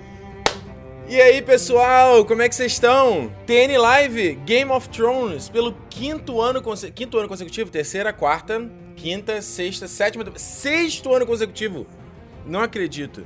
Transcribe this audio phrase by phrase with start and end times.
[1.12, 3.34] E aí, pessoal, como é que vocês estão?
[3.48, 6.62] TN Live Game of Thrones pelo quinto ano,
[6.94, 11.88] quinto ano consecutivo, terceira, quarta, quinta, sexta, sétima, sexto ano consecutivo.
[12.46, 13.26] Não acredito.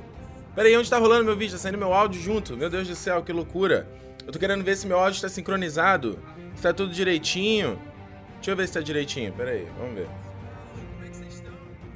[0.54, 1.52] Pera aí, onde tá rolando meu vídeo?
[1.52, 2.56] Tá saindo meu áudio junto?
[2.56, 3.86] Meu Deus do céu, que loucura.
[4.26, 6.18] Eu tô querendo ver se meu áudio está sincronizado.
[6.54, 7.78] Se tá tudo direitinho.
[8.36, 9.30] Deixa eu ver se tá direitinho.
[9.34, 10.08] Pera aí, vamos ver.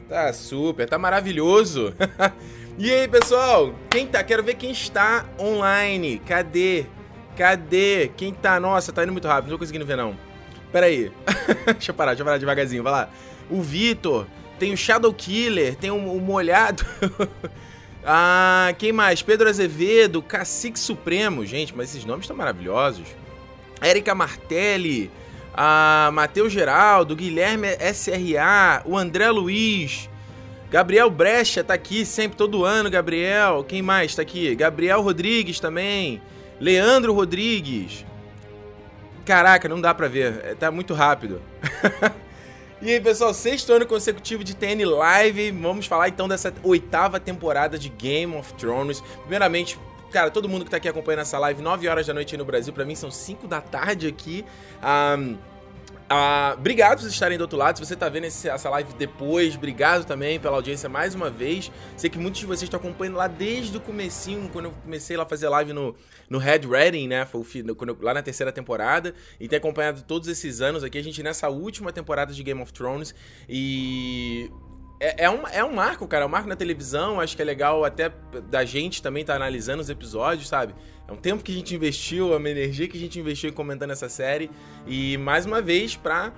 [0.07, 1.95] Tá super, tá maravilhoso.
[2.81, 3.75] E aí, pessoal?
[3.91, 4.23] Quem tá?
[4.23, 6.21] Quero ver quem está online.
[6.21, 6.87] Cadê?
[7.37, 8.13] Cadê?
[8.17, 8.61] Quem tá?
[8.61, 10.17] Nossa, tá indo muito rápido, não tô conseguindo ver não.
[10.71, 11.11] Pera aí.
[11.75, 13.11] deixa eu parar, deixa eu parar devagarzinho, vai lá.
[13.51, 14.29] O Vitor,
[14.61, 16.87] tem o Shadow Killer, tem o, o Molhado.
[18.07, 19.23] ah, quem mais?
[19.23, 21.45] Pedro Azevedo, Cacique Supremo.
[21.45, 23.09] Gente, mas esses nomes estão maravilhosos.
[23.81, 25.11] Érica Martelli,
[25.53, 30.09] a Matheus Geraldo, Guilherme SRA, o André Luiz,
[30.71, 33.65] Gabriel Brecha tá aqui sempre, todo ano, Gabriel.
[33.65, 34.55] Quem mais tá aqui?
[34.55, 36.21] Gabriel Rodrigues também.
[36.61, 38.05] Leandro Rodrigues.
[39.25, 40.41] Caraca, não dá pra ver.
[40.45, 41.41] É, tá muito rápido.
[42.83, 45.53] e aí, pessoal, sexto ano consecutivo de TN Live.
[45.53, 49.03] Vamos falar então dessa oitava temporada de Game of Thrones.
[49.21, 49.79] Primeiramente,
[50.11, 52.45] cara, todo mundo que tá aqui acompanhando essa live, 9 horas da noite aí no
[52.45, 54.45] Brasil, para mim são 5 da tarde aqui.
[54.83, 55.37] Um,
[56.11, 57.77] ah, obrigado por estarem do outro lado.
[57.77, 61.71] Se você está vendo essa live depois, obrigado também pela audiência mais uma vez.
[61.97, 65.25] Sei que muitos de vocês estão acompanhando lá desde o comecinho, quando eu comecei lá
[65.25, 65.95] a fazer live no,
[66.31, 67.27] no Red Reading, né?
[67.27, 69.15] Foi o, quando eu, lá na terceira temporada.
[69.39, 70.97] E tem acompanhado todos esses anos aqui.
[70.97, 73.15] A gente nessa última temporada de Game of Thrones.
[73.47, 74.51] E
[75.01, 76.25] é, é, um, é um marco, cara.
[76.25, 77.21] É um marco na televisão.
[77.21, 78.13] Acho que é legal até
[78.51, 80.75] da gente também estar tá analisando os episódios, sabe?
[81.07, 83.53] É um tempo que a gente investiu, é uma energia que a gente investiu em
[83.53, 84.51] comentando essa série.
[84.87, 86.33] E mais uma vez, pra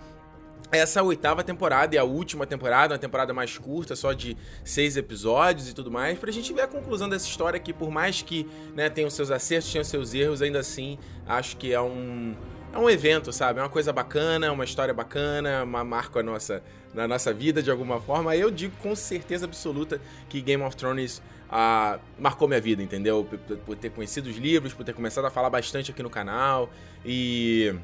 [0.71, 5.69] essa oitava temporada e a última temporada, uma temporada mais curta, só de seis episódios
[5.69, 8.89] e tudo mais, pra gente ver a conclusão dessa história que, por mais que né,
[8.89, 10.97] tenha os seus acertos, tenha os seus erros, ainda assim
[11.27, 12.37] acho que é um
[12.73, 13.59] é um evento, sabe?
[13.59, 16.63] É uma coisa bacana, uma história bacana, uma marca nossa,
[16.95, 18.37] na nossa vida de alguma forma.
[18.37, 23.25] Eu digo com certeza absoluta que Game of Thrones ah, marcou minha vida, entendeu?
[23.25, 26.71] Por, por ter conhecido os livros, por ter começado a falar bastante aqui no canal
[27.05, 27.75] e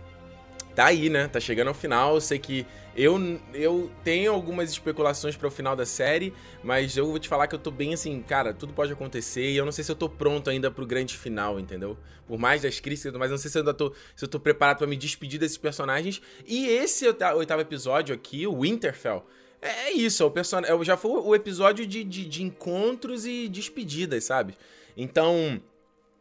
[0.74, 1.28] tá aí, né?
[1.28, 2.14] Tá chegando ao final.
[2.14, 6.32] Eu sei que eu, eu tenho algumas especulações para o final da série,
[6.64, 9.56] mas eu vou te falar que eu tô bem assim, cara, tudo pode acontecer e
[9.56, 11.98] eu não sei se eu tô pronto ainda pro grande final, entendeu?
[12.26, 14.78] Por mais das críticas, mas não sei se eu ainda tô, se eu tô preparado
[14.78, 16.22] para me despedir desses personagens.
[16.46, 19.26] E esse oitavo episódio aqui, o Winterfell,
[19.60, 20.60] é isso, é o person...
[20.60, 24.54] É já foi o episódio de, de, de encontros e despedidas, sabe?
[24.96, 25.60] Então,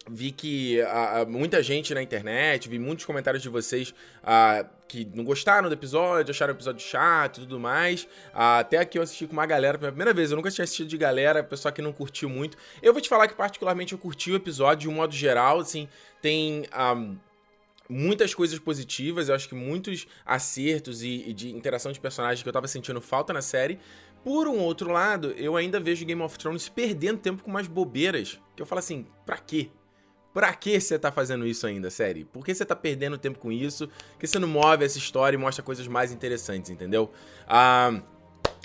[0.07, 0.79] vi que
[1.27, 3.93] muita gente na internet, vi muitos comentários de vocês
[4.87, 8.07] que não gostaram do episódio, acharam o episódio chato e tudo mais.
[8.33, 10.97] Até aqui eu assisti com uma galera pela primeira vez, eu nunca tinha assistido de
[10.97, 12.57] galera, pessoal que não curtiu muito.
[12.81, 15.87] Eu vou te falar que particularmente eu curti o episódio de um modo geral, assim,
[16.21, 16.65] tem...
[17.87, 22.49] Muitas coisas positivas, eu acho que muitos acertos e, e de interação de personagens que
[22.49, 23.77] eu tava sentindo falta na série.
[24.23, 28.39] Por um outro lado, eu ainda vejo Game of Thrones perdendo tempo com umas bobeiras.
[28.55, 29.69] Que eu falo assim, pra quê?
[30.35, 32.25] Pra que você tá fazendo isso ainda, série?
[32.25, 33.87] Por que você tá perdendo tempo com isso?
[33.87, 37.09] Por que você não move essa história e mostra coisas mais interessantes, entendeu?
[37.47, 38.01] Ah.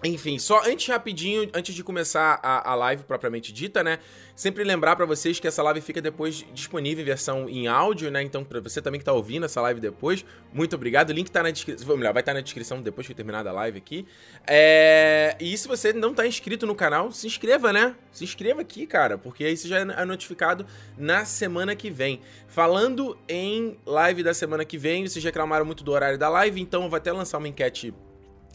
[0.02, 3.98] Enfim, só antes rapidinho, antes de começar a, a live propriamente dita, né?
[4.34, 8.22] Sempre lembrar para vocês que essa live fica depois disponível em versão em áudio, né?
[8.22, 10.24] Então, para você também que tá ouvindo essa live depois,
[10.54, 11.10] muito obrigado.
[11.10, 13.46] O link tá na descrição, melhor, vai estar tá na descrição depois que eu terminar
[13.46, 14.06] a live aqui.
[14.46, 15.36] É...
[15.38, 17.94] E se você não tá inscrito no canal, se inscreva, né?
[18.10, 20.64] Se inscreva aqui, cara, porque aí você já é notificado
[20.96, 22.22] na semana que vem.
[22.48, 26.84] Falando em live da semana que vem, vocês reclamaram muito do horário da live, então
[26.84, 27.92] eu vou até lançar uma enquete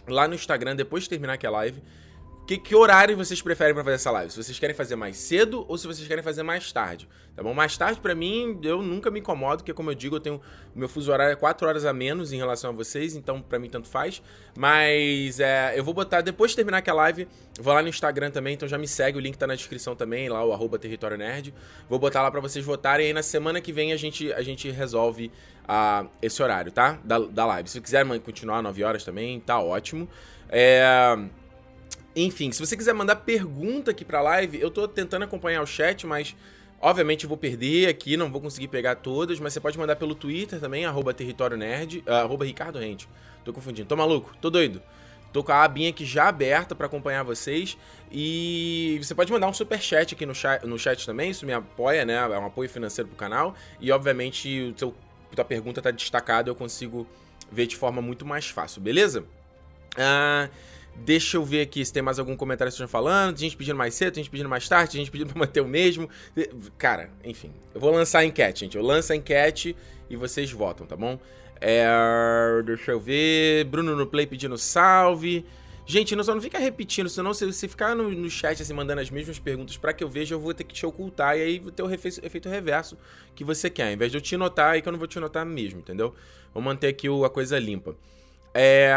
[0.08, 1.82] lá no Instagram depois de terminar aqui a live.
[2.46, 4.32] Que, que horário vocês preferem para fazer essa live?
[4.32, 7.56] Se vocês querem fazer mais cedo ou se vocês querem fazer mais tarde, tá bom?
[7.56, 10.36] Mais tarde para mim, eu nunca me incomodo, porque como eu digo, eu tenho
[10.76, 13.58] o meu fuso horário é 4 horas a menos em relação a vocês, então para
[13.58, 14.22] mim tanto faz.
[14.56, 17.28] Mas é, eu vou botar depois de terminar aqui a live,
[17.60, 20.30] vou lá no Instagram também, então já me segue, o link tá na descrição também,
[20.30, 21.52] lá o arroba Território Nerd.
[21.90, 24.44] Vou botar lá para vocês votarem e aí na semana que vem a gente a
[24.44, 25.32] gente resolve
[25.64, 27.00] uh, esse horário, tá?
[27.04, 27.68] Da, da live.
[27.72, 30.08] Se quiser continuar 9 horas também, tá ótimo.
[30.48, 31.18] É
[32.16, 36.08] enfim, se você quiser mandar pergunta aqui pra live, eu tô tentando acompanhar o chat,
[36.08, 36.34] mas
[36.80, 40.60] obviamente vou perder aqui, não vou conseguir pegar todas, mas você pode mandar pelo Twitter
[40.60, 43.10] também, arroba Território Nerd, uh, arroba Ricardo Rente.
[43.44, 43.88] Tô confundindo.
[43.88, 44.34] Tô maluco?
[44.40, 44.82] Tô doido.
[45.34, 47.78] Tô com a abinha aqui já aberta para acompanhar vocês.
[48.10, 51.52] E você pode mandar um super chat aqui no chat, no chat também, isso me
[51.52, 52.14] apoia, né?
[52.14, 53.54] É um apoio financeiro pro canal.
[53.82, 54.96] E obviamente o seu,
[55.36, 57.06] tua pergunta tá destacada, eu consigo
[57.52, 59.26] ver de forma muito mais fácil, beleza?
[59.98, 60.48] Ah.
[60.50, 60.75] Uh...
[60.98, 63.36] Deixa eu ver aqui se tem mais algum comentário que estão falando.
[63.36, 65.62] Tem gente pedindo mais cedo, tem gente pedindo mais tarde, tem gente pedindo pra manter
[65.62, 66.10] o mesmo.
[66.78, 67.52] Cara, enfim.
[67.74, 68.78] Eu vou lançar a enquete, gente.
[68.78, 69.76] Eu lanço a enquete
[70.10, 71.20] e vocês votam, tá bom?
[71.60, 71.86] É,
[72.66, 73.66] deixa eu ver.
[73.66, 75.46] Bruno no Play pedindo salve.
[75.88, 79.02] Gente, não, só não fica repetindo, senão se você ficar no, no chat assim, mandando
[79.02, 81.60] as mesmas perguntas para que eu veja, eu vou ter que te ocultar e aí
[81.60, 82.98] vou ter o efeito reverso
[83.36, 83.90] que você quer.
[83.90, 86.16] Ao invés de eu te notar, aí que eu não vou te notar mesmo, entendeu?
[86.52, 87.96] Vou manter aqui o, a coisa limpa.
[88.52, 88.92] É.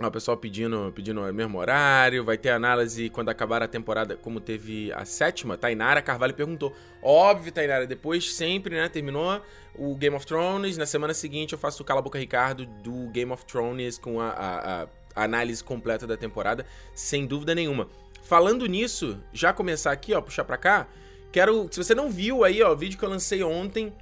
[0.00, 4.40] O pessoal pedindo, pedindo o mesmo horário, vai ter análise quando acabar a temporada, como
[4.40, 5.58] teve a sétima.
[5.58, 6.74] Tainara Carvalho perguntou.
[7.02, 8.88] Óbvio, Tainara, depois sempre, né?
[8.88, 9.40] Terminou
[9.74, 10.78] o Game of Thrones.
[10.78, 14.30] Na semana seguinte eu faço o Cala Boca Ricardo do Game of Thrones com a,
[14.30, 14.82] a,
[15.14, 17.86] a análise completa da temporada, sem dúvida nenhuma.
[18.22, 20.86] Falando nisso, já começar aqui, ó, puxar pra cá.
[21.30, 21.68] Quero.
[21.70, 23.92] Se você não viu aí, ó, o vídeo que eu lancei ontem.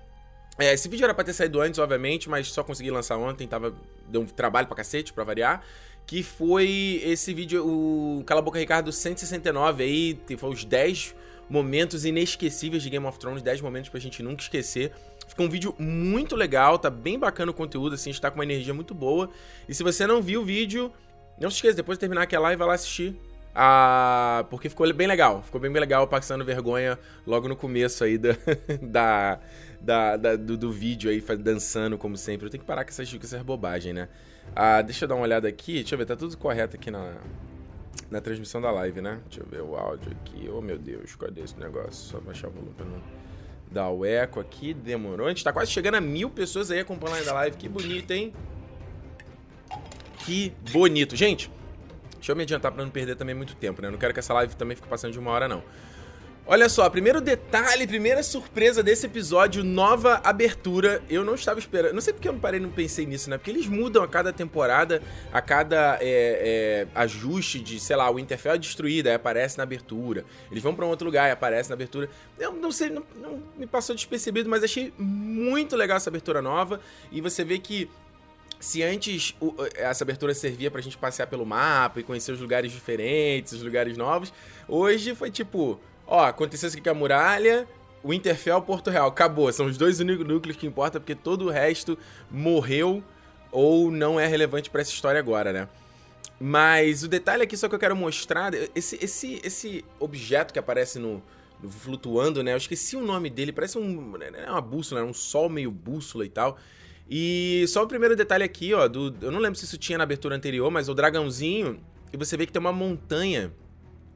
[0.60, 3.74] É, esse vídeo era pra ter saído antes, obviamente, mas só consegui lançar ontem, tava.
[4.06, 5.64] Deu um trabalho pra cacete, pra variar.
[6.06, 11.14] Que foi esse vídeo, o Cala Boca Ricardo 169 aí, foi os 10
[11.48, 14.92] momentos inesquecíveis de Game of Thrones, 10 momentos pra gente nunca esquecer.
[15.26, 18.74] Ficou um vídeo muito legal, tá bem bacana o conteúdo, assim, está com uma energia
[18.74, 19.30] muito boa.
[19.68, 20.92] E se você não viu o vídeo,
[21.40, 23.16] não se esqueça, depois de terminar aquela live, vai lá assistir.
[23.54, 28.16] Ah, porque ficou bem legal, ficou bem, bem legal passando vergonha logo no começo aí
[28.16, 28.36] da,
[28.80, 29.40] da,
[29.80, 32.46] da, da do, do, vídeo aí, dançando como sempre.
[32.46, 34.08] Eu tenho que parar com essas, com essas bobagens, né?
[34.54, 37.14] Ah, deixa eu dar uma olhada aqui, deixa eu ver, tá tudo correto aqui na,
[38.10, 39.20] na transmissão da live, né?
[39.28, 40.48] Deixa eu ver o áudio aqui.
[40.52, 41.92] Oh meu Deus, cadê esse negócio?
[41.92, 43.00] Só baixar o volume pra não
[43.70, 45.26] Dá o eco aqui, demorou.
[45.26, 47.56] A gente tá quase chegando a mil pessoas aí acompanhando a live.
[47.56, 48.32] Que bonito, hein?
[50.24, 51.14] Que bonito.
[51.14, 51.48] Gente,
[52.20, 53.88] deixa eu me adiantar pra não perder também muito tempo, né?
[53.88, 55.64] Eu não quero que essa live também fique passando de uma hora, não.
[56.52, 61.00] Olha só, primeiro detalhe, primeira surpresa desse episódio, nova abertura.
[61.08, 61.94] Eu não estava esperando.
[61.94, 63.38] Não sei porque eu não parei não pensei nisso, né?
[63.38, 65.00] Porque eles mudam a cada temporada,
[65.32, 69.62] a cada é, é, ajuste de, sei lá, o Winterfell é destruído, aí aparece na
[69.62, 70.24] abertura.
[70.50, 72.10] Eles vão para um outro lugar e aparece na abertura.
[72.36, 76.80] Eu não sei, não, não me passou despercebido, mas achei muito legal essa abertura nova.
[77.12, 77.88] E você vê que
[78.60, 82.70] se antes o, essa abertura servia pra gente passear pelo mapa e conhecer os lugares
[82.70, 84.32] diferentes, os lugares novos,
[84.68, 85.80] hoje foi tipo
[86.10, 87.68] Ó, aconteceu isso aqui com a muralha,
[88.02, 89.06] o Interfell, Porto Real.
[89.06, 89.52] Acabou.
[89.52, 91.96] São os dois únicos núcleos que importam, porque todo o resto
[92.28, 93.00] morreu
[93.52, 95.68] ou não é relevante para essa história agora, né?
[96.40, 100.98] Mas o detalhe aqui só que eu quero mostrar, esse, esse, esse objeto que aparece
[100.98, 101.22] no,
[101.62, 102.54] no flutuando, né?
[102.54, 105.06] Eu esqueci o nome dele, parece um, é uma bússola, né?
[105.06, 106.58] um sol meio bússola e tal.
[107.10, 110.04] E só o primeiro detalhe aqui, ó, do, eu não lembro se isso tinha na
[110.04, 111.80] abertura anterior, mas o dragãozinho,
[112.12, 113.52] e você vê que tem uma montanha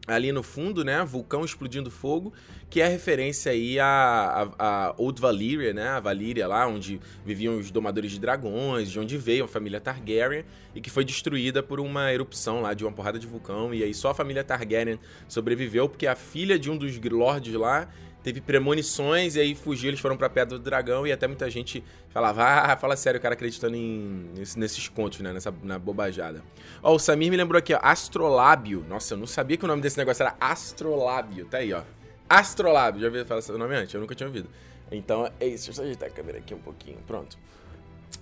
[0.07, 2.33] ali no fundo, né, vulcão explodindo fogo,
[2.69, 7.59] que é referência aí a, a, a, Old Valyria, né, a Valíria lá, onde viviam
[7.59, 10.45] os domadores de dragões, de onde veio a família Targaryen,
[10.75, 13.95] e que foi destruída por uma erupção lá de uma porrada de vulcão, e aí
[13.95, 17.89] só a família Targaryen sobreviveu, porque a filha de um dos lords lá
[18.25, 21.85] teve premonições e aí fugiu, eles foram pra Pedra do Dragão e até muita gente
[22.09, 26.43] falava, ah, fala sério, o cara acreditando em, nesses contos, né, nessa na bobajada.
[26.83, 28.85] Ó, o Samir me lembrou aqui, ó, Astrolábio.
[28.89, 31.83] Nossa, eu não sabia que o nome desse negócio era Astrolábio, tá aí, ó.
[32.27, 33.93] Astrolábio, já ouviu falar esse nome antes?
[33.93, 34.49] Eu nunca tinha ouvido.
[34.91, 37.37] Então, é isso, deixa eu só ajeitar a câmera aqui um pouquinho, pronto.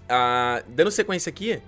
[0.09, 1.63] Ah, dando sequência aqui,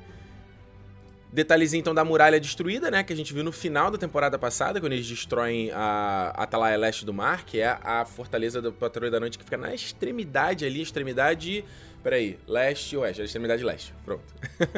[1.35, 3.03] Detalhezinho então da muralha destruída, né?
[3.03, 7.05] Que a gente viu no final da temporada passada, quando eles destroem a Atalaia Leste
[7.05, 10.81] do Mar, que é a fortaleza da Patrulha da Noite que fica na extremidade ali,
[10.81, 11.65] extremidade.
[12.05, 13.93] Peraí, leste e oeste, a extremidade leste.
[14.05, 14.23] Pronto.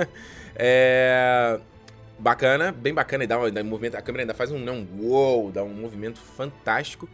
[0.57, 1.61] é.
[2.19, 3.97] Bacana, bem bacana, e dá, um, dá um movimento.
[3.97, 7.07] A câmera ainda faz um, não, uou, dá um movimento fantástico.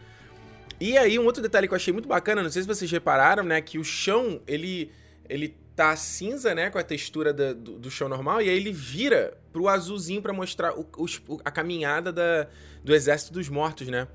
[0.80, 3.42] E aí, um outro detalhe que eu achei muito bacana, não sei se vocês repararam,
[3.42, 3.60] né?
[3.60, 4.92] Que o chão, ele.
[5.28, 8.72] ele tá cinza, né, com a textura da, do, do, chão normal, e aí ele
[8.72, 12.46] vira pro azulzinho para mostrar o, o, a caminhada da,
[12.84, 14.06] do Exército dos Mortos, né.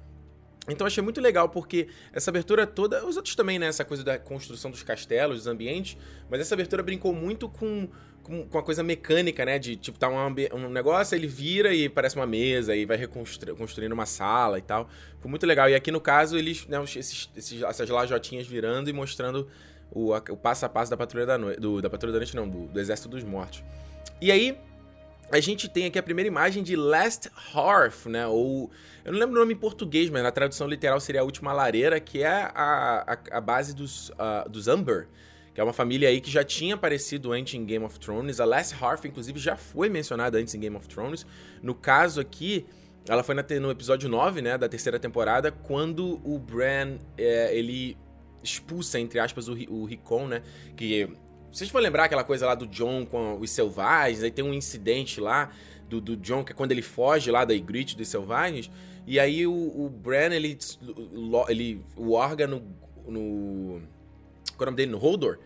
[0.70, 4.18] Então achei muito legal, porque essa abertura toda, os outros também, né, essa coisa da
[4.18, 5.98] construção dos castelos, dos ambientes,
[6.30, 7.88] mas essa abertura brincou muito com,
[8.24, 11.88] com, com a coisa mecânica, né, de tipo, tá um, um negócio, ele vira e
[11.88, 14.90] parece uma mesa, e vai reconstruindo uma sala e tal.
[15.16, 15.70] Ficou muito legal.
[15.70, 19.48] E aqui no caso, eles, né, esses, esses, essas lajotinhas virando e mostrando
[19.92, 21.60] o, o passo a passo da Patrulha da Noite.
[21.60, 23.64] Do, da Patrulha da Noite, não, do, do Exército dos Mortos.
[24.22, 24.58] E aí,
[25.32, 28.26] a gente tem aqui a primeira imagem de Last Hearth, né?
[28.28, 28.72] Ou.
[29.04, 32.00] Eu não lembro o nome em português, mas na tradução literal seria a última lareira,
[32.00, 35.08] que é a, a, a base dos, uh, dos Umber,
[35.54, 38.40] que é uma família aí que já tinha aparecido antes em Game of Thrones.
[38.40, 41.26] A Last Hearth, inclusive, já foi mencionada antes em Game of Thrones.
[41.62, 42.66] No caso aqui,
[43.08, 47.98] ela foi na, no episódio 9, né, da terceira temporada, quando o Bran, é, ele
[48.48, 50.42] expulsa, entre aspas, o, o Ricon, né?
[50.76, 51.10] Que.
[51.52, 55.20] Vocês vão lembrar aquela coisa lá do John com os selvagens, aí tem um incidente
[55.20, 55.50] lá
[55.90, 58.70] do, do John, que é quando ele foge lá da Ygritte dos selvagens.
[59.06, 60.58] E aí o, o Bran, ele,
[61.48, 62.62] ele o Orga no.
[64.56, 64.92] Qual é o nome dele?
[64.92, 65.40] No Holdor.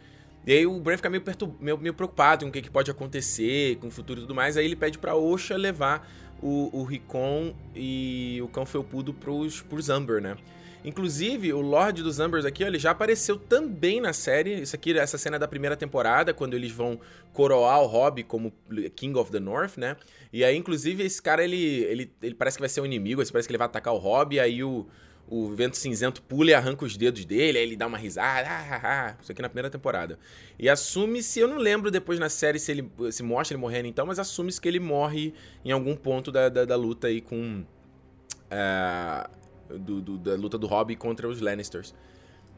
[0.46, 1.24] E aí o Bran fica meio,
[1.60, 4.58] meio, meio preocupado com o que, que, pode acontecer, com o futuro e tudo mais.
[4.58, 6.10] Aí ele pede pra Osha levar
[6.42, 10.36] o, o Rickon e o Cão Felpudo pros, pros Amber, né?
[10.84, 14.62] Inclusive, o Lorde dos Ambers aqui, ó, ele já apareceu também na série.
[14.62, 17.00] Isso aqui, essa cena da primeira temporada, quando eles vão
[17.34, 18.52] coroar o Robb como
[18.96, 19.96] King of the North, né?
[20.34, 23.48] E aí, inclusive, esse cara, ele, ele, ele parece que vai ser um inimigo, parece
[23.48, 24.88] que ele vai atacar o Robb, e aí o,
[25.32, 28.76] o vento cinzento pula e arranca os dedos dele, aí ele dá uma risada, ah,
[28.76, 29.16] ah, ah.
[29.22, 30.18] isso aqui na primeira temporada.
[30.58, 34.06] E assume-se, eu não lembro depois na série se ele se mostra ele morrendo então,
[34.06, 35.34] mas assume-se que ele morre
[35.64, 37.64] em algum ponto da, da, da luta aí com.
[38.52, 39.41] Uh,
[39.78, 41.94] do, do, da luta do Robb contra os Lannisters.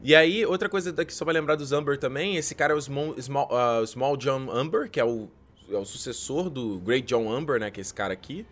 [0.02, 2.80] E aí, outra coisa daqui só pra lembrar dos Umber também, esse cara é o
[2.80, 5.28] Small, Small, uh, Small John Umber, que é o,
[5.70, 8.44] é o sucessor do Great John Umber, né, que é esse cara aqui.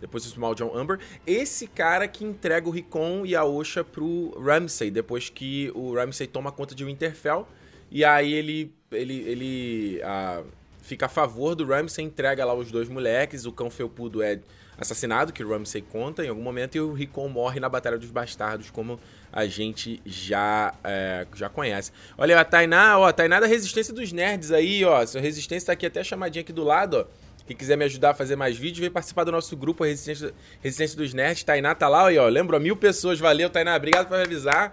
[0.00, 0.98] Depois o Small John Umber.
[1.26, 6.26] Esse cara que entrega o Rickon e a Osha pro Ramsay, depois que o Ramsay
[6.26, 7.46] toma conta de Winterfell.
[7.90, 10.44] E aí ele, ele, ele uh,
[10.82, 14.40] fica a favor do Ramsay, entrega lá os dois moleques, o cão felpudo é
[14.78, 18.10] assassinado, que o Ramsay conta em algum momento, e o Rickon morre na Batalha dos
[18.10, 18.98] Bastardos, como
[19.32, 21.92] a gente já, é, já conhece.
[22.16, 25.04] Olha, a Tainá, ó, a Tainá da Resistência dos Nerds aí, ó.
[25.06, 27.24] Sua Resistência tá aqui até chamadinha aqui do lado, ó.
[27.46, 30.96] Quem quiser me ajudar a fazer mais vídeos, vem participar do nosso grupo Resistência, Resistência
[30.96, 31.44] dos Nerds.
[31.44, 32.28] Tainá tá lá, ó.
[32.28, 32.58] Lembra?
[32.58, 33.20] Mil pessoas.
[33.20, 33.76] Valeu, Tainá.
[33.76, 34.72] Obrigado por avisar.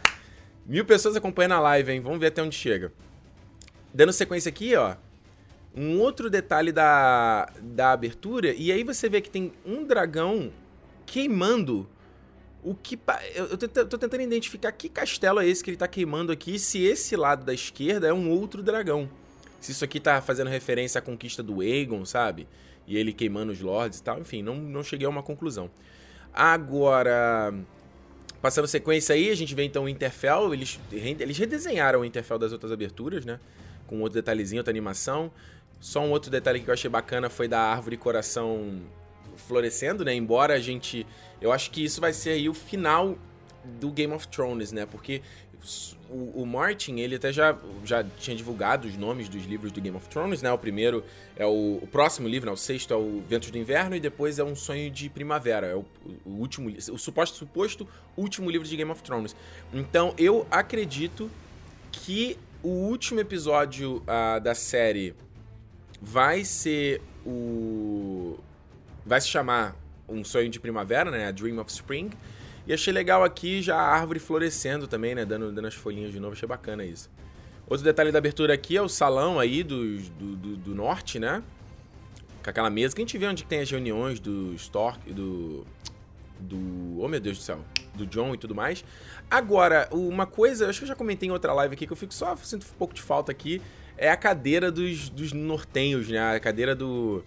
[0.66, 2.00] Mil pessoas acompanhando a live, hein?
[2.00, 2.94] Vamos ver até onde chega.
[3.94, 4.96] Dando sequência aqui, ó
[5.76, 10.52] um outro detalhe da, da abertura, e aí você vê que tem um dragão
[11.06, 11.88] queimando
[12.64, 13.00] o que.
[13.34, 17.16] Eu, tô tentando identificar que castelo é esse que ele tá queimando aqui, se esse
[17.16, 19.10] lado da esquerda é um outro dragão.
[19.60, 22.48] Se isso aqui tá fazendo referência à conquista do Aegon, sabe?
[22.88, 24.20] E ele queimando os lords e tal.
[24.20, 25.70] Enfim, não, não cheguei a uma conclusão.
[26.34, 27.54] Agora.
[28.42, 30.52] Passando sequência aí, a gente vê então o Interfell.
[30.52, 33.40] Eles, eles redesenharam o Interfell das outras aberturas, né?
[33.86, 35.32] Com outro detalhezinho, outra animação.
[35.82, 38.80] Só um outro detalhe que eu achei bacana foi da árvore coração
[39.36, 40.14] florescendo, né?
[40.14, 41.06] Embora a gente.
[41.42, 43.18] Eu acho que isso vai ser aí o final
[43.64, 44.86] do Game of Thrones, né?
[44.86, 45.24] Porque
[46.08, 49.96] o, o, Martin, ele até já, já tinha divulgado os nomes dos livros do Game
[49.98, 50.52] of Thrones, né?
[50.52, 51.04] O primeiro
[51.36, 52.54] é o, o próximo livro, né?
[52.54, 55.68] O sexto é o Ventos do Inverno e depois é Um Sonho de Primavera.
[55.68, 55.84] É o,
[56.24, 59.36] o último, o suposto, suposto último livro de Game of Thrones.
[59.74, 61.30] Então, eu acredito
[61.92, 65.16] que o último episódio uh, da série
[66.02, 68.38] vai ser o.
[69.06, 69.76] Vai se chamar
[70.10, 71.28] Um Sonho de Primavera, né?
[71.28, 72.10] A Dream of Spring.
[72.66, 75.26] E achei legal aqui já a árvore florescendo também, né?
[75.26, 77.10] Dando, dando as folhinhas de novo, achei bacana isso.
[77.68, 81.42] Outro detalhe da abertura aqui é o salão aí do, do, do, do norte, né?
[82.44, 85.66] Com aquela mesa que a gente vê onde tem as reuniões do Stork, do.
[86.40, 87.00] Do.
[87.00, 87.60] Oh meu Deus do céu.
[87.94, 88.84] Do John e tudo mais.
[89.30, 92.14] Agora, uma coisa, acho que eu já comentei em outra live aqui, que eu fico
[92.14, 93.62] só sinto um pouco de falta aqui
[94.02, 96.36] é a cadeira dos, dos nortenhos, né?
[96.36, 97.24] A cadeira do,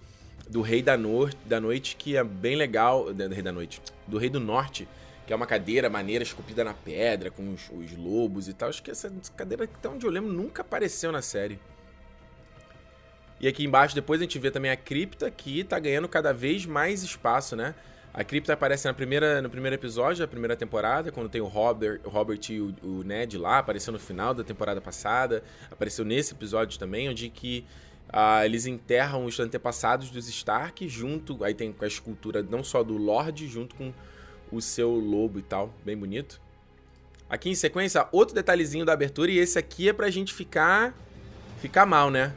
[0.50, 3.14] do Rei da, no da Noite, que é bem legal.
[3.14, 3.80] Do Rei da Noite.
[4.08, 4.88] Do Rei do Norte,
[5.24, 8.70] que é uma cadeira maneira esculpida na pedra, com os, os lobos e tal.
[8.70, 11.60] Acho que essa cadeira, até onde eu lembro, nunca apareceu na série.
[13.40, 16.66] E aqui embaixo, depois a gente vê também a cripta, que tá ganhando cada vez
[16.66, 17.72] mais espaço, né?
[18.16, 22.00] A cripta aparece na primeira, no primeiro episódio da primeira temporada, quando tem o Robert,
[22.04, 26.32] o Robert e o, o, Ned lá, apareceu no final da temporada passada, apareceu nesse
[26.32, 27.64] episódio também, onde que
[28.10, 32.96] uh, eles enterram os antepassados dos Stark junto, aí tem a escultura não só do
[32.96, 33.92] Lorde, junto com
[34.52, 36.40] o seu lobo e tal, bem bonito.
[37.28, 40.96] Aqui em sequência, outro detalhezinho da abertura, e esse aqui é pra gente ficar,
[41.60, 42.32] ficar mal, né?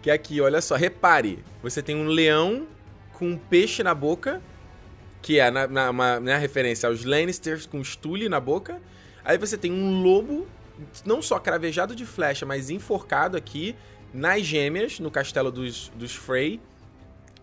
[0.00, 2.66] Que é aqui, olha só, repare, você tem um leão
[3.12, 4.40] com um peixe na boca
[5.28, 8.80] que é na, na, uma, né, referência aos Lannisters com Stully na boca.
[9.22, 10.48] Aí você tem um lobo,
[11.04, 13.76] não só cravejado de flecha, mas enforcado aqui
[14.10, 16.58] nas gêmeas, no castelo dos, dos Frey.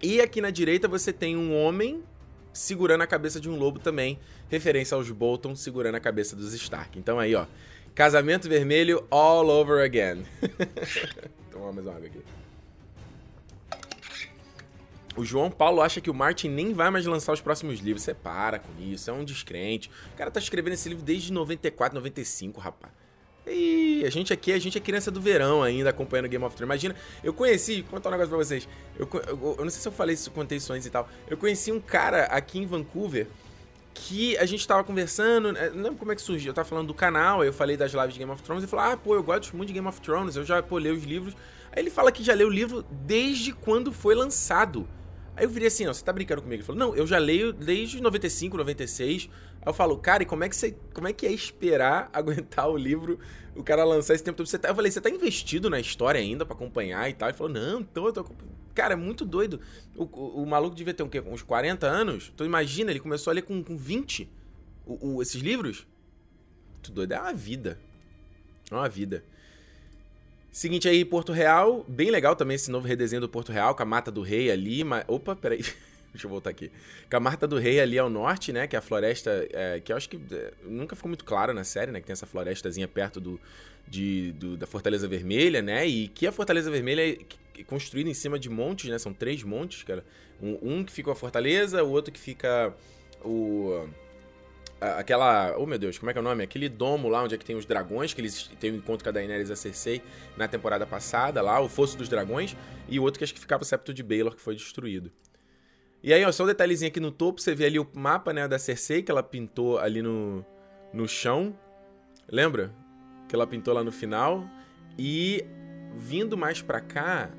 [0.02, 2.04] E aqui na direita você tem um homem
[2.52, 4.18] segurando a cabeça de um lobo também,
[4.50, 6.98] referência aos Bolton segurando a cabeça dos Stark.
[6.98, 7.46] Então aí, ó,
[7.94, 10.24] casamento vermelho all over again.
[11.54, 12.35] Tomar mais uma água aqui.
[15.16, 18.04] O João Paulo acha que o Martin nem vai mais lançar os próximos livros.
[18.04, 19.90] Você para com isso, é um descrente.
[20.14, 22.92] O cara tá escrevendo esse livro desde 94, 95, rapaz.
[23.48, 26.68] E a gente aqui, a gente é criança do verão ainda, acompanhando Game of Thrones.
[26.68, 28.68] Imagina, eu conheci, vou contar um negócio pra vocês.
[28.98, 31.08] Eu, eu, eu não sei se eu falei isso, contei isso antes e tal.
[31.30, 33.28] Eu conheci um cara aqui em Vancouver
[33.94, 36.88] que a gente tava conversando, né, não lembro como é que surgiu, eu tava falando
[36.88, 39.24] do canal, eu falei das lives de Game of Thrones e falou: Ah, pô, eu
[39.24, 41.34] gosto muito de Game of Thrones, eu já pô, li os livros.
[41.72, 44.88] Aí ele fala que já leu o livro desde quando foi lançado.
[45.36, 46.62] Aí eu virei assim, não, você tá brincando comigo?
[46.62, 49.30] Ele falou, não, eu já leio desde 95, 96.
[49.62, 52.70] Aí eu falo, cara, e como é que, você, como é, que é esperar aguentar
[52.70, 53.20] o livro,
[53.54, 54.48] o cara lançar esse tempo todo?
[54.48, 57.30] Você tá, eu falei, você tá investido na história ainda para acompanhar e tal?
[57.30, 58.26] Ele falou, não, tô, tô...
[58.74, 59.60] Cara, é muito doido.
[59.96, 61.20] O, o, o, maluco devia ter um, quê?
[61.20, 62.32] uns 40 anos.
[62.34, 64.30] Então imagina, ele começou a ler com, com 20
[64.86, 65.86] o, o, esses livros.
[66.74, 67.80] Muito doido, é uma vida.
[68.72, 69.24] É uma vida.
[70.56, 71.84] Seguinte aí, Porto Real.
[71.86, 74.86] Bem legal também esse novo redesenho do Porto Real, com a Mata do Rei ali.
[74.86, 75.04] Mas...
[75.06, 75.58] Opa, peraí.
[76.14, 76.72] Deixa eu voltar aqui.
[77.12, 78.66] Com a Mata do Rei ali ao norte, né?
[78.66, 79.46] Que é a floresta.
[79.52, 82.00] É, que eu acho que é, nunca ficou muito claro na série, né?
[82.00, 83.38] Que tem essa florestazinha perto do,
[83.86, 85.86] de, do, da Fortaleza Vermelha, né?
[85.86, 87.20] E que a Fortaleza Vermelha
[87.60, 88.98] é construída em cima de montes, né?
[88.98, 90.06] São três montes, cara.
[90.42, 92.74] Um, um que fica a Fortaleza, o outro que fica
[93.26, 93.90] o
[94.80, 95.56] aquela.
[95.58, 96.44] Oh meu Deus, como é que é o nome?
[96.44, 99.10] Aquele domo lá onde é que tem os dragões, que eles têm um encontro com
[99.10, 100.02] a Daenerys e a Cersei
[100.38, 102.56] na temporada passada, lá, o Fosso dos Dragões,
[102.88, 105.12] e o outro que acho que ficava o Septo de Baelor, que foi destruído.
[106.04, 108.48] E aí, ó, só um detalhezinho aqui no topo, você vê ali o mapa, né,
[108.48, 110.46] da Cersei, que ela pintou ali no,
[110.94, 111.58] no chão.
[112.30, 112.72] Lembra?
[113.28, 114.48] Que ela pintou lá no final.
[115.00, 115.44] E
[115.98, 117.32] vindo mais pra cá,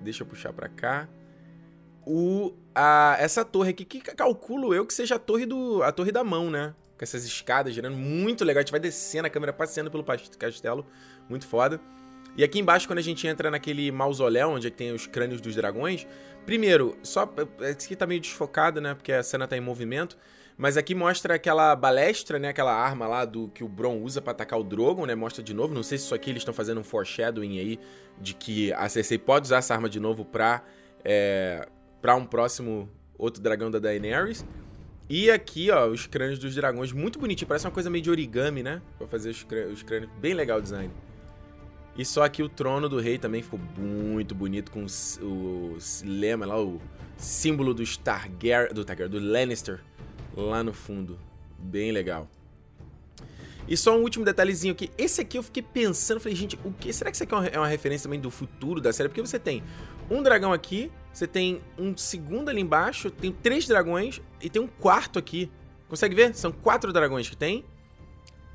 [0.00, 1.08] deixa eu puxar pra cá,
[2.06, 6.12] o, a, essa torre aqui, que calculo eu que seja a torre, do, a torre
[6.12, 6.74] da mão, né?
[6.96, 8.60] com essas escadas girando, muito legal.
[8.60, 10.04] A gente vai descendo, a câmera passeando pelo
[10.38, 10.86] castelo,
[11.28, 11.80] muito foda.
[12.36, 15.54] E aqui embaixo, quando a gente entra naquele mausoléu, onde é tem os crânios dos
[15.54, 16.06] dragões,
[16.44, 17.32] primeiro, só.
[17.60, 18.94] Esse aqui tá meio desfocado, né?
[18.94, 20.16] Porque a cena tá em movimento.
[20.56, 22.48] Mas aqui mostra aquela balestra, né?
[22.48, 25.14] Aquela arma lá do que o Bron usa para atacar o Drogon, né?
[25.14, 25.74] Mostra de novo.
[25.74, 27.80] Não sei se isso aqui eles estão fazendo um foreshadowing aí
[28.20, 30.62] de que a Cersei pode usar essa arma de novo pra,
[31.04, 31.68] é,
[32.04, 34.44] pra um próximo outro dragão da Daenerys.
[35.08, 38.62] E aqui, ó, os crânios dos dragões, muito bonitinho, parece uma coisa meio de origami,
[38.62, 38.82] né?
[38.98, 40.92] Pra fazer os crânios, os crânios bem legal o design.
[41.96, 46.44] E só aqui o trono do rei também ficou muito bonito, com o, o lema
[46.44, 46.78] lá, o
[47.16, 49.80] símbolo do Targaryen, do Targaryen, do Lannister,
[50.36, 51.18] lá no fundo.
[51.58, 52.28] Bem legal.
[53.66, 54.90] E só um último detalhezinho aqui.
[54.98, 56.92] Esse aqui eu fiquei pensando, falei, gente, o que?
[56.92, 59.08] Será que isso aqui é uma, é uma referência também do futuro da série?
[59.08, 59.62] Porque você tem
[60.10, 64.66] um dragão aqui, você tem um segundo ali embaixo, tem três dragões e tem um
[64.66, 65.48] quarto aqui.
[65.88, 66.34] Consegue ver?
[66.34, 67.64] São quatro dragões que tem.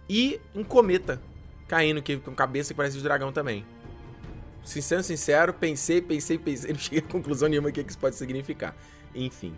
[0.09, 1.21] E um cometa
[1.69, 3.65] caindo aqui com cabeça que parece de dragão também.
[4.61, 8.75] Sincero, sincero, pensei, pensei, pensei, não cheguei a conclusão nenhuma que isso pode significar.
[9.15, 9.55] Enfim.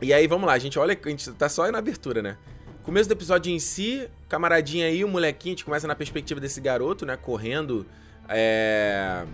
[0.00, 0.80] E aí, vamos lá, gente.
[0.80, 2.38] Olha, a gente tá só na abertura, né?
[2.82, 6.60] Começo do episódio em si, camaradinha aí, o molequinho, a gente começa na perspectiva desse
[6.60, 7.16] garoto, né?
[7.16, 7.86] Correndo.
[8.28, 9.24] É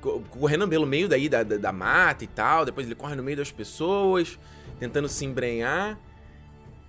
[0.00, 2.64] correndo pelo meio daí da, da, da, mata e tal.
[2.64, 4.38] Depois ele corre no meio das pessoas,
[4.78, 5.98] tentando se embrenhar.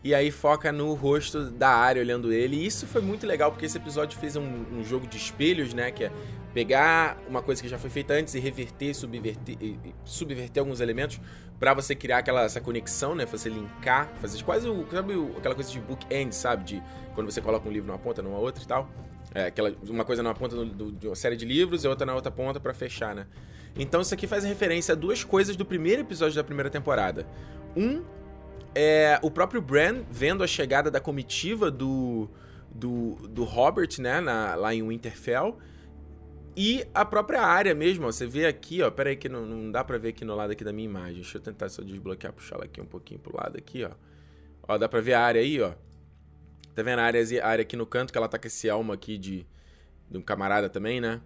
[0.03, 2.55] E aí foca no rosto da área olhando ele.
[2.55, 5.91] E isso foi muito legal, porque esse episódio fez um, um, jogo de espelhos, né?
[5.91, 6.11] Que é
[6.53, 9.57] pegar uma coisa que já foi feita antes e reverter, subverter,
[10.03, 11.21] subverter alguns elementos
[11.59, 13.27] para você criar aquela essa conexão, né?
[13.27, 16.63] Você linkar, fazer quase o, sabe, aquela coisa de bookend, sabe?
[16.63, 18.89] De quando você coloca um livro numa ponta, numa outra e tal.
[19.33, 22.05] É, aquela, uma coisa na ponta do, do, de uma série de livros e outra
[22.05, 23.27] na outra ponta para fechar, né?
[23.75, 27.25] Então isso aqui faz referência a duas coisas do primeiro episódio da primeira temporada.
[27.75, 28.03] Um
[28.75, 32.29] é o próprio Bran vendo a chegada da comitiva do,
[32.69, 35.57] do, do Robert, né, na, lá em Winterfell.
[36.55, 39.71] E a própria área mesmo, ó, você vê aqui, ó, pera aí que não, não
[39.71, 41.15] dá pra ver aqui no lado aqui da minha imagem.
[41.15, 43.91] Deixa eu tentar só desbloquear, puxar ela aqui um pouquinho pro lado aqui, ó.
[44.67, 45.71] Ó, dá pra ver a área aí, ó.
[46.75, 48.93] Tá vendo a área, a área aqui no canto que ela tá com esse alma
[48.93, 49.45] aqui de,
[50.09, 51.21] de um camarada também, né?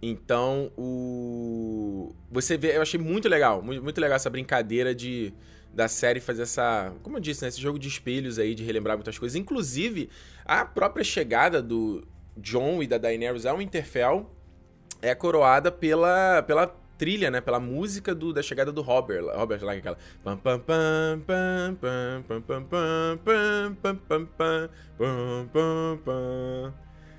[0.00, 2.14] Então, o.
[2.30, 5.32] Você vê, eu achei muito legal, muito, legal essa brincadeira de
[5.72, 6.92] da série fazer essa.
[7.02, 7.48] Como eu disse, né?
[7.48, 9.34] Esse jogo de espelhos aí, de relembrar muitas coisas.
[9.34, 10.10] Inclusive,
[10.44, 14.30] a própria chegada do John e da Daenerys ao Winterfell
[15.00, 19.72] é coroada pela, pela trilha, né, pela música do, da chegada do Robert, Robert lá,
[19.72, 19.98] aquela...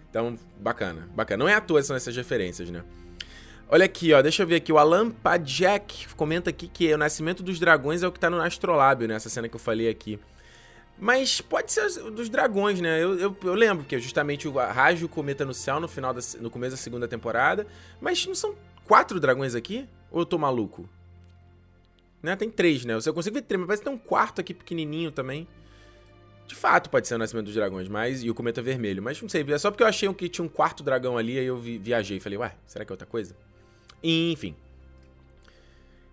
[0.10, 1.44] Então, bacana, bacana.
[1.44, 2.84] Não é à toa são essas referências, né?
[3.68, 7.42] Olha aqui, ó, deixa eu ver aqui, o Alan Pajek comenta aqui que o Nascimento
[7.42, 10.20] dos Dragões é o que tá no Astrolábio, né, essa cena que eu falei aqui.
[10.98, 13.04] Mas pode ser dos dragões, né?
[13.04, 16.50] Eu, eu, eu lembro que justamente o Rajo Cometa no Céu no final da, no
[16.50, 17.68] começo da segunda temporada,
[18.00, 18.56] mas não são
[18.88, 19.88] quatro dragões aqui?
[20.12, 20.90] Ou eu tô maluco?
[22.24, 22.36] Né?
[22.36, 22.98] Tem três, né?
[23.06, 25.48] Eu consigo ver três, mas parece que tem um quarto aqui pequenininho também.
[26.48, 29.02] De fato, pode ser o Nascimento dos Dragões, mas e o Cometa Vermelho.
[29.02, 31.46] Mas não sei, é só porque eu achei que tinha um quarto dragão ali, aí
[31.46, 32.20] eu vi, viajei.
[32.20, 33.36] Falei, ué, será que é outra coisa?
[34.04, 34.56] Enfim.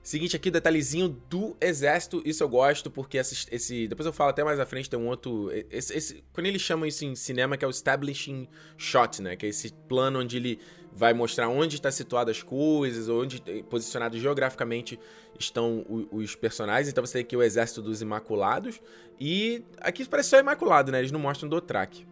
[0.03, 2.23] Seguinte aqui, detalhezinho do exército.
[2.25, 5.07] Isso eu gosto, porque esse, esse, Depois eu falo até mais à frente, tem um
[5.07, 5.51] outro.
[5.71, 9.37] Esse, esse, quando eles chamam isso em cinema, que é o establishing shot, né?
[9.37, 10.59] Que é esse plano onde ele
[10.95, 14.99] vai mostrar onde está situado as coisas, onde posicionados geograficamente
[15.39, 16.89] estão os personagens.
[16.89, 18.81] Então você tem aqui o exército dos Imaculados.
[19.19, 20.99] E aqui parece só Imaculado, né?
[20.99, 22.07] Eles não mostram do track.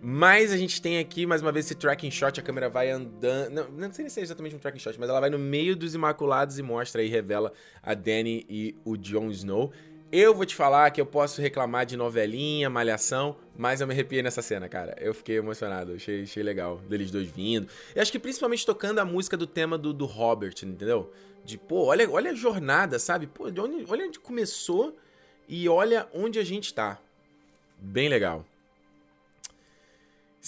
[0.00, 3.50] Mas a gente tem aqui, mais uma vez, esse tracking shot, a câmera vai andando.
[3.50, 5.94] Não, não sei se é exatamente um tracking shot, mas ela vai no meio dos
[5.94, 9.72] Imaculados e mostra e revela a Dany e o Jon Snow.
[10.10, 14.22] Eu vou te falar que eu posso reclamar de novelinha, malhação, mas eu me arrepiei
[14.22, 14.96] nessa cena, cara.
[14.98, 17.68] Eu fiquei emocionado, achei, achei legal deles dois vindo.
[17.94, 21.12] E acho que principalmente tocando a música do tema do, do Robert, entendeu?
[21.44, 23.26] De, pô, olha, olha a jornada, sabe?
[23.26, 24.96] Pô, de onde, olha onde começou
[25.46, 26.98] e olha onde a gente tá.
[27.78, 28.46] Bem legal.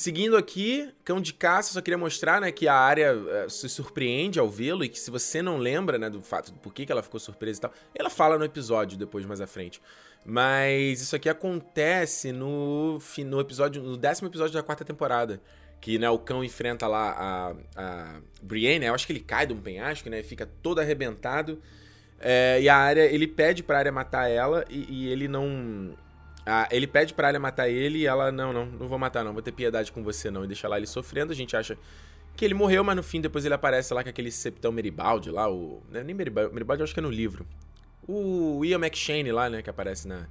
[0.00, 4.40] Seguindo aqui, cão de caça, só queria mostrar né, que a área uh, se surpreende
[4.40, 7.02] ao vê-lo e que se você não lembra né, do fato do porquê que ela
[7.02, 9.78] ficou surpresa e tal, ela fala no episódio depois, mais à frente.
[10.24, 15.38] Mas isso aqui acontece no, no episódio, no décimo episódio da quarta temporada.
[15.82, 19.46] Que né, o cão enfrenta lá a, a Brienne, né, eu acho que ele cai
[19.46, 20.22] de um penhasco, né?
[20.22, 21.60] Fica todo arrebentado.
[22.18, 25.94] É, e a área, ele pede pra área matar ela e, e ele não
[26.46, 29.33] ah, ele pede pra Alia matar ele e ela, não, não, não vou matar não,
[29.33, 30.44] vou ter piedade com você não.
[30.44, 31.76] E deixa lá ele sofrendo, a gente acha
[32.37, 35.50] que ele morreu, mas no fim depois ele aparece lá com aquele septão Meribaldi lá,
[35.50, 35.83] o...
[35.90, 37.46] Não é nem Meribaldi, Meribaldi eu acho que é no livro.
[38.07, 40.26] O Ian McShane lá, né, que aparece na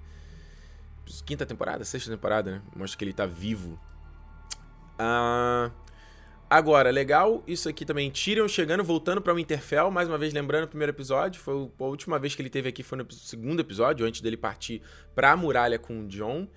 [1.26, 2.62] quinta temporada, sexta temporada, né?
[2.76, 3.80] Mostra que ele tá vivo.
[4.98, 5.72] Ah...
[6.50, 8.10] Agora, legal, isso aqui também.
[8.10, 11.40] Tyrion chegando, voltando para o Winterfell, mais uma vez lembrando o primeiro episódio.
[11.40, 14.82] Foi a última vez que ele teve aqui, foi no segundo episódio, antes dele partir
[15.14, 16.48] pra muralha com o Jon.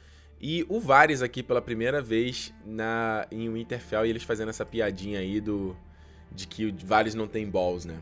[0.40, 5.20] E o Varys aqui pela primeira vez na em Winterfell, e eles fazendo essa piadinha
[5.20, 5.76] aí do
[6.34, 8.00] de que o Varys não tem balls, né?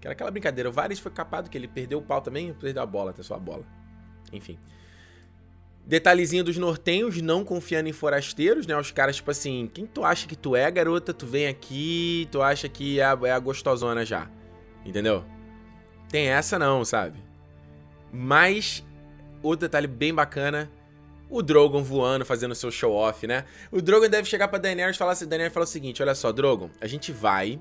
[0.00, 0.68] Que era aquela brincadeira.
[0.68, 3.36] O Varys foi capado que ele perdeu o pau também, perdeu a bola, até só
[3.36, 3.64] a bola.
[4.32, 4.58] Enfim.
[5.88, 8.76] Detalhezinho dos nortenhos, não confiando em forasteiros, né?
[8.76, 11.14] Os caras, tipo assim, quem tu acha que tu é, garota?
[11.14, 14.30] Tu vem aqui, tu acha que é a, é a gostosona já.
[14.84, 15.24] Entendeu?
[16.10, 17.18] Tem essa não, sabe?
[18.12, 18.84] Mas,
[19.42, 20.70] outro detalhe bem bacana,
[21.30, 23.46] o Drogon voando, fazendo seu show-off, né?
[23.72, 26.30] O Drogon deve chegar pra Daenerys e falar assim, Daenerys fala o seguinte, olha só,
[26.30, 27.58] Drogon, a gente vai,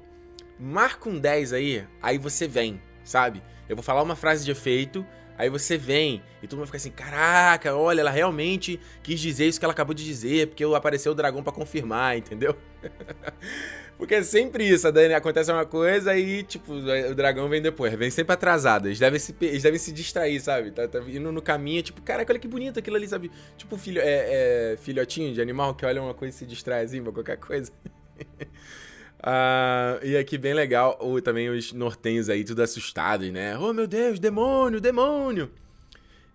[0.59, 3.41] marca um 10 aí, aí você vem, sabe?
[3.69, 5.05] Eu vou falar uma frase de efeito,
[5.38, 9.60] Aí você vem e todo mundo fica assim: caraca, olha, ela realmente quis dizer isso
[9.60, 12.56] que ela acabou de dizer, porque apareceu o dragão para confirmar, entendeu?
[13.97, 17.93] porque é sempre isso, a Dani acontece uma coisa e, tipo, o dragão vem depois,
[17.93, 18.88] vem sempre atrasado.
[18.88, 20.71] Eles devem se, eles devem se distrair, sabe?
[20.71, 23.32] Tá, tá indo no caminho, tipo, caraca, olha que bonito aquilo ali, sabe?
[23.58, 27.04] Tipo, filho, é, é filhotinho de animal que olha uma coisa e se distrai assim
[27.04, 27.71] pra qualquer coisa.
[29.19, 33.58] Uh, e aqui bem legal, o, também os nortenhos aí, tudo assustados, né?
[33.58, 35.51] Oh meu Deus, demônio, demônio!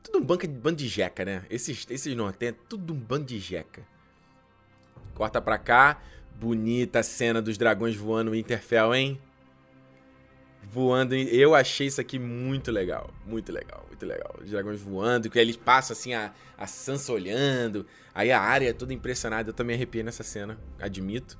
[0.02, 1.44] Tudo um bando de, bando de jeca, né?
[1.48, 3.82] Esses, esses nortenhos, tudo um bando de jeca.
[5.14, 6.02] Corta pra cá,
[6.34, 9.20] bonita a cena dos dragões voando no Interfell, hein?
[10.64, 14.34] Voando, eu achei isso aqui muito legal, muito legal, muito legal.
[14.42, 18.72] Os dragões voando, que eles passam assim a, a Sansa olhando, aí a área é
[18.72, 21.38] toda impressionada, eu também arrepiei nessa cena, admito.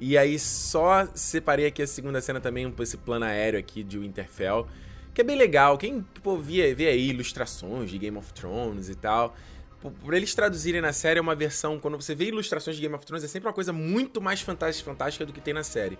[0.00, 4.66] E aí só separei aqui a segunda cena também, esse plano aéreo aqui de Winterfell,
[5.12, 5.78] que é bem legal.
[5.78, 9.34] Quem pô, vê, vê aí ilustrações de Game of Thrones e tal,
[9.90, 13.04] por eles traduzirem na série é uma versão, quando você vê ilustrações de Game of
[13.04, 15.98] Thrones, é sempre uma coisa muito mais fantástica, fantástica do que tem na série.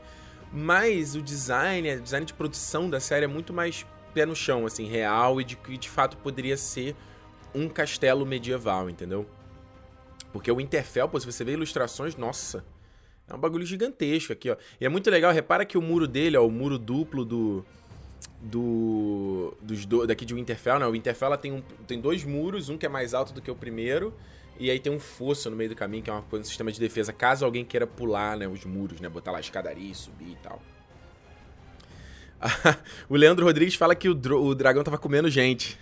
[0.52, 4.64] Mas o design, o design de produção da série é muito mais pé no chão,
[4.64, 6.94] assim, real e de que de fato poderia ser
[7.54, 9.26] um castelo medieval, entendeu?
[10.32, 12.64] Porque o Winterfell, pô, se você vê ilustrações, nossa,
[13.28, 14.56] é um bagulho gigantesco aqui, ó.
[14.80, 17.64] E é muito legal, repara que o muro dele, ó, o muro duplo do.
[18.40, 19.56] Do.
[19.62, 20.86] Dos do, daqui de Winterfell, né?
[20.86, 23.54] O Winterfell tem, um, tem dois muros, um que é mais alto do que o
[23.54, 24.12] primeiro.
[24.58, 26.78] E aí tem um fosso no meio do caminho, que é uma um sistema de
[26.78, 29.08] defesa, caso alguém queira pular, né, os muros, né?
[29.08, 30.62] Botar lá a escadaria, subir e tal.
[33.08, 35.78] o Leandro Rodrigues fala que o, o dragão tava comendo gente.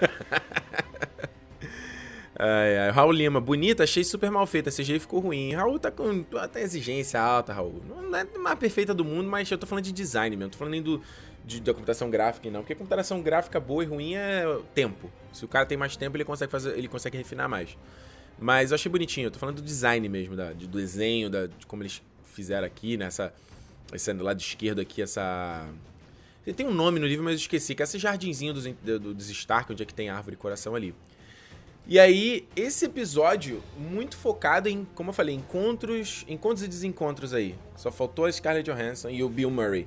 [2.36, 2.90] Ai, ai.
[2.90, 4.68] Raul Lima, bonita, achei super mal feita.
[4.68, 5.52] A CGI ficou ruim.
[5.52, 7.80] Raul tá com até exigência alta, Raul.
[7.88, 10.50] Não é a perfeita do mundo, mas eu tô falando de design mesmo.
[10.50, 11.00] Tô falando nem do,
[11.44, 12.60] de, da computação gráfica, não.
[12.60, 14.44] Porque computação gráfica boa e ruim é
[14.74, 15.10] tempo.
[15.32, 17.76] Se o cara tem mais tempo, ele consegue fazer, ele consegue refinar mais.
[18.38, 19.26] Mas eu achei bonitinho.
[19.28, 22.96] Eu tô falando do design mesmo, da, do desenho, da, de como eles fizeram aqui,
[22.96, 23.26] nessa.
[23.26, 23.32] Né,
[23.92, 25.68] esse lado esquerdo aqui, essa.
[26.56, 27.76] Tem um nome no livro, mas eu esqueci.
[27.76, 28.66] Que é esse jardinzinho dos,
[28.98, 30.92] dos Stark, onde é que tem árvore e coração ali.
[31.86, 37.54] E aí, esse episódio, muito focado em, como eu falei, encontros, encontros e desencontros aí.
[37.76, 39.86] Só faltou a Scarlett Johansson e o Bill Murray.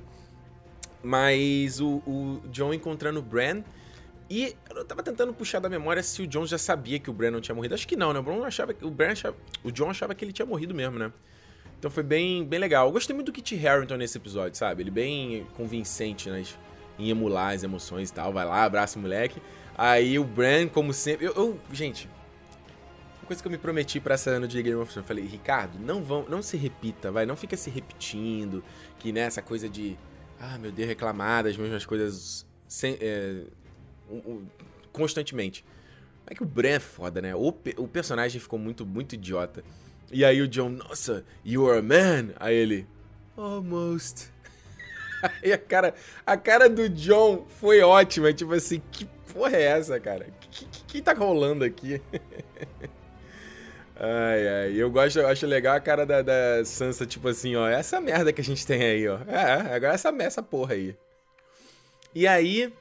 [1.02, 3.64] Mas o, o John encontrando o Bran.
[4.30, 7.32] E eu tava tentando puxar da memória se o John já sabia que o Bran
[7.32, 7.74] não tinha morrido.
[7.74, 8.20] Acho que não, né?
[8.20, 11.12] O, Bran achava, o, Bran achava, o John achava que ele tinha morrido mesmo, né?
[11.80, 12.86] Então foi bem, bem legal.
[12.86, 14.84] Eu gostei muito do Kit Harington nesse episódio, sabe?
[14.84, 16.56] Ele bem convincente nas,
[16.96, 18.32] em emular as emoções e tal.
[18.32, 19.40] Vai lá, abraça o moleque.
[19.78, 21.26] Aí o Bran, como sempre.
[21.26, 22.10] Eu, eu, gente,
[23.20, 24.96] uma coisa que eu me prometi pra essa ano de Game of Thrones.
[24.96, 28.64] Eu falei, Ricardo, não vão, não se repita, vai, não fica se repetindo.
[28.98, 29.96] Que né, essa coisa de.
[30.40, 33.44] Ah, meu Deus, reclamar das mesmas coisas sem, é,
[34.92, 35.64] constantemente.
[36.26, 37.34] É que o Bran é foda, né?
[37.36, 39.62] O, o personagem ficou muito, muito idiota.
[40.10, 42.34] E aí o John, nossa, you are a man.
[42.40, 42.86] Aí ele,
[43.36, 44.30] almost.
[45.42, 48.32] Aí a cara, a cara do John foi ótima.
[48.32, 50.26] Tipo assim, que porra é essa, cara?
[50.26, 52.00] O que, que, que tá rolando aqui?
[54.00, 57.66] Ai, ai, eu gosto, eu acho legal a cara da, da Sansa, tipo assim, ó,
[57.66, 59.18] essa merda que a gente tem aí, ó.
[59.26, 60.96] É, agora essa, essa porra aí.
[62.14, 62.72] E aí,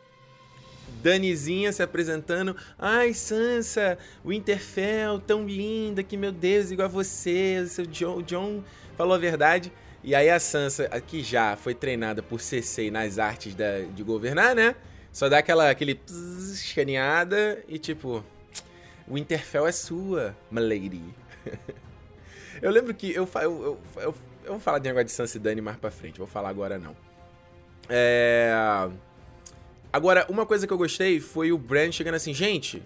[1.01, 2.55] Danizinha se apresentando.
[2.77, 8.63] Ai, Sansa, Winterfell, tão linda, que meu Deus, igual a você, o seu John, John
[8.95, 9.71] falou a verdade.
[10.03, 14.55] E aí a Sansa, que já foi treinada por Cersei nas artes da, de governar,
[14.55, 14.75] né?
[15.17, 15.99] Só dá aquela aquele
[16.53, 18.23] escaneada e tipo,
[19.12, 21.01] Winterfell é sua, milady.
[22.62, 25.60] eu lembro que eu, eu, eu, eu, vou falar de negócio de Sansa e Dani
[25.60, 26.95] mais pra frente, vou falar agora não.
[27.89, 28.51] É...
[29.91, 32.84] Agora, uma coisa que eu gostei foi o Brand chegando assim, gente,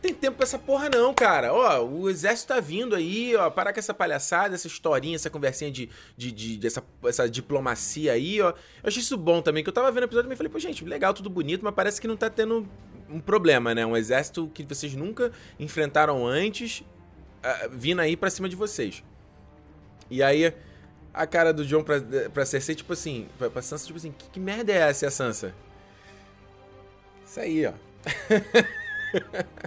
[0.00, 1.52] tem tempo pra essa porra não, cara.
[1.52, 5.70] Ó, o exército tá vindo aí, ó, parar com essa palhaçada, essa historinha, essa conversinha
[5.70, 6.66] de, de, de
[7.04, 8.50] essa diplomacia aí, ó.
[8.50, 8.54] Eu
[8.84, 11.12] achei isso bom também, que eu tava vendo o episódio e falei, pô, gente, legal,
[11.14, 12.68] tudo bonito, mas parece que não tá tendo
[13.08, 13.84] um problema, né?
[13.86, 19.02] Um exército que vocês nunca enfrentaram antes, uh, vindo aí pra cima de vocês.
[20.10, 20.52] E aí,
[21.12, 22.00] a cara do John pra,
[22.32, 25.54] pra Cersei, tipo assim, pra, pra Sansa, tipo assim, que, que merda é essa, Sansa?
[27.24, 27.72] Isso aí, ó.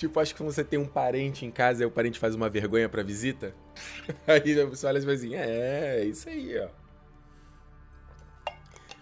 [0.00, 2.48] tipo, acho que quando você tem um parente em casa e o parente faz uma
[2.48, 3.54] vergonha pra visita,
[4.26, 6.68] aí você olha e fala assim, é, isso aí, ó.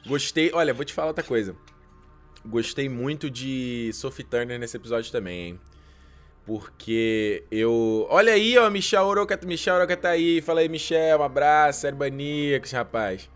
[0.07, 1.55] Gostei, olha, vou te falar outra coisa.
[2.45, 5.61] Gostei muito de Sophie Turner nesse episódio também, hein?
[6.45, 8.07] Porque eu.
[8.09, 10.41] Olha aí, ó, Michel Oroca, Michel Oroca tá aí.
[10.41, 13.29] Fala aí, Michel, um abraço, Herbaníacos, rapaz.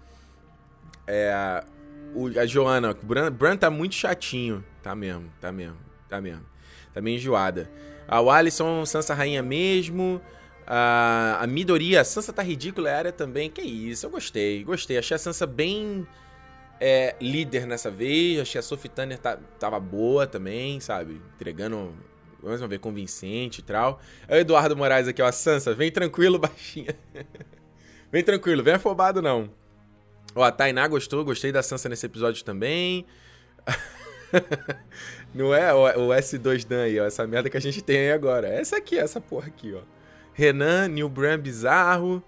[1.06, 1.62] É
[2.14, 4.64] o, a Joana, o Bran, Bran tá muito chatinho.
[4.82, 5.76] Tá mesmo, tá mesmo,
[6.08, 6.51] tá mesmo.
[6.92, 7.70] Tá meio enjoada.
[8.06, 10.20] A Alisson, Sansa Rainha mesmo.
[10.66, 13.50] A, a Midori, a Sansa tá ridícula, a área também.
[13.50, 14.98] Que isso, eu gostei, gostei.
[14.98, 16.06] Achei a Sansa bem
[16.80, 18.40] é, líder nessa vez.
[18.40, 21.20] Achei a Sophie Tanner tá, tava boa também, sabe?
[21.34, 21.94] Entregando,
[22.42, 24.00] vamos ver, convincente e tal.
[24.28, 25.30] É o Eduardo Moraes aqui, ó.
[25.32, 26.94] Sansa, vem tranquilo, baixinha.
[28.10, 29.50] vem tranquilo, vem afobado não.
[30.34, 33.06] Ó, a Tainá gostou, gostei da Sansa nesse episódio também.
[35.34, 38.48] Não é o, S2 Dan aí, ó, essa merda que a gente tem aí agora.
[38.48, 39.80] Essa aqui, essa porra aqui, ó.
[40.34, 42.22] Renan, New Bran bizarro.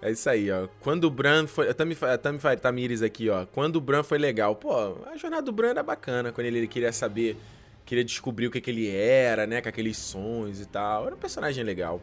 [0.00, 0.68] É isso aí, ó.
[0.80, 1.68] Quando o Bran foi.
[1.68, 3.46] A Tami, Tami Tamires aqui, ó.
[3.46, 4.56] Quando o Bran foi legal.
[4.56, 4.72] Pô,
[5.06, 6.32] a jornada do Bran era bacana.
[6.32, 7.36] Quando ele, ele queria saber.
[7.84, 9.60] Queria descobrir o que, que ele era, né?
[9.60, 11.06] Com aqueles sons e tal.
[11.06, 12.00] Era um personagem legal.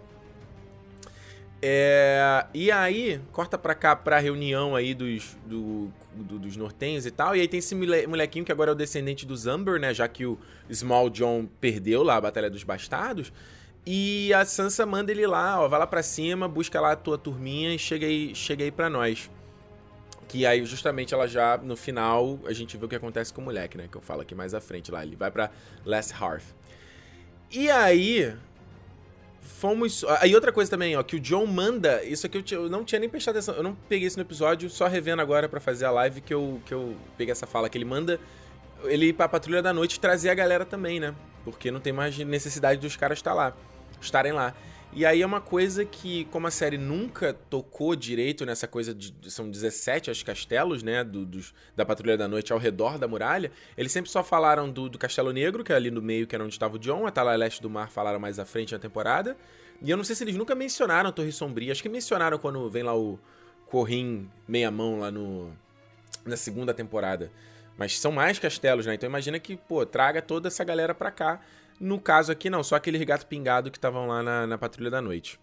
[1.62, 5.91] É, e aí, corta pra cá pra reunião aí dos, do,
[6.23, 7.36] do, dos nortenhos e tal.
[7.36, 9.93] E aí tem esse molequinho que agora é o descendente do Zamber, né?
[9.93, 10.38] Já que o
[10.71, 13.32] Small John perdeu lá a Batalha dos Bastardos.
[13.86, 17.17] E a Sansa manda ele lá, ó, vai lá pra cima, busca lá a tua
[17.17, 19.32] turminha e chega aí, chega aí pra nós.
[20.27, 23.45] Que aí, justamente, ela já, no final, a gente vê o que acontece com o
[23.45, 23.88] moleque, né?
[23.91, 25.03] Que eu falo aqui mais à frente lá.
[25.03, 25.49] Ele vai pra
[25.84, 26.43] Last Hearth.
[27.51, 28.36] E aí,
[29.57, 30.03] fomos.
[30.21, 32.03] Aí outra coisa também, ó, que o John manda.
[32.03, 33.55] Isso aqui eu, eu, não tinha nem prestado atenção.
[33.55, 36.62] Eu não peguei isso no episódio, só revendo agora para fazer a live que eu,
[36.65, 37.69] que eu peguei essa fala.
[37.69, 38.19] Que ele manda
[38.85, 41.13] ele pra Patrulha da Noite trazer a galera também, né?
[41.43, 43.53] Porque não tem mais necessidade dos caras estar lá,
[43.99, 44.53] estarem lá.
[44.91, 49.13] E aí é uma coisa que, como a série nunca tocou direito nessa coisa de.
[49.32, 51.04] São 17, acho, castelos, né?
[51.04, 53.52] Do, dos, da Patrulha da Noite ao redor da muralha.
[53.78, 56.43] Eles sempre só falaram do, do Castelo Negro, que é ali no meio, que era
[56.43, 57.06] onde estava o John.
[57.06, 59.38] A Tala Leste do Mar falaram mais à frente na temporada.
[59.80, 61.71] E eu não sei se eles nunca mencionaram a Torre Sombria.
[61.71, 63.19] Acho que mencionaram quando vem lá o
[63.67, 65.54] Corrim meia-mão lá no.
[66.25, 67.32] Na segunda temporada.
[67.78, 68.95] Mas são mais castelos, né?
[68.95, 71.39] Então imagina que, pô, traga toda essa galera pra cá.
[71.79, 75.01] No caso aqui, não, só aquele gato pingado que estavam lá na, na Patrulha da
[75.01, 75.39] Noite.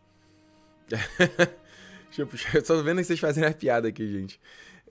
[2.11, 4.39] tipo, tô vendo que vocês fazem a piada aqui, gente.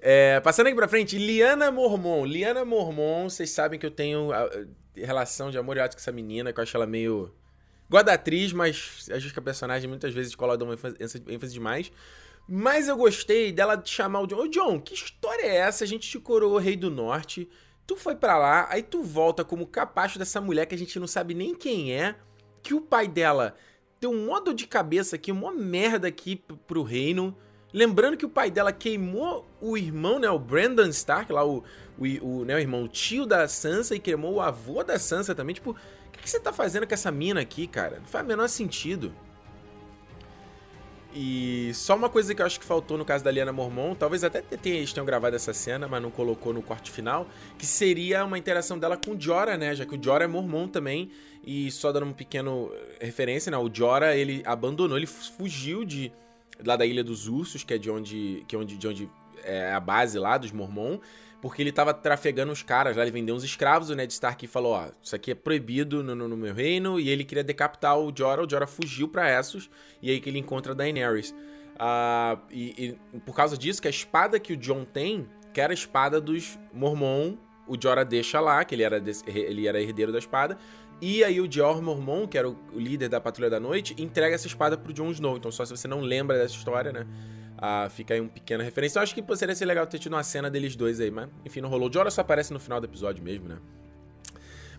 [0.01, 2.25] É, passando aqui pra frente, Liana Mormon.
[2.25, 4.49] Liana Mormon, vocês sabem que eu tenho a, a,
[4.95, 7.33] relação de amor e ódio com essa menina, que eu acho ela meio.
[7.89, 11.91] Gosto da atriz, mas acho que a personagem muitas vezes coloca uma ênfase, ênfase demais.
[12.47, 14.37] Mas eu gostei dela chamar o John.
[14.37, 15.83] Ô, John, que história é essa?
[15.83, 17.49] A gente te coroou Rei do Norte.
[17.87, 21.07] Tu foi para lá, aí tu volta como capacho dessa mulher que a gente não
[21.07, 22.15] sabe nem quem é,
[22.63, 23.55] que o pai dela
[23.99, 26.35] ter um modo de cabeça aqui, uma merda aqui
[26.67, 27.35] pro reino.
[27.71, 30.29] Lembrando que o pai dela queimou o irmão, né?
[30.29, 31.63] O Brandon Stark, lá o,
[31.97, 35.55] o, o, né, o irmão tio da Sansa e queimou o avô da Sansa também.
[35.55, 35.75] Tipo, o
[36.11, 37.99] que, que você tá fazendo com essa mina aqui, cara?
[37.99, 39.13] Não faz o menor sentido.
[41.17, 44.21] E só uma coisa que eu acho que faltou no caso da Liana Mormon, talvez
[44.21, 47.25] até eles tenham gravado essa cena, mas não colocou no corte final,
[47.57, 49.73] que seria uma interação dela com o Jora, né?
[49.73, 51.09] Já que o Jora é Mormon também.
[51.41, 52.51] E só dando uma pequena
[52.99, 53.57] referência, né?
[53.57, 56.11] O Jora, ele abandonou, ele fugiu de
[56.65, 59.09] lá da Ilha dos Ursos, que é de onde, que é onde, de onde
[59.45, 60.99] é a base lá dos Mormon
[61.45, 64.73] porque ele tava trafegando os caras lá, ele vendeu uns escravos, o Ned Stark falou,
[64.73, 68.11] ó, isso aqui é proibido no, no, no meu reino, e ele queria decapitar o
[68.11, 69.69] Jorah, o Jorah fugiu para Essos,
[70.01, 71.35] e aí que ele encontra a Daenerys.
[71.75, 75.71] Uh, e, e, por causa disso, que a espada que o Jon tem, que era
[75.71, 80.17] a espada dos Mormon, o Jorah deixa lá, que ele era, ele era herdeiro da
[80.17, 80.57] espada,
[80.99, 84.33] e aí o Dior Mormon, que era o, o líder da Patrulha da Noite, entrega
[84.33, 85.37] essa espada pro Jon Snow.
[85.37, 87.05] Então só se você não lembra dessa história, né?
[87.57, 88.99] Ah, fica aí uma pequena referência.
[88.99, 91.61] Eu acho que poderia ser legal ter tido uma cena deles dois aí, mas enfim,
[91.61, 91.91] não rolou.
[91.91, 93.57] Jorah só aparece no final do episódio mesmo, né?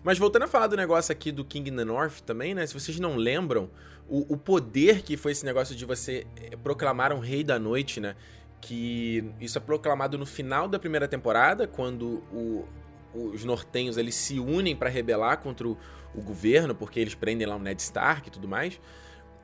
[0.03, 2.65] Mas voltando a falar do negócio aqui do King in the North também, né?
[2.65, 3.69] Se vocês não lembram,
[4.07, 7.99] o, o poder que foi esse negócio de você eh, proclamar um rei da noite,
[7.99, 8.15] né?
[8.61, 12.65] Que isso é proclamado no final da primeira temporada, quando o,
[13.13, 15.77] os nortenhos eles se unem para rebelar contra o,
[16.15, 18.79] o, governo, porque eles prendem lá o Ned Stark e tudo mais.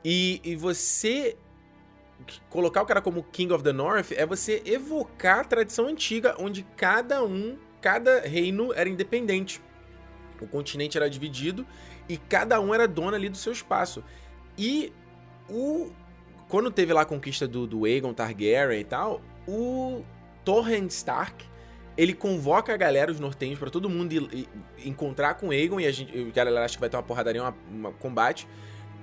[0.04, 1.36] E, e você
[2.48, 6.62] colocar o cara como King of the North é você evocar a tradição antiga, onde
[6.76, 9.60] cada um, cada reino era independente.
[10.40, 11.66] O continente era dividido
[12.08, 14.02] e cada um era dono ali do seu espaço.
[14.56, 14.92] E
[15.48, 15.90] o
[16.48, 20.04] quando teve lá a conquista do, do Aegon Targaryen e tal, o
[20.44, 21.44] Torrent Stark
[21.96, 24.48] ele convoca a galera, os nortenhos, para todo mundo ir, ir,
[24.84, 27.92] encontrar com Aegon e a gente, a galera acha que vai ter uma porradaria, um
[27.92, 28.48] combate.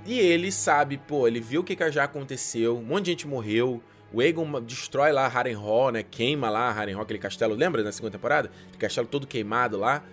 [0.05, 3.27] E ele sabe, pô, ele viu o que, que já aconteceu, um monte de gente
[3.27, 3.81] morreu.
[4.13, 6.03] O Aegon destrói lá Harrenhal, né?
[6.03, 8.51] Queima lá Harrenhal, aquele castelo, lembra na segunda temporada?
[8.63, 10.03] Aquele castelo todo queimado lá.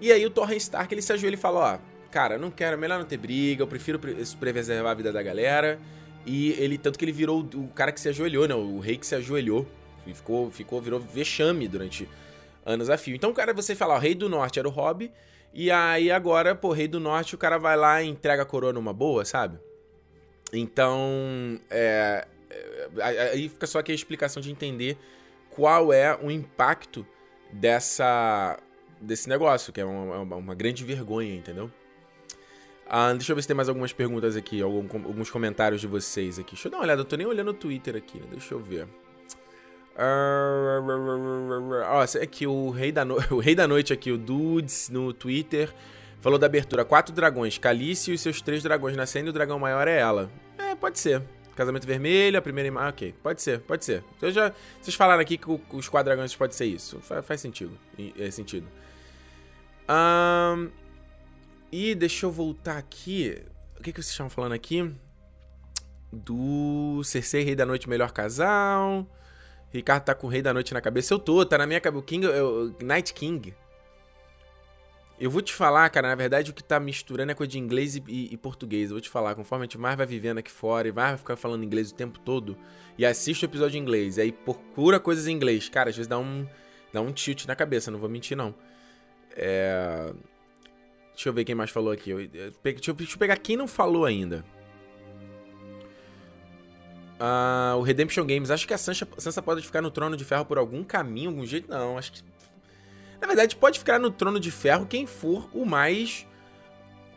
[0.00, 1.78] E aí o Torren Stark, ele se ajoelha e fala, ó,
[2.10, 5.80] cara, não quero, melhor não ter briga, eu prefiro preservar a vida da galera.
[6.24, 8.54] E ele, tanto que ele virou o cara que se ajoelhou, né?
[8.54, 9.66] O rei que se ajoelhou.
[10.06, 12.08] E ficou, ficou, virou vexame durante
[12.64, 13.14] anos a fio.
[13.14, 15.10] Então, cara, você fala, ó, o rei do norte era o Hobby,
[15.58, 18.74] e aí agora, pô, Rei do Norte, o cara vai lá e entrega a coroa
[18.74, 19.58] numa boa, sabe?
[20.52, 22.28] Então, é,
[22.98, 24.98] é, aí fica só aqui a explicação de entender
[25.48, 27.06] qual é o impacto
[27.50, 28.58] dessa
[29.00, 31.70] desse negócio, que é uma, uma, grande vergonha, entendeu?
[32.86, 36.52] Ah, deixa eu ver se tem mais algumas perguntas aqui, alguns comentários de vocês aqui.
[36.52, 38.26] Deixa eu dar uma olhada, eu tô nem olhando o Twitter aqui, né?
[38.32, 38.86] deixa eu ver.
[41.90, 43.16] Ó, esse aqui, o rei, da no...
[43.34, 45.72] o rei da Noite aqui, o Dudes, no Twitter,
[46.20, 46.84] falou da abertura.
[46.84, 50.30] Quatro dragões, Calice e seus três dragões nascendo, o dragão maior é ela.
[50.58, 51.22] É, pode ser.
[51.54, 52.90] Casamento Vermelho, a primeira imagem.
[52.90, 54.04] Ok, pode ser, pode ser.
[54.20, 57.00] Eu já, vocês falaram aqui que os quatro dragões pode ser isso.
[57.00, 57.78] Faz, faz sentido.
[58.18, 58.68] É sentido.
[59.88, 60.70] Um,
[61.72, 63.42] e deixa eu voltar aqui.
[63.78, 64.92] O que, que vocês estavam falando aqui?
[66.12, 69.06] Do Cersei, Rei da Noite, melhor casal.
[69.72, 71.12] Ricardo tá com o Rei da Noite na cabeça.
[71.12, 72.00] Eu tô, tá na minha cabeça.
[72.00, 73.54] O King, o Night King.
[75.18, 77.96] Eu vou te falar, cara, na verdade o que tá misturando é coisa de inglês
[77.96, 78.90] e, e, e, português.
[78.90, 81.36] Eu vou te falar, conforme a gente mais vai vivendo aqui fora e vai ficar
[81.36, 82.56] falando inglês o tempo todo,
[82.98, 86.06] e assiste o episódio em inglês, e aí procura coisas em inglês, cara, às vezes
[86.06, 86.46] dá um,
[86.92, 88.54] dá um tilt na cabeça, não vou mentir não.
[89.34, 90.12] É...
[91.14, 92.10] Deixa eu ver quem mais falou aqui.
[92.10, 92.28] Eu, eu,
[92.62, 94.44] deixa, eu, deixa eu pegar quem não falou ainda.
[97.18, 100.44] Uh, o Redemption Games, acho que a Sansa, Sansa pode ficar no Trono de Ferro
[100.44, 101.70] por algum caminho, algum jeito?
[101.70, 102.22] Não, acho que.
[103.20, 106.26] Na verdade, pode ficar no Trono de Ferro quem for o mais.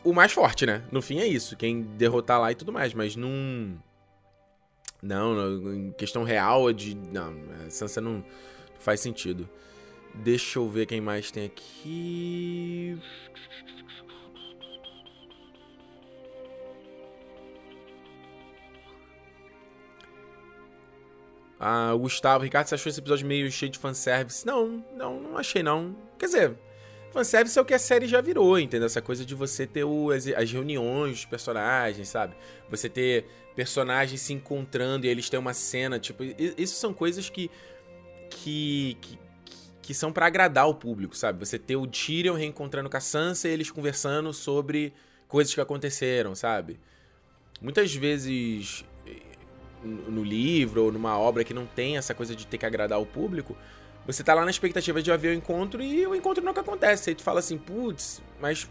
[0.04, 0.84] O mais forte, né?
[0.92, 1.58] No fim é isso.
[1.58, 3.78] Quem derrotar lá e tudo mais, mas num.
[5.02, 6.96] Não, em questão real de.
[6.96, 7.34] Não,
[7.66, 8.24] a Sansa não
[8.80, 9.50] faz sentido.
[10.16, 12.98] Deixa eu ver quem mais tem aqui.
[21.60, 24.46] Ah, o Gustavo, Ricardo, você achou esse episódio meio cheio de fanservice?
[24.46, 25.96] Não, não, não achei não.
[26.18, 26.58] Quer dizer,
[27.12, 28.86] fanservice é o que a série já virou, entendeu?
[28.86, 32.36] Essa coisa de você ter o, as, as, reuniões dos personagens, sabe?
[32.70, 36.24] Você ter personagens se encontrando e eles têm uma cena, tipo...
[36.24, 37.52] Isso são coisas que...
[38.30, 39.20] que, que
[39.90, 41.44] que são para agradar o público, sabe?
[41.44, 44.94] Você ter o Tyrion reencontrando com a Sansa e eles conversando sobre
[45.28, 46.80] coisas que aconteceram, sabe?
[47.60, 48.86] Muitas vezes
[49.84, 53.06] no livro ou numa obra que não tem essa coisa de ter que agradar o
[53.06, 53.56] público,
[54.06, 57.10] você tá lá na expectativa de haver o encontro e o encontro nunca acontece.
[57.10, 58.68] Aí tu fala assim, putz, mas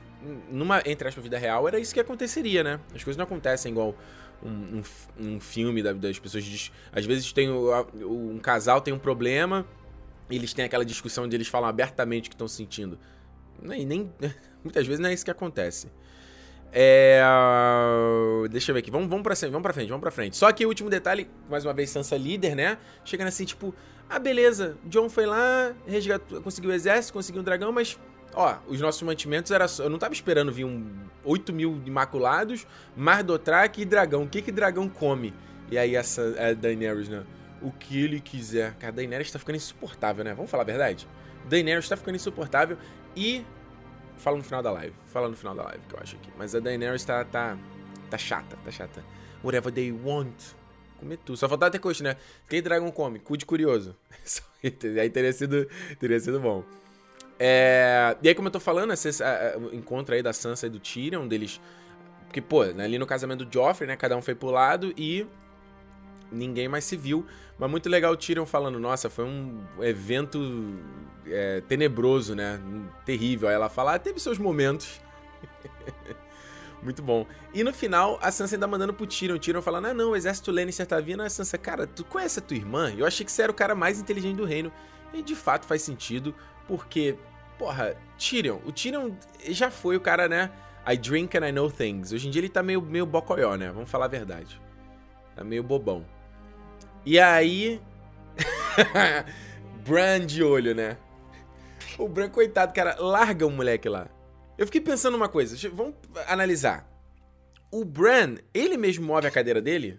[0.50, 2.80] numa, entre aspas, vida real, era isso que aconteceria, né?
[2.94, 3.94] As coisas não acontecem igual
[4.42, 4.48] um,
[4.78, 4.82] um,
[5.34, 6.44] um filme das pessoas.
[6.44, 9.66] Diz, às vezes tem um casal tem um problema,
[10.30, 12.98] eles têm aquela discussão onde eles falam abertamente o que estão sentindo.
[13.62, 14.10] Nem,
[14.62, 15.88] muitas vezes não é isso que acontece.
[16.72, 17.22] É,
[18.50, 18.90] deixa eu ver aqui.
[18.90, 20.36] Vamos, vamos, pra, vamos pra frente, vamos pra frente.
[20.36, 22.78] Só que o último detalhe, mais uma vez, Sansa líder, né?
[23.04, 23.74] Chegando assim, tipo,
[24.08, 27.98] ah, beleza, John foi lá, resgatou, conseguiu o exército, conseguiu um dragão, mas
[28.34, 30.86] ó, os nossos mantimentos era eu não tava esperando vir um
[31.24, 32.66] 8 mil imaculados,
[32.96, 34.22] mais Dothraki e dragão.
[34.22, 35.34] O que que dragão come?
[35.70, 37.24] E aí essa a Daenerys, né?
[37.60, 38.74] O que ele quiser.
[38.76, 40.32] Cara, Daenerys tá ficando insuportável, né?
[40.32, 41.06] Vamos falar a verdade?
[41.48, 42.78] Daenerys tá ficando insuportável
[43.16, 43.44] e
[44.18, 44.94] fala no final da live.
[45.06, 46.30] Fala no final da live que eu acho aqui.
[46.36, 47.56] Mas a Daenerys tá tá
[48.10, 49.04] tá chata, tá chata.
[49.42, 50.34] Whatever they want.
[50.98, 51.36] Comer tudo.
[51.36, 52.16] Só faltava ter coxa, né?
[52.48, 53.18] Quem dragão come?
[53.20, 53.96] Cu de curioso.
[55.00, 56.64] aí teria sido, teria sido bom.
[57.38, 59.22] É, e aí, como eu tô falando, esse,
[59.72, 61.60] encontro aí da Sansa e do Tyrion, deles.
[62.24, 63.96] Porque, pô, né, ali no casamento do Joffrey, né?
[63.96, 65.24] Cada um foi pro lado e
[66.30, 67.26] ninguém mais se viu.
[67.58, 70.38] Mas muito legal o Tyrion falando, nossa, foi um evento
[71.26, 72.60] é, tenebroso, né?
[73.04, 73.48] Terrível.
[73.48, 75.00] Aí ela fala, ah, teve seus momentos.
[76.82, 77.26] muito bom.
[77.52, 79.36] E no final, a Sansa ainda mandando pro Tyrion.
[79.36, 81.22] O Tyrion falando, ah, não, o exército Lannister tá vindo.
[81.22, 82.92] A Sansa, cara, tu conhece a tua irmã?
[82.96, 84.72] Eu achei que você era o cara mais inteligente do reino.
[85.12, 86.34] E de fato faz sentido,
[86.66, 87.16] porque
[87.58, 88.60] Porra, Tyrion.
[88.64, 89.10] O Tyrion
[89.48, 90.50] já foi o cara, né?
[90.86, 92.12] I drink and I know things.
[92.12, 93.70] Hoje em dia ele tá meio, meio bocoió, né?
[93.72, 94.60] Vamos falar a verdade.
[95.34, 96.06] Tá meio bobão.
[97.08, 97.80] E aí.
[99.82, 100.98] Bran de olho, né?
[101.98, 104.10] O Bran, coitado, cara, larga o moleque lá.
[104.58, 105.56] Eu fiquei pensando uma coisa.
[105.70, 105.94] Vamos
[106.26, 106.86] analisar.
[107.72, 109.98] O Bran, ele mesmo move a cadeira dele?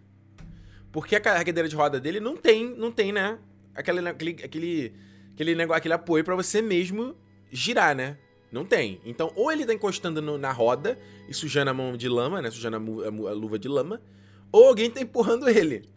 [0.91, 3.39] Porque a cadeira de roda dele não tem, não tem, né?
[3.73, 4.93] Aquele, aquele, aquele,
[5.33, 7.15] aquele, negócio, aquele apoio para você mesmo
[7.51, 8.19] girar, né?
[8.51, 9.01] Não tem.
[9.03, 10.95] Então, ou ele tá encostando no, na roda
[11.27, 12.51] e sujando a mão de lama, né?
[12.51, 13.99] Sujando a, a, a luva de lama,
[14.51, 15.89] ou alguém tá empurrando ele.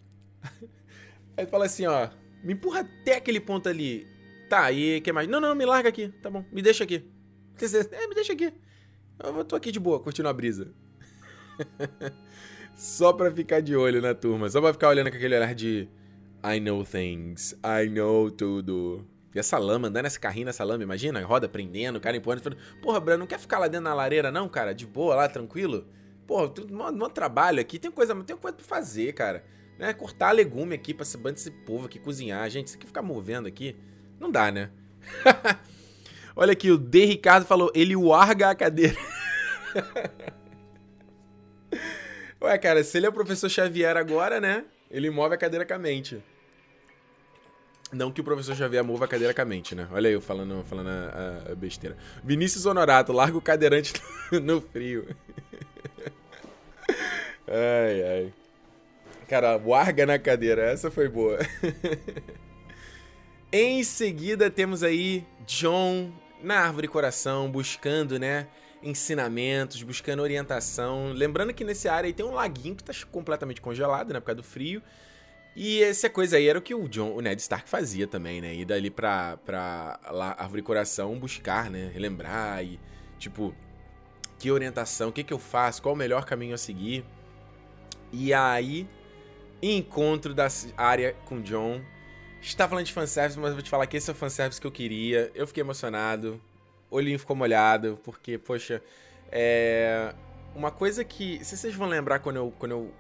[1.36, 2.08] Aí fala assim, ó,
[2.42, 4.06] me empurra até aquele ponto ali.
[4.48, 5.28] Tá, e que mais?
[5.28, 6.08] Não, não, me larga aqui.
[6.22, 7.04] Tá bom, me deixa aqui.
[7.92, 8.52] É, me deixa aqui.
[9.22, 10.74] Eu tô aqui de boa, curtindo a brisa.
[12.74, 14.48] só pra ficar de olho na turma.
[14.48, 15.88] Só pra ficar olhando com aquele olhar de
[16.44, 17.52] I know things.
[17.64, 19.06] I know tudo.
[19.34, 21.24] E essa lama, andando nesse carrinho nessa lama, imagina?
[21.24, 22.42] Roda prendendo, o cara empurrando.
[22.42, 24.74] Falando, Porra, Bruno, não quer ficar lá dentro na lareira, não, cara?
[24.74, 25.86] De boa lá, tranquilo?
[26.26, 29.44] Porra, tudo um trabalho aqui, tem coisa, tem coisa pra fazer, cara.
[29.78, 29.92] Né?
[29.92, 32.48] Cortar legume aqui pra esse bando desse povo aqui, cozinhar.
[32.50, 33.76] Gente, isso aqui ficar movendo aqui,
[34.18, 34.70] não dá, né?
[36.34, 37.04] Olha aqui, o D.
[37.04, 38.96] Ricardo falou, ele larga a cadeira.
[42.40, 44.64] Ué, cara, se ele é o professor Xavier agora, né?
[44.90, 46.22] Ele move a cadeira com a mente.
[47.92, 49.86] Não que o professor Xavier mova cadeiracamente, né?
[49.92, 51.96] Olha eu falando, falando a, a besteira.
[52.24, 53.92] Vinícius Honorato, larga o cadeirante
[54.42, 55.06] no frio.
[57.46, 58.32] ai, ai.
[59.28, 61.38] Cara, larga na cadeira, essa foi boa.
[63.52, 66.12] em seguida temos aí John
[66.42, 68.48] na árvore coração, buscando, né?
[68.82, 71.12] Ensinamentos, buscando orientação.
[71.12, 74.20] Lembrando que nesse área aí tem um laguinho que tá completamente congelado, né?
[74.20, 74.82] Por causa do frio.
[75.54, 78.54] E essa coisa aí era o que o John, o Ned Stark fazia também, né?
[78.54, 81.90] Ir dali pra, pra lá, Árvore Coração buscar, né?
[81.92, 82.80] Relembrar e,
[83.18, 83.54] tipo,
[84.38, 87.04] que orientação, o que que eu faço, qual o melhor caminho a seguir.
[88.10, 88.88] E aí,
[89.62, 91.80] encontro da área com John.
[92.40, 94.72] Está falando de fanservice, mas vou te falar que esse é o fanservice que eu
[94.72, 95.30] queria.
[95.34, 96.40] Eu fiquei emocionado,
[96.90, 98.82] olhinho ficou molhado, porque, poxa,
[99.30, 100.14] é...
[100.54, 101.42] Uma coisa que.
[101.42, 102.92] Se vocês vão lembrar quando eu, quando eu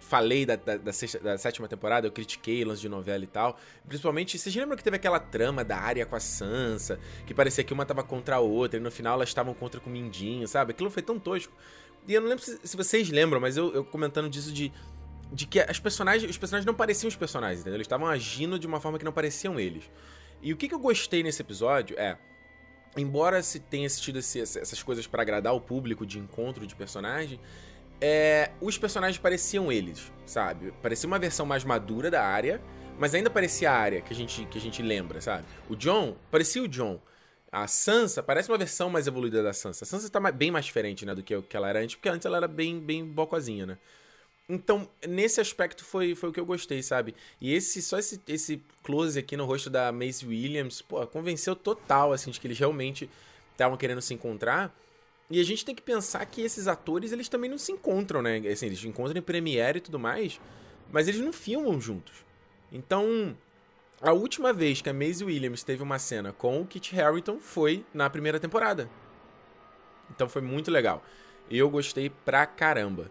[0.00, 3.58] falei da, da, da, sexta, da, sétima temporada, eu critiquei lance de novela e tal.
[3.86, 7.72] Principalmente, vocês lembram que teve aquela trama da área com a Sansa, que parecia que
[7.72, 10.70] uma tava contra a outra, e no final elas estavam contra com o Mindinho, sabe?
[10.70, 11.52] Aquilo foi tão tosco.
[12.06, 14.72] E eu não lembro se, se vocês lembram, mas eu, eu, comentando disso de.
[15.32, 17.76] De que as personagens, os personagens não pareciam os personagens, entendeu?
[17.76, 19.90] Eles estavam agindo de uma forma que não pareciam eles.
[20.40, 22.16] E o que, que eu gostei nesse episódio é
[22.96, 27.40] embora se tenha assistido esse, essas coisas para agradar o público de encontro de personagem,
[28.00, 30.72] é, os personagens pareciam eles, sabe?
[30.82, 32.60] Parecia uma versão mais madura da área,
[32.98, 35.44] mas ainda parecia a área que a gente, que a gente lembra, sabe?
[35.68, 37.00] O John parecia o John.
[37.50, 39.84] A Sansa parece uma versão mais evoluída da Sansa.
[39.84, 42.26] A Sansa tá bem mais diferente, né, do que, que ela era antes, porque antes
[42.26, 43.78] ela era bem, bem bocozinha, né?
[44.48, 47.14] Então, nesse aspecto foi, foi o que eu gostei, sabe?
[47.38, 52.12] E esse só esse, esse close aqui no rosto da Maisie Williams, pô, convenceu total,
[52.12, 53.10] assim, de que eles realmente
[53.52, 54.74] estavam querendo se encontrar.
[55.30, 58.38] E a gente tem que pensar que esses atores, eles também não se encontram, né?
[58.50, 60.40] Assim, eles se encontram em Premiere e tudo mais,
[60.90, 62.24] mas eles não filmam juntos.
[62.72, 63.36] Então,
[64.00, 67.84] a última vez que a Maisie Williams teve uma cena com o Kit Harington foi
[67.92, 68.88] na primeira temporada.
[70.10, 71.04] Então foi muito legal.
[71.50, 73.10] Eu gostei pra caramba.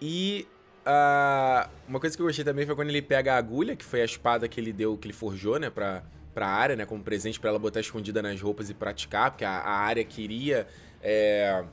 [0.00, 0.46] E
[0.86, 4.02] uh, uma coisa que eu gostei também foi quando ele pega a agulha, que foi
[4.02, 6.02] a espada que ele deu, que ele forjou, né, pra,
[6.34, 9.50] pra área, né, como presente para ela botar escondida nas roupas e praticar, porque a,
[9.50, 10.66] a área queria
[11.02, 11.64] é,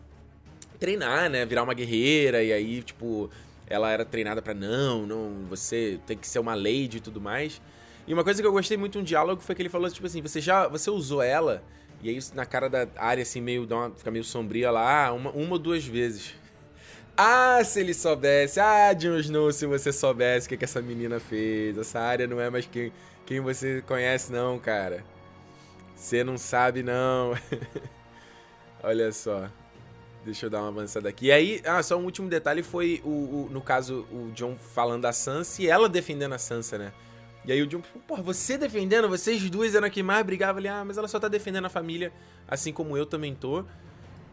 [0.79, 3.29] treinar, né, virar uma guerreira, e aí, tipo,
[3.67, 7.61] ela era treinada para não, não, você tem que ser uma lady e tudo mais.
[8.05, 10.21] E uma coisa que eu gostei muito um diálogo foi que ele falou, tipo assim,
[10.21, 11.63] você já, você usou ela,
[12.01, 15.31] e aí na cara da área, assim, meio, dá uma, fica meio sombria lá, uma,
[15.31, 16.35] uma ou duas vezes.
[17.15, 18.59] Ah, se ele soubesse.
[18.59, 21.77] Ah, Jon Snow, se você soubesse o que, que essa menina fez.
[21.77, 22.91] Essa área não é mais quem,
[23.25, 25.03] quem você conhece, não, cara.
[25.95, 27.37] Você não sabe, não.
[28.81, 29.47] Olha só.
[30.25, 31.27] Deixa eu dar uma avançada aqui.
[31.27, 35.03] E aí, ah, só um último detalhe foi, o, o, no caso, o John falando
[35.03, 36.93] da Sansa e ela defendendo a Sansa, né?
[37.45, 39.07] E aí o John, porra, você defendendo?
[39.09, 40.67] Vocês duas eram que mais brigavam ali.
[40.67, 42.11] Ah, mas ela só tá defendendo a família,
[42.47, 43.65] assim como eu também tô.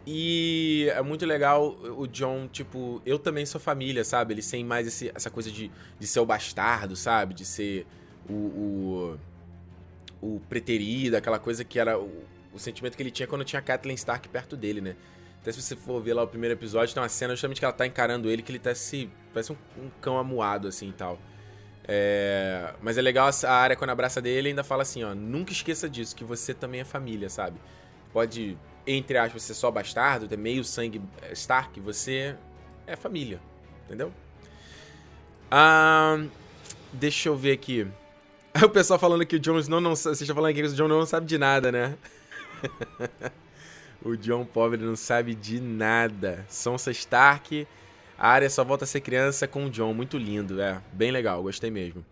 [0.07, 4.35] E é muito legal o John, tipo, eu também sou família, sabe?
[4.35, 7.35] Ele sem mais esse, essa coisa de, de ser o bastardo, sabe?
[7.35, 7.87] De ser
[8.29, 9.19] o, o,
[10.23, 13.93] o preterido, aquela coisa que era o, o sentimento que ele tinha quando tinha a
[13.93, 14.97] Stark perto dele, né?
[15.41, 17.73] Até se você for ver lá o primeiro episódio, tem uma cena justamente que ela
[17.73, 19.11] tá encarando ele, que ele tá se.
[19.33, 21.19] parece um, um cão amuado, assim e tal.
[21.89, 22.75] É...
[22.83, 26.15] Mas é legal a área quando abraça dele ainda fala assim, ó, nunca esqueça disso,
[26.15, 27.59] que você também é família, sabe?
[28.13, 32.37] Pode entre aspas, ser só bastardo, ter meio sangue eh, Stark, você
[32.87, 33.41] é família,
[33.87, 34.13] entendeu?
[35.51, 36.23] Ah,
[36.93, 37.87] deixa eu ver aqui.
[38.65, 40.17] O pessoal falando que o Jon Snow não sabe.
[40.17, 41.97] Vocês estão falando que o Jon não sabe de nada, né?
[44.03, 46.45] o Jon pobre não sabe de nada.
[46.49, 47.67] Sansa Stark.
[48.19, 49.95] A área só volta a ser criança com o Jon.
[49.95, 50.83] Muito lindo, é.
[50.93, 52.05] Bem legal, gostei mesmo.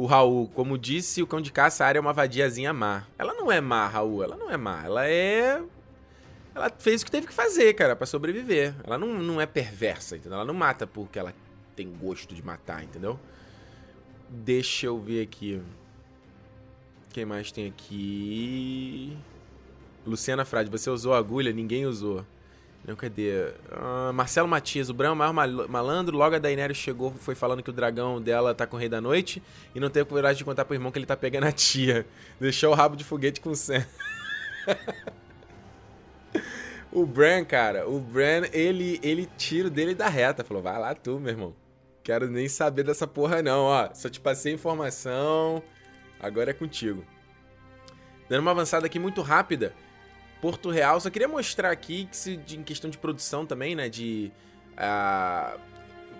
[0.00, 3.04] O Raul, como disse, o cão de caça, a área é uma vadiazinha má.
[3.18, 4.82] Ela não é má, Raul, ela não é má.
[4.82, 5.62] Ela é.
[6.54, 8.74] Ela fez o que teve que fazer, cara, para sobreviver.
[8.82, 10.36] Ela não, não é perversa, entendeu?
[10.36, 11.34] Ela não mata porque ela
[11.76, 13.20] tem gosto de matar, entendeu?
[14.26, 15.60] Deixa eu ver aqui.
[17.12, 19.14] Quem mais tem aqui?
[20.06, 21.52] Luciana Frade, você usou agulha?
[21.52, 22.24] Ninguém usou.
[22.84, 23.52] Não, cadê?
[23.70, 25.32] Uh, Marcelo Matias, o Bran é o maior
[25.68, 26.16] malandro.
[26.16, 29.00] Logo a Daenerys chegou, foi falando que o dragão dela tá com o Rei da
[29.00, 29.42] Noite.
[29.74, 32.06] E não teve coragem de contar pro irmão que ele tá pegando a tia.
[32.40, 33.84] Deixou o rabo de foguete com o Sam.
[36.90, 40.42] o Bran, cara, o Bran, ele, ele tira o dele da reta.
[40.42, 41.54] Falou, vai lá tu, meu irmão.
[42.02, 43.90] Quero nem saber dessa porra não, ó.
[43.92, 45.62] Só te passei informação.
[46.18, 47.04] Agora é contigo.
[48.28, 49.74] Dando uma avançada aqui muito rápida.
[50.40, 51.00] Porto Real.
[51.00, 53.88] Só queria mostrar aqui que se, de, em questão de produção também, né?
[53.88, 54.32] De.
[54.72, 55.60] Uh,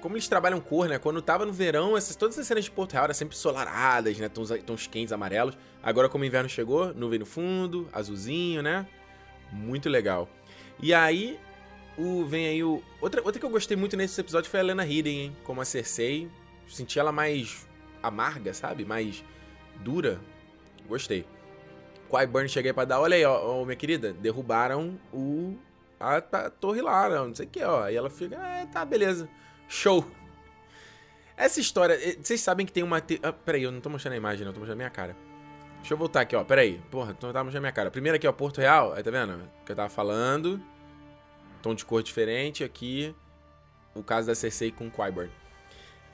[0.01, 0.99] como eles trabalham cor, né?
[0.99, 4.29] Quando tava no verão, essas, todas as cenas de Porto Real eram sempre solaradas, né?
[4.29, 5.57] Tons, tons quentes, amarelos.
[5.83, 8.87] Agora, como o inverno chegou, nuvem no fundo, azulzinho, né?
[9.53, 10.29] Muito legal.
[10.83, 11.39] E aí,
[11.97, 12.83] o, vem aí o.
[13.01, 15.37] Outra, outra que eu gostei muito nesse episódio foi a Lena Headey, hein?
[15.45, 16.31] Como a Cersei.
[16.68, 17.66] Senti ela mais
[18.03, 18.85] amarga, sabe?
[18.85, 19.25] Mais
[19.83, 20.21] dura.
[20.89, 21.27] Gostei.
[22.11, 25.57] Qyburn cheguei pra dar, olha aí, ó, ó, minha querida, derrubaram o
[25.99, 27.89] a, a torre lá, não sei o que, ó.
[27.89, 29.29] E ela fica, é, tá, beleza.
[29.69, 30.05] Show.
[31.37, 33.01] Essa história, eh, vocês sabem que tem uma...
[33.01, 33.21] Te...
[33.23, 35.15] Ah, peraí, eu não tô mostrando a imagem, não, tô mostrando a minha cara.
[35.79, 36.81] Deixa eu voltar aqui, ó, peraí.
[36.91, 37.91] Porra, eu tava mostrando a minha cara.
[37.91, 39.49] Primeiro aqui, ó, Porto Real, aí tá vendo?
[39.65, 40.61] Que eu tava falando.
[41.63, 43.15] Tom de cor diferente, aqui
[43.95, 45.31] o caso da Cersei com Qyburn.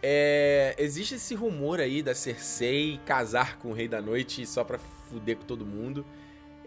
[0.02, 4.78] É, existe esse rumor aí da Cersei casar com o Rei da Noite só pra
[5.06, 6.04] fuder com todo mundo.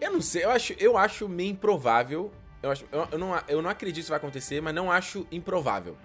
[0.00, 2.32] Eu não sei, eu acho, eu acho meio improvável.
[2.62, 5.26] Eu, acho, eu, eu, não, eu não acredito que isso vai acontecer, mas não acho
[5.30, 5.96] improvável.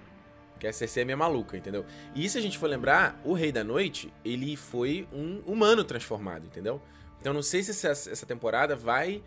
[0.59, 1.85] Que a Cersei é meio maluca, entendeu?
[2.13, 6.45] E se a gente for lembrar, o Rei da Noite, ele foi um humano transformado,
[6.45, 6.81] entendeu?
[7.19, 9.21] Então não sei se essa, essa temporada vai,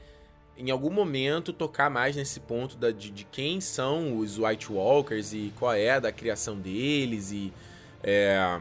[0.57, 5.33] em algum momento, tocar mais nesse ponto da, de, de quem são os White Walkers
[5.33, 7.53] e qual é da criação deles e
[8.03, 8.61] é,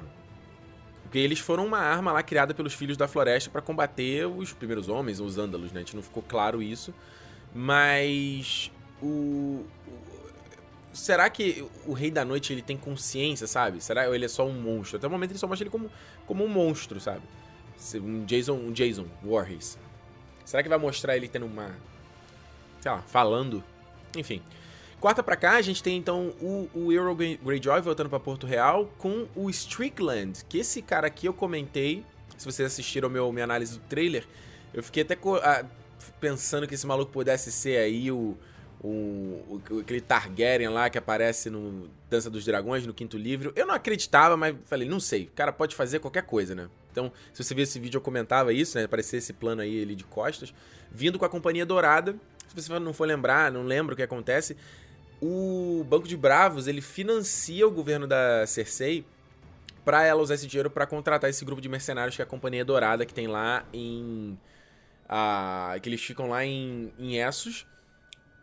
[1.17, 4.87] porque eles foram uma arma lá criada pelos Filhos da Floresta para combater os primeiros
[4.87, 5.79] homens, os ândalos, né?
[5.79, 6.93] A gente não ficou claro isso.
[7.55, 9.65] Mas o,
[10.93, 13.83] será que o Rei da Noite ele tem consciência, sabe?
[13.83, 14.97] Será que ele é só um monstro?
[14.97, 15.89] Até o momento ele só mostra ele como,
[16.27, 17.23] como um monstro, sabe?
[17.95, 19.75] Um Jason, um Jason Voorhees.
[20.45, 21.75] Será que vai mostrar ele tendo uma,
[22.79, 23.63] sei lá, falando?
[24.15, 24.39] Enfim.
[24.99, 28.91] Quarta pra cá, a gente tem então o, o Euro Greyjoy voltando para Porto Real
[28.97, 32.03] com o Strickland, que esse cara aqui eu comentei.
[32.35, 34.25] Se vocês assistiram meu, minha análise do trailer,
[34.73, 35.65] eu fiquei até ah,
[36.19, 38.35] pensando que esse maluco pudesse ser aí o,
[38.81, 43.53] o, o, aquele Targaryen lá que aparece no Dança dos Dragões, no quinto livro.
[43.55, 46.69] Eu não acreditava, mas falei, não sei, o cara pode fazer qualquer coisa, né?
[46.91, 48.85] Então, se você ver esse vídeo, eu comentava isso, né?
[48.85, 50.51] Aparecer esse plano aí ele de costas,
[50.91, 52.15] vindo com a Companhia Dourada
[52.47, 54.57] Se você não for lembrar, não lembra o que acontece,
[55.21, 59.05] o Banco de Bravos, ele financia o governo da Cersei
[59.83, 62.65] para ela usar esse dinheiro para contratar esse grupo de mercenários que é a Companhia
[62.65, 64.37] Dourada, que tem lá em...
[65.09, 67.65] A, que eles ficam lá em, em Essos.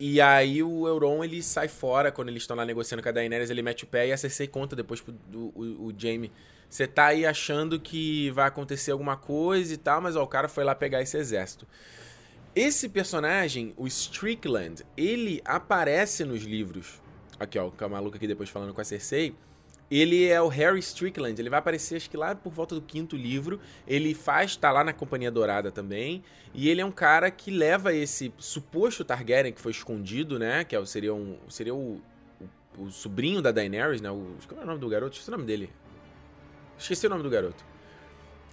[0.01, 3.51] E aí o Euron, ele sai fora quando eles estão lá negociando com a Daenerys,
[3.51, 6.33] ele mete o pé e a Cersei conta depois pro o, o, o Jaime.
[6.69, 10.49] Você tá aí achando que vai acontecer alguma coisa e tal, mas ó, o cara
[10.49, 11.67] foi lá pegar esse exército.
[12.55, 17.03] Esse personagem, o Strickland, ele aparece nos livros.
[17.39, 19.35] Aqui, ó, o maluco aqui depois falando com a Cersei
[19.91, 21.41] ele é o Harry Strickland.
[21.41, 23.61] Ele vai aparecer, acho que lá por volta do quinto livro.
[23.87, 26.23] Ele faz, tá lá na Companhia Dourada também.
[26.53, 30.65] E ele é um cara que leva esse suposto Targaryen que foi escondido, né?
[30.65, 32.01] Que é, seria, um, seria o,
[32.77, 34.11] o, o sobrinho da Daenerys, né?
[34.11, 35.13] O, qual é o nome do garoto?
[35.13, 35.71] Esqueci o nome dele.
[36.79, 37.65] Esqueci o nome do garoto.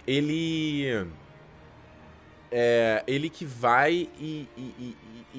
[0.06, 1.06] Ele.
[2.52, 4.96] É, ele que vai e, e, e,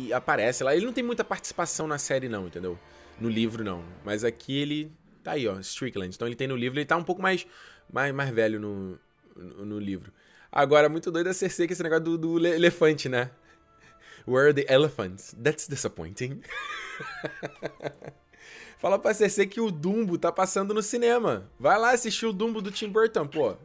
[0.08, 0.76] e aparece lá.
[0.76, 2.78] Ele não tem muita participação na série, não, entendeu?
[3.20, 3.84] No livro, não.
[4.04, 4.92] Mas aqui ele
[5.24, 6.14] Tá aí, ó, Strickland.
[6.14, 7.48] Então ele tem no livro, ele tá um pouco mais,
[7.92, 9.00] mais, mais velho no,
[9.36, 10.12] no, no livro.
[10.52, 13.32] Agora, muito doido a Cersei que esse negócio do, do elefante, né?
[14.28, 15.34] Where are the elephants?
[15.42, 16.42] That's disappointing.
[18.78, 21.50] Fala pra Cersei que o Dumbo tá passando no cinema.
[21.58, 23.56] Vai lá assistir o Dumbo do Tim Burton, pô.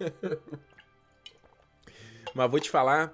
[2.34, 3.12] Mas vou te falar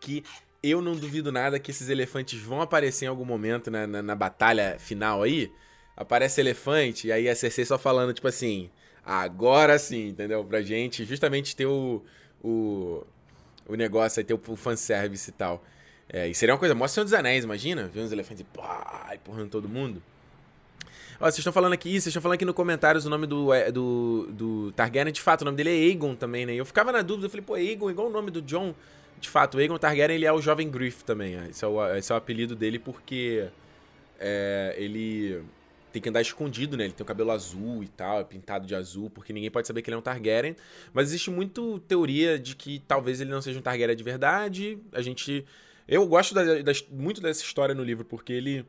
[0.00, 0.22] que
[0.62, 4.14] eu não duvido nada que esses elefantes vão aparecer em algum momento na, na, na
[4.14, 5.50] batalha final aí
[5.96, 8.70] aparece elefante, e aí a Cersei só falando, tipo assim,
[9.04, 10.44] agora sim, entendeu?
[10.44, 12.04] Pra gente justamente ter o,
[12.44, 13.02] o,
[13.66, 15.64] o negócio aí, ter o fanservice e tal.
[16.08, 17.88] É, e seria uma coisa, mostra Senhor dos Anéis, imagina?
[17.88, 20.02] Ver uns elefantes pá, empurrando todo mundo.
[21.18, 23.72] Ó, vocês estão falando aqui, vocês estão falando aqui no comentários o nome do, é,
[23.72, 26.54] do, do Targaryen, de fato, o nome dele é Aegon também, né?
[26.54, 28.74] Eu ficava na dúvida, eu falei, pô, Aegon, igual o nome do John.
[29.18, 32.12] De fato, o Aegon Targaryen, ele é o jovem Griff também, esse é o, esse
[32.12, 33.48] é o apelido dele porque
[34.20, 35.42] é, ele
[35.96, 36.84] tem que andar escondido, né?
[36.84, 39.80] Ele tem o cabelo azul e tal, é pintado de azul, porque ninguém pode saber
[39.80, 40.54] que ele é um Targaryen.
[40.92, 44.78] Mas existe muito teoria de que talvez ele não seja um Targaryen de verdade.
[44.92, 45.46] A gente.
[45.88, 48.66] Eu gosto da, da, muito dessa história no livro, porque ele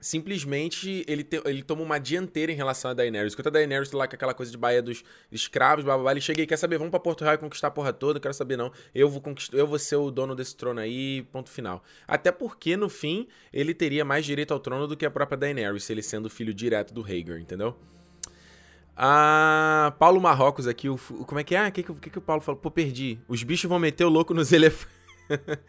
[0.00, 3.34] simplesmente ele, te, ele toma uma dianteira em relação a Daenerys.
[3.34, 6.20] Enquanto a Daenerys lá com aquela coisa de Baía dos Escravos, blá, blá, blá, ele
[6.20, 8.56] chega e quer saber, vamos pra Porto Real e conquistar a porra toda, quero saber
[8.56, 8.72] não.
[8.94, 11.84] Eu vou conquistar, eu vou ser o dono desse trono aí, ponto final.
[12.08, 15.88] Até porque, no fim, ele teria mais direito ao trono do que a própria Daenerys,
[15.90, 17.76] ele sendo filho direto do Rhaegar, entendeu?
[18.96, 21.68] Ah, Paulo Marrocos aqui, o, como é que é?
[21.68, 22.60] O que, que, que o Paulo falou?
[22.60, 23.18] Pô, perdi.
[23.28, 25.00] Os bichos vão meter o louco nos elefantes.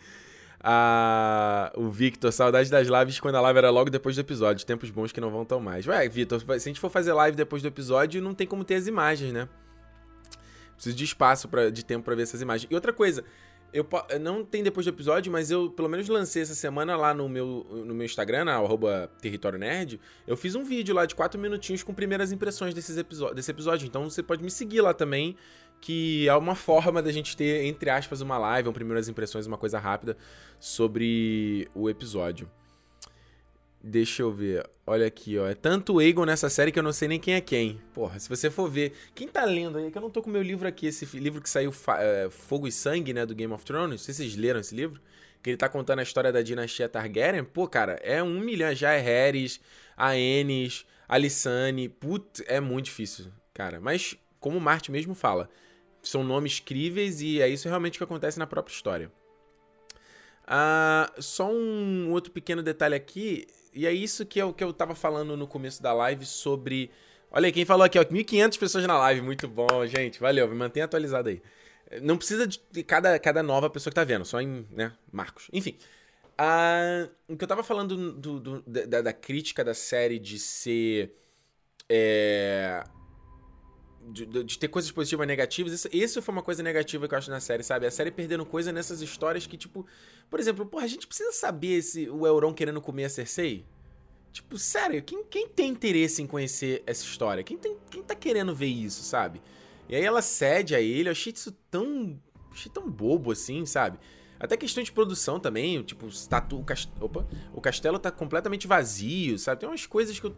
[0.64, 4.66] a, o Victor, saudade das lives quando a live era logo depois do episódio.
[4.66, 5.88] Tempos bons que não vão tão mais.
[5.88, 8.76] Ué, Victor, se a gente for fazer live depois do episódio, não tem como ter
[8.76, 9.50] as imagens, né?
[10.76, 12.70] Preciso de espaço, pra, de tempo para ver essas imagens.
[12.70, 13.24] E outra coisa,
[13.74, 13.88] eu
[14.20, 17.66] não tem depois do episódio, mas eu pelo menos lancei essa semana lá no meu,
[17.86, 20.00] no meu Instagram, na arroba Território Nerd.
[20.28, 23.04] Eu fiz um vídeo lá de 4 minutinhos com primeiras impressões desses
[23.34, 23.88] desse episódio.
[23.88, 25.38] Então você pode me seguir lá também
[25.82, 29.58] que é uma forma da gente ter, entre aspas, uma live, um primeiras impressões, uma
[29.58, 30.16] coisa rápida
[30.60, 32.48] sobre o episódio.
[33.84, 34.70] Deixa eu ver.
[34.86, 35.48] Olha aqui, ó.
[35.48, 37.82] É tanto Aegon nessa série que eu não sei nem quem é quem.
[37.96, 38.94] Porra, se você for ver.
[39.16, 39.90] Quem tá lendo aí?
[39.90, 42.72] Que eu não tô com meu livro aqui, esse livro que saiu é, Fogo e
[42.72, 43.26] Sangue, né?
[43.26, 43.90] Do Game of Thrones.
[43.90, 45.02] Não sei se vocês leram esse livro.
[45.42, 47.44] Que ele tá contando a história da dinastia Targaryen.
[47.44, 48.72] Pô, cara, é um milhão.
[48.76, 49.60] Já é Harris,
[49.98, 51.90] a Ennis, a Lissane.
[51.90, 53.82] Putz, é muito difícil, cara.
[53.82, 55.50] Mas, como o Marte mesmo fala,
[56.02, 59.12] são nomes críveis e é isso realmente que acontece na própria história.
[60.46, 64.96] Ah, só um outro pequeno detalhe aqui, e é isso que eu, que eu tava
[64.96, 66.92] falando no começo da live sobre.
[67.32, 70.56] Olha aí, quem falou aqui, ó, 1.500 pessoas na live, muito bom, gente, valeu, me
[70.56, 71.42] mantenha atualizado aí.
[72.02, 75.48] Não precisa de cada, cada nova pessoa que tá vendo, só em, né, Marcos.
[75.54, 75.78] Enfim,
[76.38, 81.16] ah, o que eu tava falando do, do, da, da, crítica da série de ser.
[81.88, 82.84] É,
[84.10, 85.74] de, de, ter coisas positivas e negativas.
[85.74, 87.86] Isso, isso foi uma coisa negativa que eu acho na série, sabe?
[87.86, 89.86] A série perdendo coisa nessas histórias que, tipo,
[90.30, 93.66] por exemplo, porra, a gente precisa saber se o Euron querendo comer a Cersei.
[94.32, 97.44] Tipo, sério, quem, quem tem interesse em conhecer essa história?
[97.44, 99.42] Quem, tem, quem tá querendo ver isso, sabe?
[99.90, 102.20] E aí ela cede a ele, eu achei isso tão.
[102.52, 104.00] Achei tão bobo assim, sabe?
[104.40, 106.92] Até questão de produção também, tipo, tatu, o, cast...
[107.00, 109.60] Opa, o castelo tá completamente vazio, sabe?
[109.60, 110.36] Tem umas coisas que eu.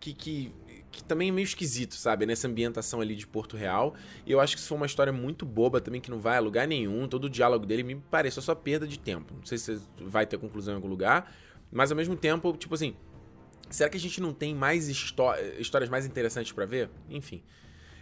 [0.00, 0.52] Que, que
[0.92, 2.26] que também é meio esquisito, sabe?
[2.26, 3.94] Nessa ambientação ali de Porto Real.
[4.26, 6.40] E eu acho que isso foi uma história muito boba também, que não vai a
[6.40, 7.08] lugar nenhum.
[7.08, 9.34] Todo o diálogo dele me pareceu só perda de tempo.
[9.34, 11.34] Não sei se vai ter conclusão em algum lugar.
[11.72, 12.94] Mas ao mesmo tempo, tipo assim.
[13.70, 16.90] Será que a gente não tem mais histórias mais interessantes para ver?
[17.08, 17.42] Enfim.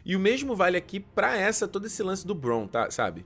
[0.05, 2.91] E o mesmo vale aqui para essa, todo esse lance do Bron, tá?
[2.91, 3.25] Sabe?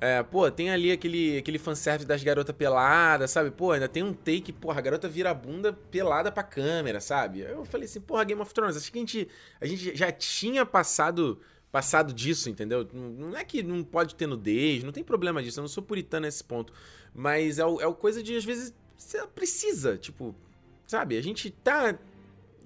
[0.00, 3.50] É, pô, tem ali aquele, aquele fanservice das garotas peladas, sabe?
[3.50, 7.40] Pô, ainda tem um take, porra, a garota vira a bunda pelada pra câmera, sabe?
[7.40, 9.28] Eu falei assim, porra, Game of Thrones, acho que a gente,
[9.60, 11.38] a gente já tinha passado
[11.70, 12.88] passado disso, entendeu?
[12.92, 16.26] Não é que não pode ter nudez, não tem problema disso, eu não sou puritano
[16.26, 16.72] nesse ponto.
[17.14, 20.34] Mas é o, é o coisa de, às vezes, você precisa, tipo,
[20.86, 21.16] sabe?
[21.16, 21.96] A gente tá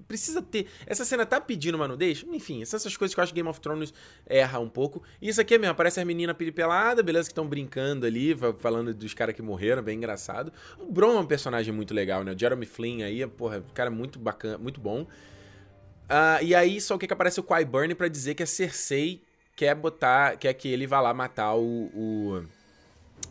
[0.07, 0.67] precisa ter.
[0.87, 2.25] Essa cena tá pedindo uma nudez?
[2.29, 3.93] Enfim, essas coisas que eu acho que Game of Thrones
[4.27, 5.03] erra um pouco.
[5.21, 8.95] E isso aqui é mesmo, aparece as meninas pelada, beleza, que estão brincando ali, falando
[8.95, 10.53] dos caras que morreram, bem engraçado.
[10.79, 12.33] O Bron é um personagem muito legal, né?
[12.33, 15.03] O Jeremy Flynn aí, porra, cara muito bacana, muito bom.
[15.03, 19.23] Uh, e aí, só o que, que aparece o Qyburn para dizer que a Cersei
[19.57, 21.91] quer botar, quer que ele vá lá matar o...
[21.95, 22.45] o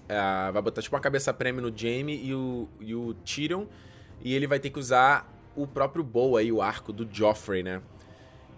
[0.04, 3.66] uh, vai botar tipo uma cabeça prêmio no Jaime e o, e o Tyrion,
[4.22, 7.82] e ele vai ter que usar o próprio bow aí, o arco do Joffrey, né?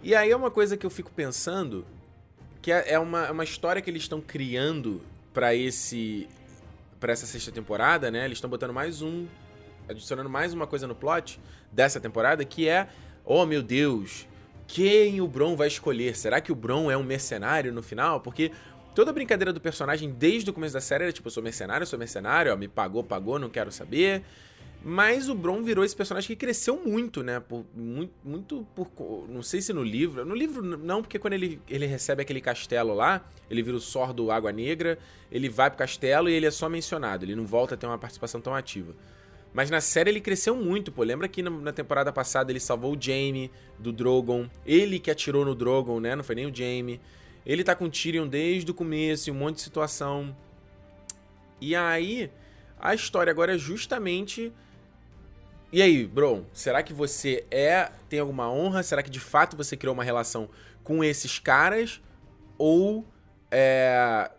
[0.02, 1.86] E aí é uma coisa que eu fico pensando,
[2.62, 5.02] que é, é uma, é uma história que eles estão criando
[5.34, 6.28] para esse
[7.00, 8.26] para essa sexta temporada, né?
[8.26, 9.28] Eles estão botando mais um
[9.88, 11.39] adicionando mais uma coisa no plot
[11.72, 12.88] dessa temporada, que é,
[13.24, 14.28] oh meu Deus,
[14.68, 16.16] quem o Bron vai escolher?
[16.16, 18.20] Será que o Bron é um mercenário no final?
[18.22, 18.52] Porque
[18.96, 21.84] toda a brincadeira do personagem desde o começo da série era tipo, eu sou mercenário,
[21.84, 24.24] eu sou mercenário, ó, me pagou, pagou, não quero saber.
[24.88, 27.39] Mas o Bron virou esse personagem que cresceu muito, né?
[27.39, 28.88] Por, muito, muito por.
[29.27, 30.23] Não sei se no livro.
[30.23, 34.29] No livro, não, porque quando ele, ele recebe aquele castelo lá, ele vira o Sordo
[34.29, 34.99] Água Negra,
[35.31, 37.25] ele vai pro castelo e ele é só mencionado.
[37.25, 38.93] Ele não volta a ter uma participação tão ativa.
[39.51, 41.01] Mas na série ele cresceu muito, pô.
[41.01, 44.47] Lembra que na, temporada passada ele salvou o Jaime do Drogon.
[44.67, 46.15] Ele que atirou no Drogon, né?
[46.15, 47.01] Não foi nem o Jaime.
[47.43, 50.36] Ele tá com o Tyrion desde o começo, um monte de situação.
[51.59, 52.29] E aí,
[52.79, 54.53] a história agora é justamente
[55.76, 58.82] e aí, Bron, será que você é tem alguma honra?
[58.82, 60.49] Será que de fato você criou uma relação
[60.86, 62.01] com esses caras?
[62.57, 63.05] Ou
[63.51, 64.32] é,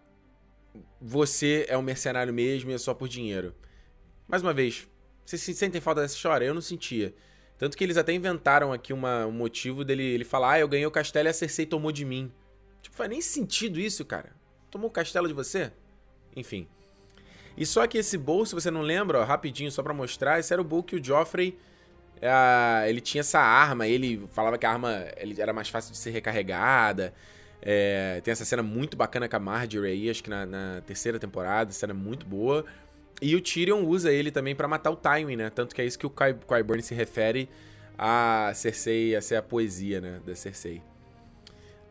[0.99, 3.55] você é um mercenário mesmo e é só por dinheiro?
[4.27, 4.89] Mais uma vez,
[5.27, 6.47] vocês sentem falta dessa história?
[6.47, 7.15] Eu não sentia.
[7.59, 10.87] Tanto que eles até inventaram aqui uma, um motivo dele ele falar: Ah, eu ganhei
[10.87, 12.33] o castelo e a Cersei tomou de mim.
[12.81, 14.35] Tipo, faz nem sentido isso, cara.
[14.71, 15.71] Tomou o castelo de você?
[16.35, 16.67] Enfim.
[17.57, 20.53] E só que esse bowl, se você não lembra, ó, rapidinho, só pra mostrar, esse
[20.53, 21.59] era o bowl que o Joffrey.
[22.17, 25.99] Uh, ele tinha essa arma, ele falava que a arma ele era mais fácil de
[25.99, 27.13] ser recarregada.
[27.61, 31.19] É, tem essa cena muito bacana com a Marjorie aí, acho que na, na terceira
[31.19, 32.65] temporada, cena muito boa.
[33.21, 35.51] E o Tyrion usa ele também para matar o Tywin, né?
[35.51, 37.49] Tanto que é isso que o Qyburn se refere
[37.99, 40.21] a Cersei, a ser a poesia, né?
[40.25, 40.83] Da Cersei.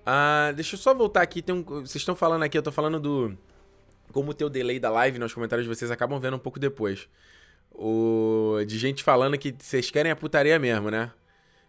[0.05, 2.99] Uh, deixa eu só voltar aqui, tem um, vocês estão falando aqui, eu tô falando
[2.99, 3.36] do
[4.11, 7.07] como ter o delay da live nos comentários vocês acabam vendo um pouco depois.
[7.71, 8.57] O...
[8.65, 11.11] De gente falando que vocês querem a putaria mesmo, né?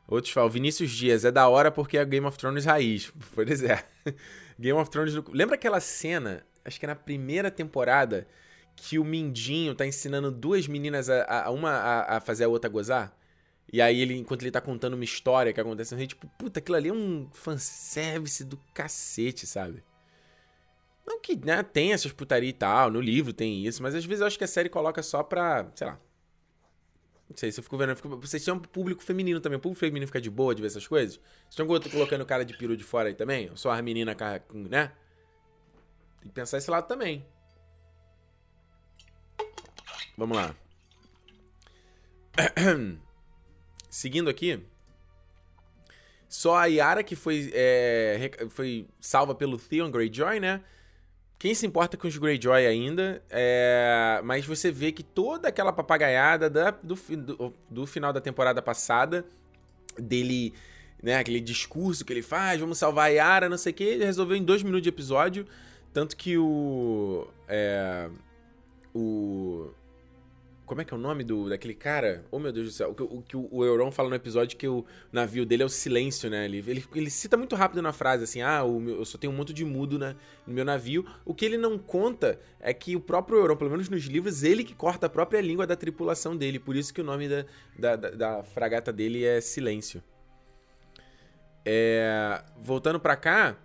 [0.08, 3.12] Outros falam, Vinícius Dias, é da hora porque é Game of Thrones raiz.
[3.34, 3.84] Pois é.
[4.58, 5.14] Game of Thrones.
[5.32, 8.26] Lembra aquela cena, acho que é na primeira temporada,
[8.76, 12.70] que o Mindinho tá ensinando duas meninas, a, a uma a, a, fazer a outra
[12.70, 13.16] gozar?
[13.72, 16.60] E aí, ele, enquanto ele tá contando uma história que acontece, a gente, tipo, puta,
[16.60, 19.82] aquilo ali é um fanservice do cacete, sabe?
[21.06, 24.20] Não que, né, tem essas putaria e tal, no livro tem isso, mas às vezes
[24.20, 26.00] eu acho que a série coloca só pra, sei lá.
[27.28, 27.90] Não sei se eu fico vendo.
[27.90, 29.58] Eu fico, vocês têm um público feminino também.
[29.58, 31.16] O público feminino fica de boa de ver essas coisas?
[31.48, 33.50] Vocês estão colocando cara de peru de fora aí também?
[33.50, 34.16] Ou só as meninas,
[34.54, 34.92] né?
[36.20, 37.26] Tem que pensar esse lado também.
[40.16, 40.54] Vamos lá.
[43.90, 44.62] Seguindo aqui.
[46.28, 50.62] Só a Yara que foi, é, foi salva pelo Theon Greyjoy, né?
[51.38, 54.20] Quem se importa com os Greyjoy ainda, é...
[54.24, 59.24] mas você vê que toda aquela papagaiada da, do, do, do, final da temporada passada,
[59.98, 60.54] dele,
[61.02, 64.04] né, aquele discurso que ele faz, vamos salvar a Yara, não sei o que, ele
[64.04, 65.46] resolveu em dois minutos de episódio,
[65.92, 67.28] tanto que o...
[67.46, 68.08] É,
[68.94, 69.70] o
[70.66, 72.24] como é que é o nome do, daquele cara?
[72.30, 72.90] Oh, meu Deus do céu.
[72.90, 76.28] O que o, o, Euron fala no episódio que o navio dele é o silêncio,
[76.28, 76.44] né?
[76.44, 79.36] Ele, ele, ele cita muito rápido na frase, assim, ah, meu, eu só tenho um
[79.36, 81.06] monte de mudo na, no meu navio.
[81.24, 84.64] O que ele não conta é que o próprio Euron, pelo menos nos livros, ele
[84.64, 86.58] que corta a própria língua da tripulação dele.
[86.58, 87.46] Por isso que o nome da,
[87.78, 90.02] da, da, da fragata dele é Silêncio.
[91.64, 93.56] É, voltando para cá,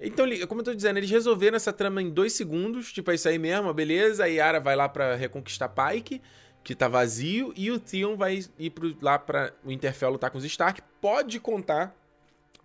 [0.00, 2.92] então, como eu tô dizendo, eles resolveram essa trama em dois segundos.
[2.92, 4.24] Tipo, é isso aí mesmo, beleza.
[4.24, 6.20] A Yara vai lá para reconquistar Pike
[6.66, 10.38] que tá vazio, e o Theon vai ir pro, lá para o Interfell lutar com
[10.38, 10.82] os Stark.
[11.00, 11.96] Pode contar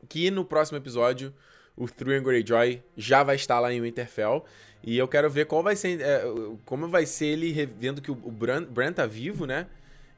[0.09, 1.31] que no próximo episódio
[1.77, 4.43] o Theon Greyjoy já vai estar lá em Winterfell.
[4.83, 6.01] E eu quero ver qual vai ser.
[6.01, 6.23] É,
[6.65, 9.67] como vai ser ele vendo que o, Bran, Bran tá vivo, né?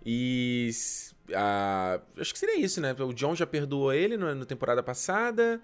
[0.06, 0.70] E.
[2.18, 2.96] acho que seria isso, né?
[2.98, 5.62] O John já perdoou ele na temporada passada.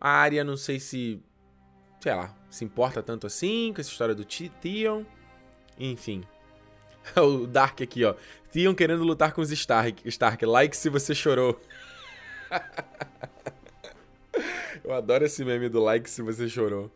[0.00, 1.22] A Arya, não sei se.
[2.00, 5.04] sei lá, se importa tanto assim com essa história do Theon.
[5.78, 6.24] Enfim.
[7.16, 8.14] o Dark aqui, ó.
[8.52, 10.06] Theon querendo lutar com os Stark.
[10.08, 11.60] Stark, like se você chorou.
[14.82, 16.90] Eu adoro esse meme do like se você chorou.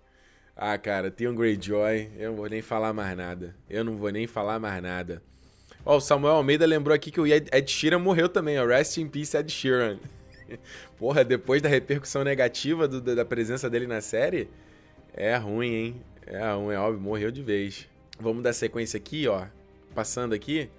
[0.57, 3.57] Ah, cara, Theon Greyjoy, eu não vou nem falar mais nada.
[3.69, 5.23] Eu não vou nem falar mais nada.
[5.85, 8.67] Ó, o Samuel Almeida lembrou aqui que o Ed Sheeran morreu também, ó.
[8.67, 9.99] Rest in peace, Ed Sheeran.
[10.97, 14.49] Porra, depois da repercussão negativa do, da presença dele na série,
[15.13, 16.03] é ruim, hein?
[16.27, 17.89] É ruim, é óbvio, morreu de vez.
[18.19, 19.47] Vamos dar sequência aqui, ó.
[19.95, 20.71] Passando aqui.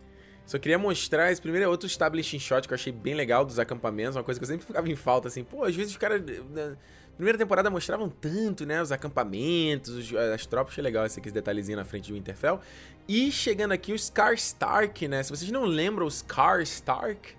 [0.45, 3.57] Só queria mostrar, esse primeiro é outro establishing shot que eu achei bem legal dos
[3.57, 5.43] acampamentos, uma coisa que eu sempre ficava em falta, assim.
[5.43, 6.75] Pô, às vezes os caras na
[7.15, 11.77] primeira temporada mostravam tanto, né, os acampamentos, as tropas, achei legal esse, aqui, esse detalhezinho
[11.77, 12.59] na frente de Winterfell.
[13.07, 17.33] E chegando aqui o Scar Stark, né, se vocês não lembram o Scar Stark,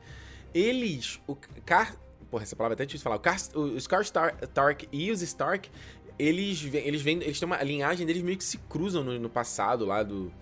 [0.52, 1.94] eles, o Car...
[2.28, 3.16] Porra, essa palavra é até difícil de falar.
[3.16, 5.70] O, Car, o Scar Stark e os Stark,
[6.18, 9.28] eles, eles, vêm, eles têm uma a linhagem deles meio que se cruzam no, no
[9.28, 10.32] passado lá do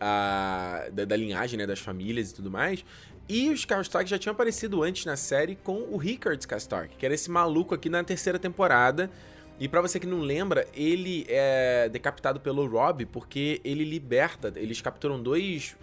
[0.00, 2.84] a, da, da, linhagem, né, das famílias e tudo mais.
[3.28, 7.14] E os Karstark já tinham aparecido antes na série com o Rickard Karstark, que era
[7.14, 9.10] esse maluco aqui na terceira temporada.
[9.58, 14.52] E para você que não lembra, ele é decapitado pelo Rob porque ele liberta.
[14.54, 15.76] Eles capturam dois.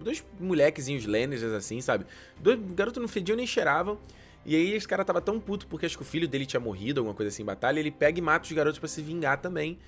[0.00, 2.04] Dois molequezinhos Lannisters, assim, sabe?
[2.40, 3.98] Dois garotos não fediam nem cheiravam.
[4.44, 7.00] E aí esse cara tava tão puto porque acho que o filho dele tinha morrido,
[7.00, 7.78] alguma coisa assim em batalha.
[7.78, 9.78] Ele pega e mata os garotos para se vingar também.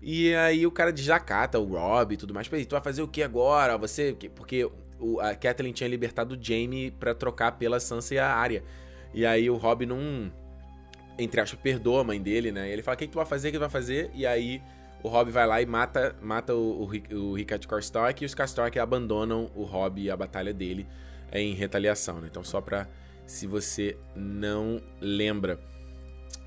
[0.00, 2.48] E aí o cara desacata o Rob e tudo mais.
[2.48, 3.76] Peraí, tu vai fazer o que agora?
[3.78, 4.16] Você.
[4.34, 4.68] Porque
[4.98, 8.62] o, a Kathleen tinha libertado o Jamie para trocar pela Sansa e a Arya.
[9.14, 10.30] E aí o Rob não.
[11.18, 12.70] Entre aspas, perdoa a mãe dele, né?
[12.70, 13.48] Ele fala: o que, que tu vai fazer?
[13.48, 14.10] O que tu vai fazer?
[14.14, 14.62] E aí
[15.02, 18.78] o Rob vai lá e mata, mata o, o, o Rickard Karstark e os Karstark
[18.78, 20.86] abandonam o Rob e a batalha dele
[21.32, 22.28] em retaliação, né?
[22.30, 22.86] Então só pra
[23.26, 25.58] se você não lembra.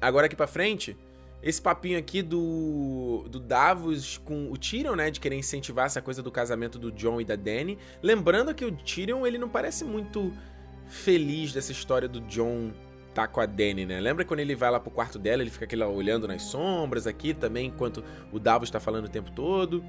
[0.01, 0.95] Agora aqui pra frente,
[1.41, 5.09] esse papinho aqui do, do Davos com o Tyrion, né?
[5.09, 7.77] De querer incentivar essa coisa do casamento do John e da Dany.
[8.03, 10.33] Lembrando que o Tyrion, ele não parece muito
[10.87, 12.71] feliz dessa história do John
[13.13, 13.99] tá com a Dany, né?
[13.99, 17.33] Lembra quando ele vai lá pro quarto dela, ele fica aquele olhando nas sombras aqui
[17.33, 19.83] também, enquanto o Davos tá falando o tempo todo.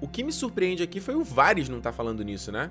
[0.00, 2.70] O que me surpreende aqui foi o Varys não tá falando nisso, né?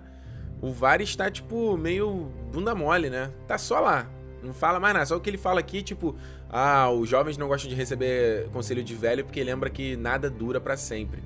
[0.62, 3.32] O Varys tá, tipo, meio bunda mole, né?
[3.48, 4.10] Tá só lá,
[4.44, 5.06] não fala mais nada.
[5.06, 6.16] Só o que ele fala aqui, tipo,
[6.50, 10.60] ah, os jovens não gostam de receber conselho de velho porque lembra que nada dura
[10.60, 11.24] para sempre.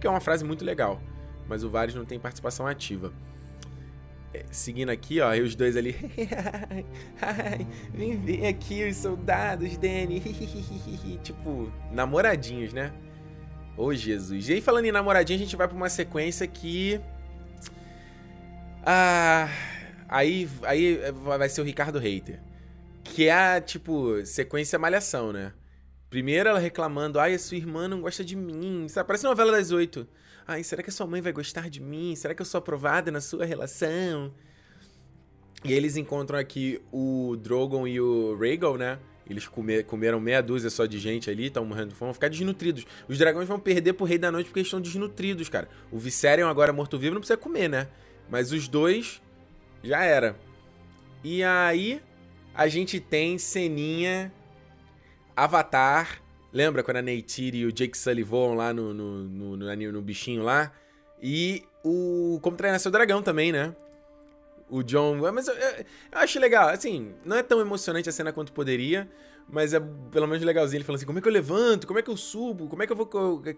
[0.00, 1.00] Que é uma frase muito legal.
[1.48, 3.12] Mas o Varys não tem participação ativa.
[4.32, 5.96] É, seguindo aqui, ó, e os dois ali.
[7.94, 10.20] Vem ver aqui os soldados, Danny.
[11.22, 12.92] tipo, namoradinhos, né?
[13.76, 14.48] Ô oh, Jesus.
[14.48, 17.00] E aí, falando em namoradinho, a gente vai pra uma sequência que.
[18.84, 19.48] Ah.
[20.08, 22.40] Aí, aí vai ser o Ricardo Hater.
[23.14, 25.52] Que é a, tipo, sequência malhação, né?
[26.08, 28.86] Primeiro ela reclamando, ai, a sua irmã não gosta de mim.
[28.88, 29.06] Sabe?
[29.06, 30.06] Parece novela das oito.
[30.46, 32.14] Ai, será que a sua mãe vai gostar de mim?
[32.16, 34.32] Será que eu sou aprovada na sua relação?
[35.64, 38.98] E eles encontram aqui o Drogon e o Rhaegal, né?
[39.28, 42.28] Eles comer, comeram meia dúzia só de gente ali, estão morrendo de fome, vão ficar
[42.28, 42.86] desnutridos.
[43.06, 45.68] Os dragões vão perder pro Rei da Noite porque eles estão desnutridos, cara.
[45.92, 47.88] O Viserion agora morto-vivo não precisa comer, né?
[48.30, 49.20] Mas os dois
[49.82, 50.34] já era.
[51.22, 52.00] E aí
[52.58, 54.32] a gente tem ceninha
[55.36, 56.20] Avatar.
[56.52, 60.42] Lembra quando a Neytiri e o Jake Sully voam lá no, no, no, no, bichinho
[60.42, 60.72] lá?
[61.22, 63.76] E o Como Treinar Seu Dragão também, né?
[64.68, 65.18] O John.
[65.32, 65.84] Mas eu, eu, eu,
[66.18, 66.68] acho legal.
[66.68, 69.08] Assim, não é tão emocionante a cena quanto poderia.
[69.50, 69.80] Mas é
[70.10, 70.78] pelo menos legalzinho.
[70.78, 71.86] Ele falando assim: como é que eu levanto?
[71.86, 72.68] Como é que eu subo?
[72.68, 73.06] Como é que eu vou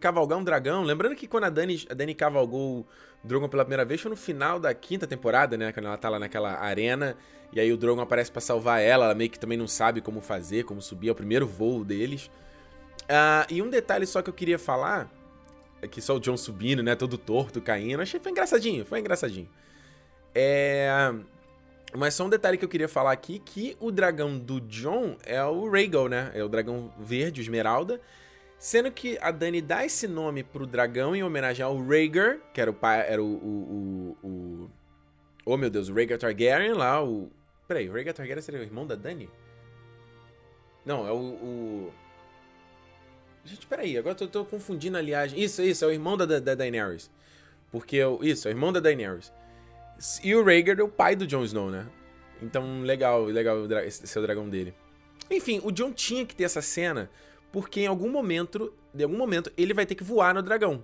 [0.00, 0.84] cavalgar um dragão?
[0.84, 2.86] Lembrando que quando a Dani, a Dani cavalgou
[3.24, 5.72] o Drogon pela primeira vez foi no final da quinta temporada, né?
[5.72, 7.16] Quando ela tá lá naquela arena.
[7.52, 9.06] E aí o Drogon aparece para salvar ela.
[9.06, 11.08] Ela meio que também não sabe como fazer, como subir.
[11.08, 12.30] É o primeiro voo deles.
[13.02, 15.10] Uh, e um detalhe só que eu queria falar.
[15.82, 16.94] É que só o John subindo, né?
[16.94, 18.00] Todo torto, caindo.
[18.00, 18.84] Achei foi engraçadinho.
[18.84, 19.48] Foi engraçadinho.
[20.32, 21.12] É.
[21.96, 25.42] Mas só um detalhe que eu queria falar aqui, que o dragão do John é
[25.44, 26.30] o Rhaegal, né?
[26.34, 28.00] É o dragão verde, o esmeralda.
[28.58, 32.70] Sendo que a Dani dá esse nome pro dragão em homenagem ao Rhaegar, que era
[32.70, 34.70] o pai, era o, o, o, o...
[35.46, 37.30] Oh, meu Deus, o Rhaegar Targaryen lá, o...
[37.66, 39.28] Peraí, o Rhaegar Targaryen seria o irmão da Dani?
[40.84, 41.16] Não, é o...
[41.16, 41.92] o...
[43.44, 45.40] Gente, peraí, agora eu tô, tô confundindo a liagem.
[45.40, 47.10] Isso, isso, é o irmão da, da Daenerys.
[47.72, 49.32] Porque, isso, é o irmão da Daenerys.
[50.22, 51.86] E o Rhaegar é o pai do Jon Snow, né?
[52.42, 53.58] Então, legal, legal
[53.90, 54.74] ser o dragão dele.
[55.30, 57.10] Enfim, o Jon tinha que ter essa cena,
[57.52, 60.82] porque em algum momento, de algum momento, ele vai ter que voar no dragão.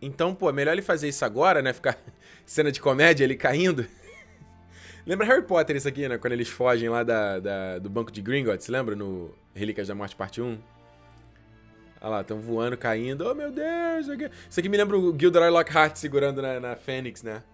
[0.00, 1.72] Então, pô, é melhor ele fazer isso agora, né?
[1.72, 1.96] Ficar
[2.44, 3.86] cena de comédia, ele caindo.
[5.06, 6.18] lembra Harry Potter isso aqui, né?
[6.18, 8.96] Quando eles fogem lá da, da, do banco de Gringotts, lembra?
[8.96, 10.58] No Relíquias da Morte Parte 1?
[12.00, 13.28] Olha lá, estão voando, caindo.
[13.28, 14.08] Oh, meu Deus!
[14.50, 17.44] Isso aqui me lembra o Gilderoy Lockhart segurando na, na Fênix, né?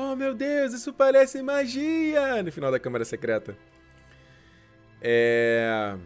[0.00, 2.40] Oh, meu Deus, isso parece magia!
[2.40, 3.58] No final da Câmara Secreta.
[5.02, 5.96] É...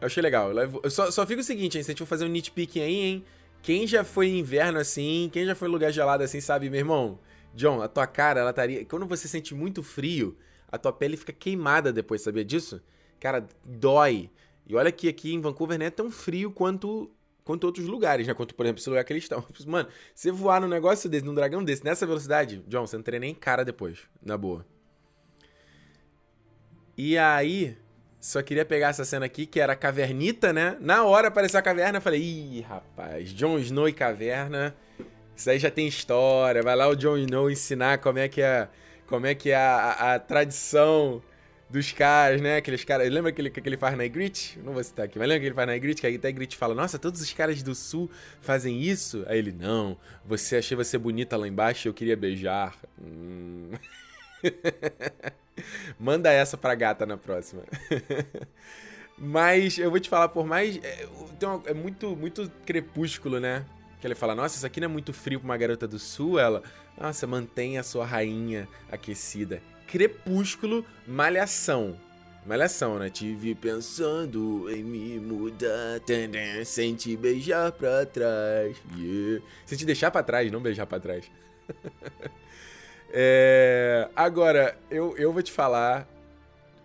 [0.00, 0.50] Eu achei legal.
[0.50, 1.84] Eu só, só fica o seguinte, hein?
[1.84, 3.24] Se a gente for fazer um nitpicking aí, hein?
[3.60, 6.80] Quem já foi em inverno assim, quem já foi em lugar gelado assim, sabe, meu
[6.80, 7.18] irmão?
[7.54, 8.82] John, a tua cara, ela estaria.
[8.86, 10.34] Quando você sente muito frio,
[10.66, 12.82] a tua pele fica queimada depois, sabia disso?
[13.20, 14.30] Cara, dói.
[14.66, 17.10] E olha que aqui em Vancouver não é tão frio quanto
[17.44, 18.34] quanto outros lugares, né?
[18.34, 19.44] Quanto, por exemplo, esse lugar que eles estão.
[19.66, 23.20] Mano, você voar num negócio desse, num dragão desse, nessa velocidade, John, você não teria
[23.20, 24.00] nem cara depois.
[24.22, 24.66] Na boa.
[26.96, 27.76] E aí,
[28.20, 30.76] só queria pegar essa cena aqui, que era a cavernita, né?
[30.80, 34.74] Na hora apareceu a caverna, eu falei, ih, rapaz, Jon Snow e caverna.
[35.36, 36.62] Isso aí já tem história.
[36.62, 38.68] Vai lá o Jon Snow ensinar como é que é,
[39.06, 41.20] como é, que é a, a, a tradição
[41.68, 42.56] dos caras, né?
[42.56, 43.10] Aqueles caras.
[43.10, 44.58] Lembra aquele que ele faz na Ygritte?
[44.60, 46.00] Não vou citar aqui, mas lembra que ele faz na Ygritte?
[46.00, 48.10] Que até a Ygritte fala: Nossa, todos os caras do sul
[48.40, 49.24] fazem isso?
[49.26, 52.76] Aí ele: Não, você achei você bonita lá embaixo e eu queria beijar.
[53.00, 53.70] Hum.
[55.98, 57.62] Manda essa pra gata na próxima.
[59.16, 60.78] mas eu vou te falar, por mais.
[60.82, 61.06] É,
[61.66, 63.64] é muito, muito crepúsculo, né?
[64.00, 66.38] Que ele fala: Nossa, isso aqui não é muito frio pra uma garota do sul.
[66.38, 66.62] Ela,
[66.98, 69.62] Nossa, mantenha a sua rainha aquecida.
[69.94, 71.94] Crepúsculo, malhação.
[72.44, 73.08] Malhação, né?
[73.08, 76.00] Tive pensando em me mudar,
[76.64, 78.76] sem te beijar pra trás.
[78.98, 79.44] Yeah.
[79.64, 81.30] Sem te deixar pra trás, não beijar pra trás.
[83.12, 84.08] é...
[84.16, 86.08] Agora, eu, eu vou te falar.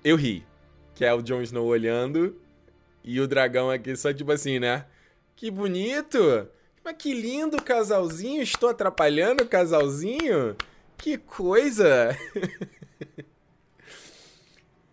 [0.04, 0.46] Eu ri.
[0.94, 2.40] Que é o Jon Snow olhando
[3.04, 4.86] e o dragão aqui só tipo assim, né?
[5.36, 6.48] Que bonito!
[6.86, 8.44] Mas que lindo casalzinho!
[8.44, 10.56] Estou atrapalhando o casalzinho?
[10.96, 12.16] Que coisa!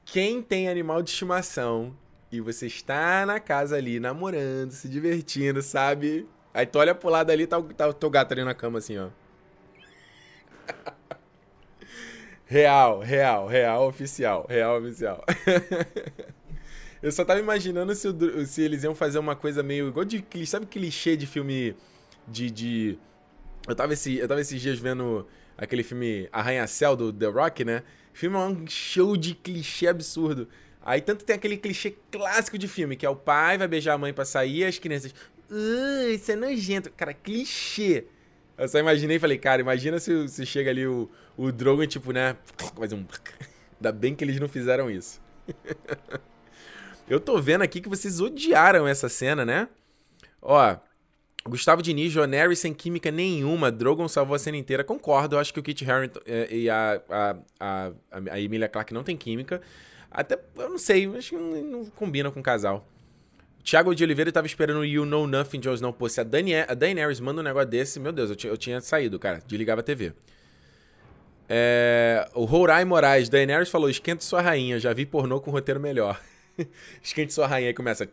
[0.04, 1.96] Quem tem animal de estimação
[2.30, 6.28] e você está na casa ali namorando, se divertindo, sabe?
[6.52, 8.98] Aí tu olha pro lado ali, tá, tá o teu gato ali na cama assim,
[8.98, 9.08] ó.
[12.48, 15.24] Real, real, real oficial, real oficial.
[17.02, 18.08] Eu só tava imaginando se,
[18.46, 21.76] se, eles iam fazer uma coisa meio igual de sabe clichê de filme
[22.26, 22.98] de, de...
[23.68, 25.26] Eu tava, esse, eu tava esses dias vendo
[25.56, 27.82] aquele filme Arranha-Céu do The Rock, né?
[28.16, 30.48] filme é um show de clichê absurdo.
[30.82, 33.98] Aí tanto tem aquele clichê clássico de filme, que é o pai vai beijar a
[33.98, 35.12] mãe pra sair e as crianças.
[35.50, 36.90] Uh, isso é nojento.
[36.90, 38.06] Cara, clichê.
[38.56, 42.10] Eu só imaginei e falei, cara, imagina se, se chega ali o, o Drogon, tipo,
[42.10, 42.36] né?
[42.74, 43.04] Faz um.
[43.76, 45.20] Ainda bem que eles não fizeram isso.
[47.06, 49.68] Eu tô vendo aqui que vocês odiaram essa cena, né?
[50.40, 50.76] Ó,
[51.48, 54.84] Gustavo Diniz, Jonary sem química nenhuma, Drogon salvou a cena inteira.
[54.84, 57.92] Concordo, eu acho que o Kit Harington eh, e a, a, a,
[58.30, 59.60] a Emilia Clarke não tem química.
[60.10, 62.86] Até, eu não sei, acho que não, não combina com o casal.
[63.62, 65.92] Thiago de Oliveira tava esperando o You Know Nothing de Snow.
[65.92, 68.56] Pô, se a, Dani, a Daenerys manda um negócio desse, meu Deus, eu, tinha, eu
[68.56, 69.42] tinha saído, cara.
[69.44, 70.12] Desligava a TV.
[71.48, 76.20] É, o Rourai Moraes, Daenerys falou: esquenta sua rainha, já vi pornô com roteiro melhor.
[77.02, 78.06] Esquente sua rainha e começa.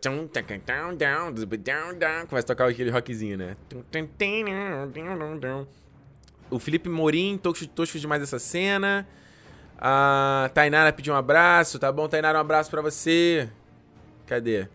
[2.28, 3.56] Começa a tocar aquele rockzinho, né?
[6.50, 9.08] O Felipe Morim, tosco, tosco demais essa cena.
[9.78, 11.80] A Tainara pediu um abraço.
[11.80, 13.50] Tá bom, Tainara, um abraço pra você.
[14.26, 14.68] Cadê?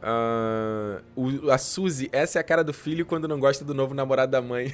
[0.00, 4.30] Uh, a Suzy, essa é a cara do filho quando não gosta do novo namorado
[4.32, 4.72] da mãe.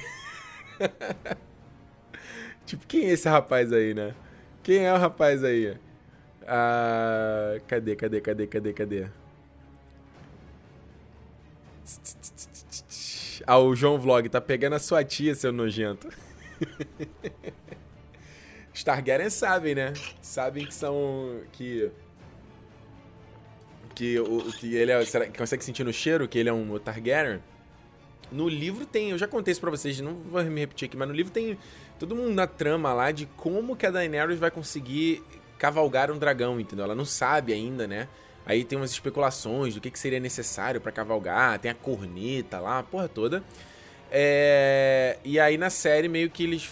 [2.65, 4.13] tipo, quem é esse rapaz aí, né?
[4.61, 5.77] Quem é o rapaz aí?
[6.47, 9.07] Ah, cadê, cadê, cadê, cadê, cadê?
[13.45, 16.09] Ah, o João Vlog tá pegando a sua tia, seu nojento.
[18.73, 19.93] Os Targaryen sabem, né?
[20.21, 21.41] Sabem que são.
[21.51, 21.89] que.
[23.93, 25.05] Que, o, que ele é.
[25.05, 27.41] Será que consegue sentir no cheiro que ele é um Targaryen?
[28.31, 29.11] No livro tem.
[29.11, 31.57] Eu já contei isso pra vocês, não vou me repetir aqui, mas no livro tem
[31.97, 35.23] todo mundo na trama lá de como que a Daenerys vai conseguir
[35.65, 36.85] cavalgar um dragão, entendeu?
[36.85, 38.07] Ela não sabe ainda, né?
[38.45, 42.77] Aí tem umas especulações do que, que seria necessário para cavalgar, tem a corneta lá,
[42.79, 43.43] a porra toda.
[44.11, 45.17] É...
[45.25, 46.71] E aí na série meio que eles,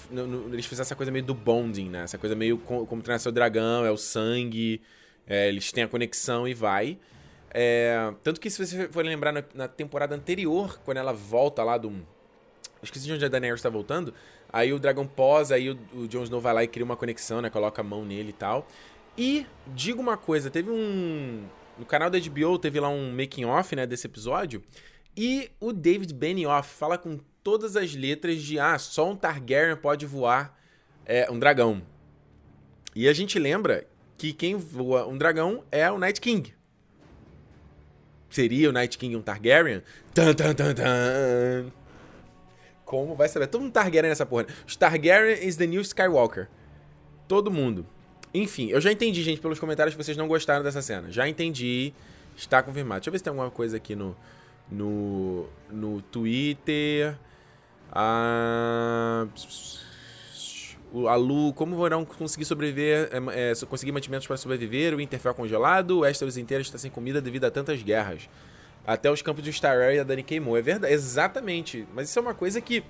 [0.52, 2.04] eles fizeram essa coisa meio do bonding, né?
[2.04, 4.80] Essa coisa meio como, treinar seu dragão, é o sangue,
[5.26, 7.00] é, eles têm a conexão e vai.
[7.50, 8.14] É...
[8.22, 11.92] Tanto que se você for lembrar na, na, temporada anterior, quando ela volta lá do...
[12.84, 14.14] Esqueci de onde a Daenerys está voltando.
[14.54, 17.42] Aí o dragão posa, aí o, o Jon Snow vai lá e cria uma conexão,
[17.42, 17.50] né?
[17.50, 18.68] Coloca a mão nele e tal.
[19.18, 21.44] E, digo uma coisa, teve um...
[21.78, 24.64] No canal da HBO teve lá um making off, né, desse episódio.
[25.18, 30.06] E o David Benioff fala com todas as letras de ah, só um Targaryen pode
[30.06, 30.56] voar
[31.04, 31.82] é, um dragão.
[32.96, 33.88] E a gente lembra
[34.18, 36.54] que quem voa um dragão é o Night King.
[38.30, 39.82] seria o Night King um Targaryen?
[40.14, 41.72] Tan, tan, tan, tan.
[42.94, 43.48] Como vai saber?
[43.48, 44.46] Todo mundo Targaryen nessa porra.
[44.68, 46.48] Os Targaryen is the new Skywalker.
[47.28, 47.88] Todo mundo.
[48.32, 51.10] Enfim, eu já entendi, gente, pelos comentários que vocês não gostaram dessa cena.
[51.10, 51.92] Já entendi.
[52.38, 53.00] Está confirmado.
[53.00, 54.16] Deixa eu ver se tem alguma coisa aqui no,
[54.72, 57.18] no, no Twitter.
[57.92, 59.26] Ah,
[61.10, 65.98] a Lu, como vão conseguir sobreviver, é, é, conseguir mantimentos para sobreviver, o Interfell congelado,
[65.98, 68.30] o Westeros inteiro está sem comida devido a tantas guerras.
[68.86, 70.58] Até os campos de e a Dani queimou.
[70.58, 71.88] É verdade, exatamente.
[71.94, 72.84] Mas isso é uma coisa que.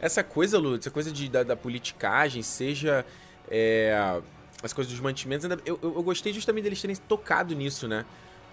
[0.00, 3.06] Essa coisa, Lu, essa coisa de, da, da politicagem, seja
[3.48, 4.20] é,
[4.60, 8.04] as coisas dos mantimentos, eu, eu, eu gostei justamente deles terem tocado nisso, né?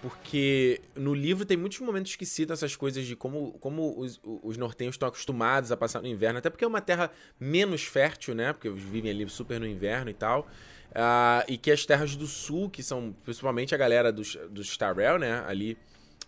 [0.01, 4.55] Porque no livro tem muitos momentos que citam essas coisas de como, como os, os
[4.55, 6.39] nortenhos estão acostumados a passar no inverno.
[6.39, 8.53] Até porque é uma terra menos fértil, né?
[8.53, 10.47] Porque eles vivem ali super no inverno e tal.
[10.91, 15.19] Uh, e que as terras do sul, que são principalmente a galera dos, dos Starrell,
[15.19, 15.43] né?
[15.45, 15.77] Ali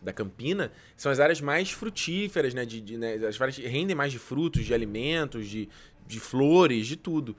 [0.02, 2.66] da Campina, são as áreas mais frutíferas, né?
[2.66, 3.16] De, de né?
[3.28, 5.70] As várias rendem mais de frutos, de alimentos, de,
[6.08, 7.36] de flores, de tudo.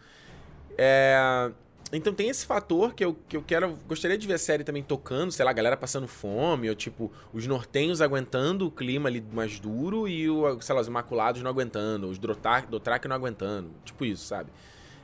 [0.79, 1.51] É...
[1.93, 3.77] Então tem esse fator que eu, que eu quero.
[3.87, 7.13] Gostaria de ver a série também tocando, sei lá, a galera passando fome, ou tipo,
[7.35, 11.51] os nortenhos aguentando o clima ali mais duro e o, sei lá, os Imaculados não
[11.51, 13.71] aguentando, os Dothraki não aguentando.
[13.85, 14.51] Tipo isso, sabe?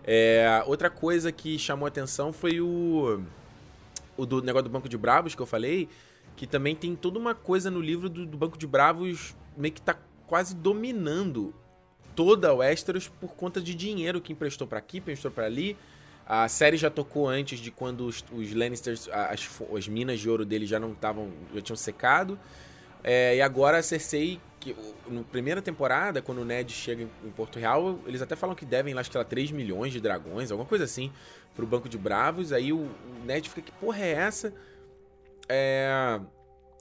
[0.03, 3.23] É, outra coisa que chamou atenção foi o.
[4.17, 5.91] O do negócio do Banco de Bravos que eu falei.
[6.39, 9.83] Que também tem toda uma coisa no livro do, do Banco de Bravos meio que
[9.83, 11.55] tá quase dominando
[12.15, 15.77] toda a Westeros por conta de dinheiro que emprestou para aqui, emprestou para ali
[16.29, 20.45] a série já tocou antes de quando os, os Lannisters, as, as, minas de ouro
[20.45, 22.39] deles já não estavam, já tinham secado.
[23.03, 24.77] É, e agora a Cersei, que
[25.09, 28.67] na primeira temporada, quando o Ned chega em, em, Porto Real, eles até falam que
[28.67, 31.11] devem lá, acho que lá, 3 milhões de dragões, alguma coisa assim,
[31.57, 32.53] pro Banco de Bravos.
[32.53, 34.53] Aí o, o Ned fica, que porra é essa?
[35.49, 36.21] É,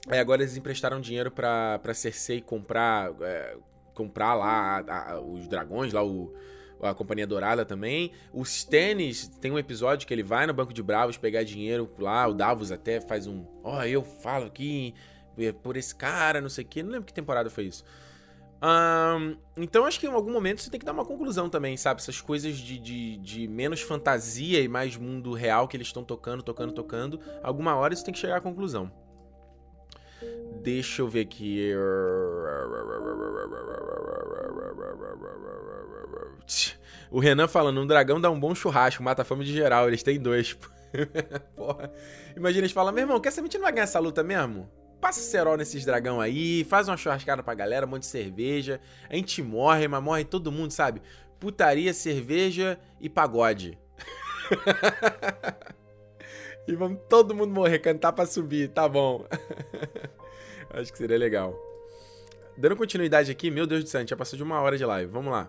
[0.08, 3.56] aí agora eles emprestaram dinheiro pra, pra Cersei comprar, é,
[3.94, 6.34] comprar lá a, a, os dragões, lá o
[6.80, 8.12] a Companhia Dourada também.
[8.32, 12.28] Os Tênis, tem um episódio que ele vai no Banco de Bravos pegar dinheiro lá,
[12.28, 14.94] o Davos até faz um, ó, oh, eu falo aqui
[15.36, 17.84] é por esse cara, não sei o que, não lembro que temporada foi isso.
[18.60, 22.00] Um, então acho que em algum momento você tem que dar uma conclusão também, sabe?
[22.00, 26.42] Essas coisas de, de, de menos fantasia e mais mundo real que eles estão tocando,
[26.42, 27.20] tocando, tocando.
[27.42, 28.90] Alguma hora isso tem que chegar à conclusão.
[30.62, 31.72] Deixa eu ver aqui.
[37.10, 40.02] O Renan falando, um dragão dá um bom churrasco, mata a fome de geral, eles
[40.02, 40.58] têm dois.
[41.56, 41.92] Porra.
[42.36, 44.68] Imagina eles falam, meu irmão, quer saber, a gente não vai ganhar essa luta mesmo?
[45.00, 48.80] Passa cerol nesses dragão aí, faz uma churrascada pra galera, um monte de cerveja.
[49.08, 51.00] A gente morre, mas morre todo mundo, sabe?
[51.38, 53.78] Putaria, cerveja e pagode.
[56.66, 59.24] e vamos todo mundo morrer, cantar pra subir, tá bom.
[60.70, 61.56] Acho que seria legal.
[62.56, 65.12] Dando continuidade aqui, meu Deus do céu, já passou de uma hora de live.
[65.12, 65.48] Vamos lá.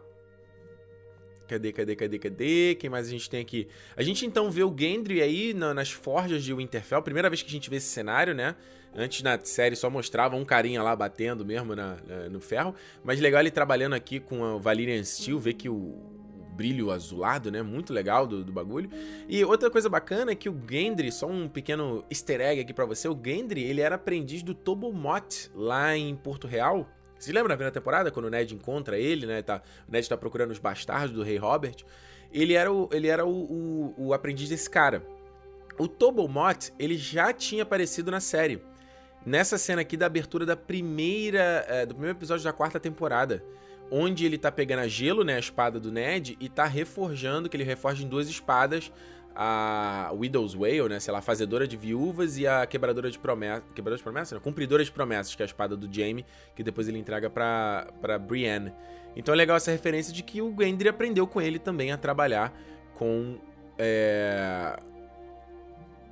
[1.48, 2.76] Cadê, cadê, cadê, cadê?
[2.76, 3.68] Quem mais a gente tem aqui?
[3.98, 7.02] A gente então vê o Gendry aí na, nas forjas de Winterfell.
[7.02, 8.56] Primeira vez que a gente vê esse cenário, né?
[8.96, 12.74] Antes na série só mostrava um carinha lá batendo mesmo na, na, no ferro.
[13.04, 16.20] Mas legal ele trabalhando aqui com o Valyrian Steel, ver que o,
[16.60, 17.62] brilho azulado, né?
[17.62, 18.90] Muito legal do, do, bagulho.
[19.30, 22.84] E outra coisa bacana é que o Gendry, só um pequeno easter egg aqui para
[22.84, 26.86] você, o Gendry, ele era aprendiz do Tobo Mott lá em Porto Real.
[27.18, 29.42] Se lembra na primeira temporada, quando o Ned encontra ele, né?
[29.42, 31.78] Tá, o Ned tá procurando os bastardos do rei Robert.
[32.30, 35.02] Ele era o, ele era o, o, o aprendiz desse cara.
[35.78, 38.62] O Tobomot, ele já tinha aparecido na série.
[39.26, 43.44] Nessa cena aqui da abertura da primeira, é, do primeiro episódio da quarta temporada.
[43.92, 45.36] Onde ele tá pegando a gelo, né?
[45.36, 48.92] A espada do Ned, e tá reforjando, que ele reforja em duas espadas
[49.42, 51.00] a Widow's Whale, né?
[51.00, 53.64] Sei lá, fazedora de viúvas e a quebradora de promessas.
[53.74, 54.32] Quebradora de promessas?
[54.34, 56.26] Não, cumpridora de promessas, que é a espada do Jaime,
[56.56, 58.74] que depois ele entrega pra, pra Brienne.
[59.16, 62.54] Então é legal essa referência de que o Gendry aprendeu com ele também a trabalhar
[62.96, 63.38] com.
[63.78, 64.78] É,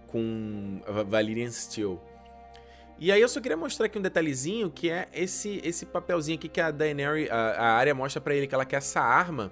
[0.08, 2.02] com Valyrian Steel.
[3.00, 6.50] E aí eu só queria mostrar aqui um detalhezinho que é esse esse papelzinho aqui
[6.50, 9.52] que a Daenerys, a, a área mostra para ele que ela quer essa arma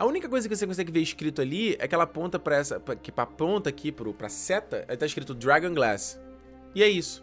[0.00, 2.80] a única coisa que você consegue ver escrito ali é que ela aponta pra essa.
[2.80, 6.18] Pra, que aponta aqui pro, pra seta, tá escrito Dragon Glass.
[6.74, 7.22] E é isso.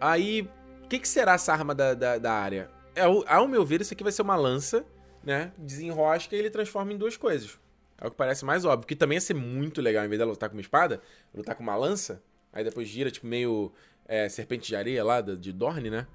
[0.00, 0.48] Aí.
[0.84, 2.70] O que, que será essa arma da, da, da área?
[2.96, 4.86] É, ao meu ver, isso aqui vai ser uma lança,
[5.22, 5.52] né?
[5.58, 7.58] Desenrosca e ele transforma em duas coisas.
[8.00, 8.86] É o que parece mais óbvio.
[8.86, 11.02] Que também ia ser muito legal, em vez dela lutar com uma espada,
[11.34, 12.22] lutar com uma lança.
[12.50, 13.70] Aí depois gira, tipo, meio
[14.08, 16.06] é, serpente de areia lá, de Dorne, né?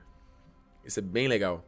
[0.84, 1.64] Isso é bem legal.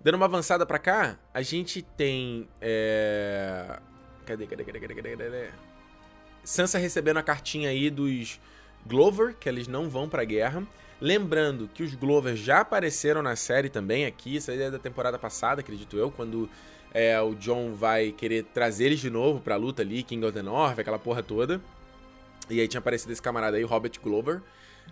[0.00, 2.48] Dando uma avançada pra cá, a gente tem.
[2.60, 3.78] É...
[4.26, 5.50] Cadê, cadê, cadê, cadê, cadê, cadê?
[6.42, 8.40] Sansa recebendo a cartinha aí dos.
[8.86, 10.62] Glover, que eles não vão pra guerra.
[11.00, 15.60] Lembrando que os Glover já apareceram na série também aqui, essa é da temporada passada,
[15.60, 16.48] acredito eu, quando
[16.92, 20.42] é, o John vai querer trazer eles de novo pra luta ali, King of the
[20.42, 21.60] North, aquela porra toda.
[22.50, 24.42] E aí tinha aparecido esse camarada aí, Robert Glover.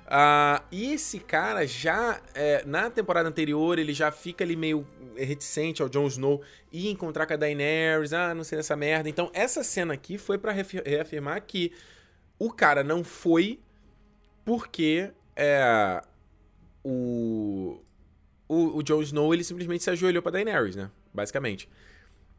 [0.07, 5.83] Uh, e esse cara já, é, na temporada anterior, ele já fica ali meio reticente
[5.83, 9.09] ao Jon Snow e encontrar com a Daenerys, ah, não sei dessa merda.
[9.09, 11.73] Então, essa cena aqui foi para reafirmar que
[12.39, 13.61] o cara não foi
[14.45, 16.03] porque é,
[16.83, 17.81] o,
[18.49, 20.91] o, o Jon Snow, ele simplesmente se ajoelhou pra Daenerys, né?
[21.15, 21.69] Basicamente.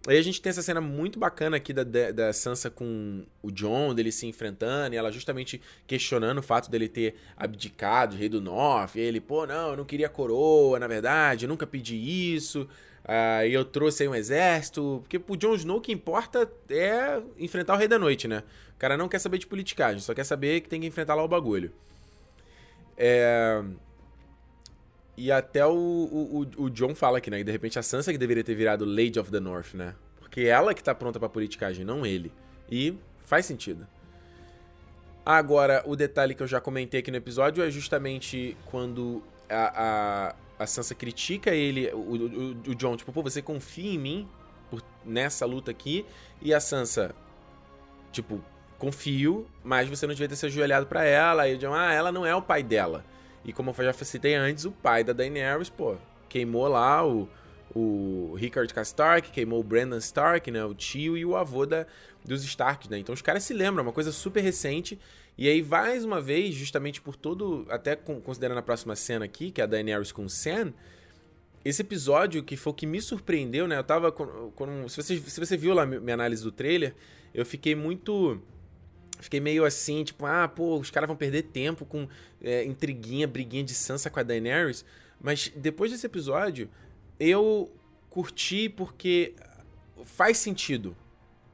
[0.06, 3.96] Aí a gente tem essa cena muito bacana aqui da, da Sansa com o John,
[3.96, 8.96] dele se enfrentando, e ela justamente questionando o fato dele ter abdicado, rei do North.
[8.96, 11.96] E ele, pô, não, eu não queria coroa, na verdade, eu nunca pedi
[12.36, 12.68] isso.
[13.04, 15.00] Uh, eu trouxe aí um exército.
[15.04, 18.44] Porque pro Jon Snow o que importa é enfrentar o Rei da Noite, né?
[18.76, 21.24] O cara não quer saber de politicagem, só quer saber que tem que enfrentar lá
[21.24, 21.72] o bagulho.
[22.98, 23.64] É.
[25.16, 27.38] E até o, o, o John fala aqui, né?
[27.38, 29.94] Que de repente a Sansa que deveria ter virado Lady of the North, né?
[30.20, 32.32] Porque ela que tá pronta pra politicagem, não ele.
[32.70, 33.88] E faz sentido.
[35.26, 40.64] Agora, o detalhe que eu já comentei aqui no episódio é justamente quando a, a,
[40.64, 44.30] a Sansa critica ele, o, o, o, John, tipo, pô, você confia em mim
[44.70, 46.06] por, nessa luta aqui?
[46.42, 47.16] E a Sansa,
[48.12, 48.44] tipo,
[48.78, 51.48] confio, mas você não devia ter se ajoelhado pra ela.
[51.48, 53.06] E o John, ah, ela não é o pai dela.
[53.46, 55.96] E como eu já citei antes, o pai da Daenerys, pô,
[56.30, 57.28] queimou lá o,
[57.76, 61.86] o Rickard Stark, queimou o Brandon Stark, né, o tio e o avô da,
[62.24, 62.98] dos Stark, né?
[62.98, 64.98] Então os caras se lembram, é uma coisa super recente.
[65.38, 69.60] E aí, mais uma vez, justamente por todo, até considerando a próxima cena aqui, que
[69.60, 70.74] é a Daenerys com o Sam,
[71.66, 73.78] esse episódio que foi o que me surpreendeu, né?
[73.78, 76.94] Eu tava com, com se, você, se você viu lá minha análise do trailer,
[77.34, 78.40] eu fiquei muito
[79.24, 82.08] Fiquei meio assim, tipo, ah, pô, os caras vão perder tempo com
[82.42, 84.86] é, intriguinha, briguinha de Sansa com a Daenerys.
[85.22, 86.70] Mas depois desse episódio,
[87.20, 87.72] eu
[88.10, 89.34] curti porque
[90.04, 90.96] faz sentido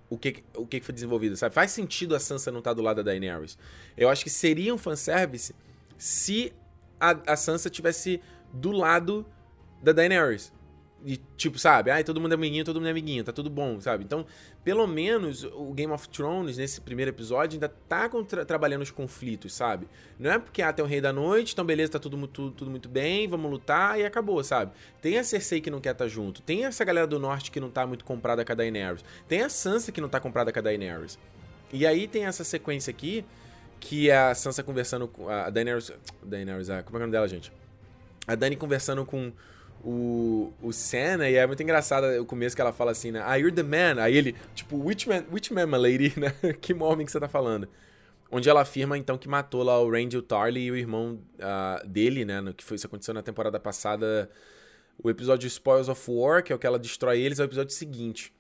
[0.10, 1.54] o que, o que foi desenvolvido, sabe?
[1.54, 3.58] Faz sentido a Sansa não estar tá do lado da Daenerys.
[3.96, 5.54] Eu acho que seria um fanservice
[5.98, 6.52] se
[7.00, 8.20] a, a Sansa tivesse
[8.52, 9.26] do lado
[9.82, 10.52] da Daenerys.
[11.06, 11.92] E, tipo, sabe?
[11.92, 14.04] Ai, todo mundo é amiguinho, todo mundo é amiguinho, tá tudo bom, sabe?
[14.04, 14.26] Então,
[14.64, 19.54] pelo menos o Game of Thrones, nesse primeiro episódio, ainda tá contra, trabalhando os conflitos,
[19.54, 19.88] sabe?
[20.20, 22.70] Não é porque, ah, tem o Rei da Noite, então beleza, tá tudo, tudo, tudo
[22.70, 24.74] muito bem, vamos lutar e acabou, sabe?
[25.02, 27.60] Tem a Cersei que não quer estar tá junto, tem essa galera do Norte que
[27.60, 30.60] não tá muito comprada com a Daenerys, tem a Sansa que não tá comprada com
[30.60, 31.18] a Daenerys.
[31.72, 33.24] E aí tem essa sequência aqui,
[33.80, 35.94] que é a Sansa conversando com a Daenerys...
[36.22, 37.54] Daenerys, ah, como é o nome dela, gente?
[38.28, 39.32] A Dani conversando com
[39.84, 43.22] o, o Senna, e é muito engraçado o começo que ela fala assim, né?
[43.26, 44.02] Ah, you're the man.
[44.02, 46.34] Aí ele, tipo, which man, which man, my lady, né?
[46.60, 47.68] que homem que você tá falando?
[48.32, 52.26] Onde ela afirma, então, que matou lá o Randall Tarly e o irmão uh, dele,
[52.26, 52.42] né?
[52.42, 54.30] No que foi, isso aconteceu na temporada passada.
[55.02, 57.74] O episódio Spoils of War, que é o que ela destrói eles, é o episódio
[57.74, 58.34] seguinte.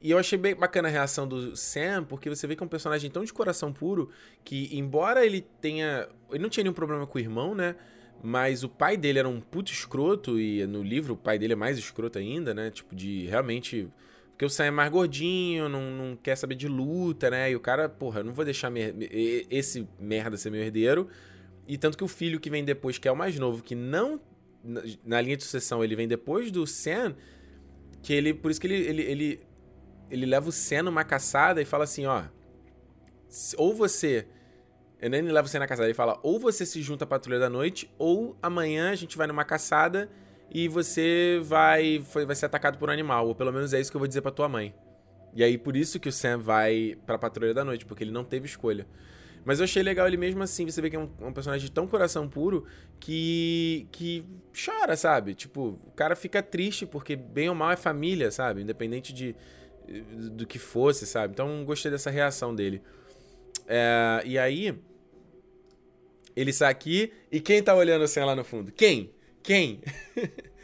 [0.00, 2.68] E eu achei bem bacana a reação do Sam, porque você vê que é um
[2.68, 4.10] personagem tão de coração puro
[4.44, 6.08] que, embora ele tenha.
[6.30, 7.76] Ele não tinha nenhum problema com o irmão, né?
[8.22, 11.56] Mas o pai dele era um puto escroto, e no livro o pai dele é
[11.56, 12.70] mais escroto ainda, né?
[12.70, 13.88] Tipo, de realmente.
[14.30, 17.50] Porque o Sam é mais gordinho, não, não quer saber de luta, né?
[17.50, 18.72] E o cara, porra, eu não vou deixar
[19.50, 21.08] esse merda ser meu herdeiro.
[21.68, 24.20] E tanto que o filho que vem depois, que é o mais novo, que não.
[25.04, 27.14] Na linha de sucessão, ele vem depois do Sam,
[28.02, 28.32] que ele.
[28.32, 29.40] Por isso que ele, ele, ele,
[30.10, 32.24] ele leva o Sam numa caçada e fala assim: ó.
[33.56, 34.26] Ou você
[35.00, 35.86] eu nem leva você na caçada.
[35.86, 39.26] Ele fala: ou você se junta à patrulha da noite, ou amanhã a gente vai
[39.26, 40.10] numa caçada
[40.50, 43.26] e você vai, vai ser atacado por um animal.
[43.28, 44.74] Ou pelo menos é isso que eu vou dizer pra tua mãe.
[45.34, 48.24] E aí, por isso que o Sam vai pra patrulha da noite, porque ele não
[48.24, 48.86] teve escolha.
[49.44, 51.86] Mas eu achei legal ele mesmo assim, você vê que é um, um, personagem tão
[51.86, 52.64] coração puro
[52.98, 53.86] que.
[53.92, 54.24] que
[54.64, 55.34] chora, sabe?
[55.34, 58.62] Tipo, o cara fica triste porque bem ou mal é família, sabe?
[58.62, 59.36] Independente de
[60.32, 61.32] do que fosse, sabe?
[61.34, 62.82] Então gostei dessa reação dele.
[63.66, 64.78] É, e aí.
[66.36, 68.72] Ele sai aqui e quem tá olhando assim lá no fundo?
[68.72, 69.14] Quem?
[69.40, 69.80] Quem?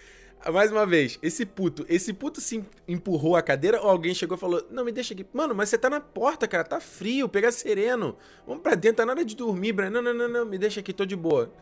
[0.52, 4.40] Mais uma vez, esse puto, esse puto se empurrou a cadeira ou alguém chegou e
[4.40, 5.27] falou: Não, me deixa aqui.
[5.35, 8.16] Mano, mas você tá na porta, cara, tá frio, pega sereno.
[8.47, 9.90] Vamos pra dentro, tá na hora de dormir, Brian.
[9.90, 11.52] Não, não, não, não, me deixa aqui, tô de boa.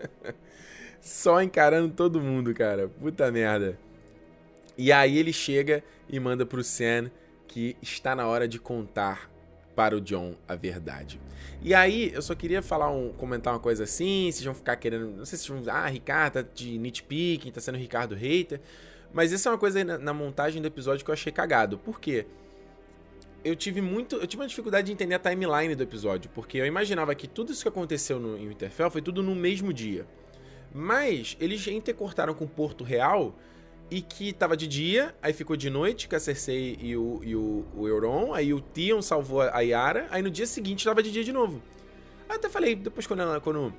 [1.00, 2.88] Só encarando todo mundo, cara.
[2.88, 3.76] Puta merda.
[4.78, 7.10] E aí ele chega e manda pro Sam
[7.48, 9.30] que está na hora de contar
[9.74, 11.20] para o John a verdade.
[11.62, 15.08] E aí, eu só queria falar um, comentar uma coisa assim, vocês vão ficar querendo,
[15.16, 18.60] não sei se vão, ah, Ricardo tá de nitpicking, tá sendo Ricardo hater,
[19.12, 21.78] mas isso é uma coisa na, na, montagem do episódio que eu achei cagado.
[21.78, 22.26] Por quê?
[23.44, 24.16] eu tive muito.
[24.16, 27.52] Eu tive uma dificuldade de entender a timeline do episódio, porque eu imaginava que tudo
[27.52, 30.06] isso que aconteceu no, em Winterfell foi tudo no mesmo dia.
[30.72, 33.34] Mas eles intercortaram com Porto Real
[33.94, 37.36] e que tava de dia, aí ficou de noite com a Cersei e o, e
[37.36, 41.12] o, o Euron, aí o Tion salvou a Yara, aí no dia seguinte tava de
[41.12, 41.62] dia de novo.
[42.28, 43.72] Aí até falei, depois quando, quando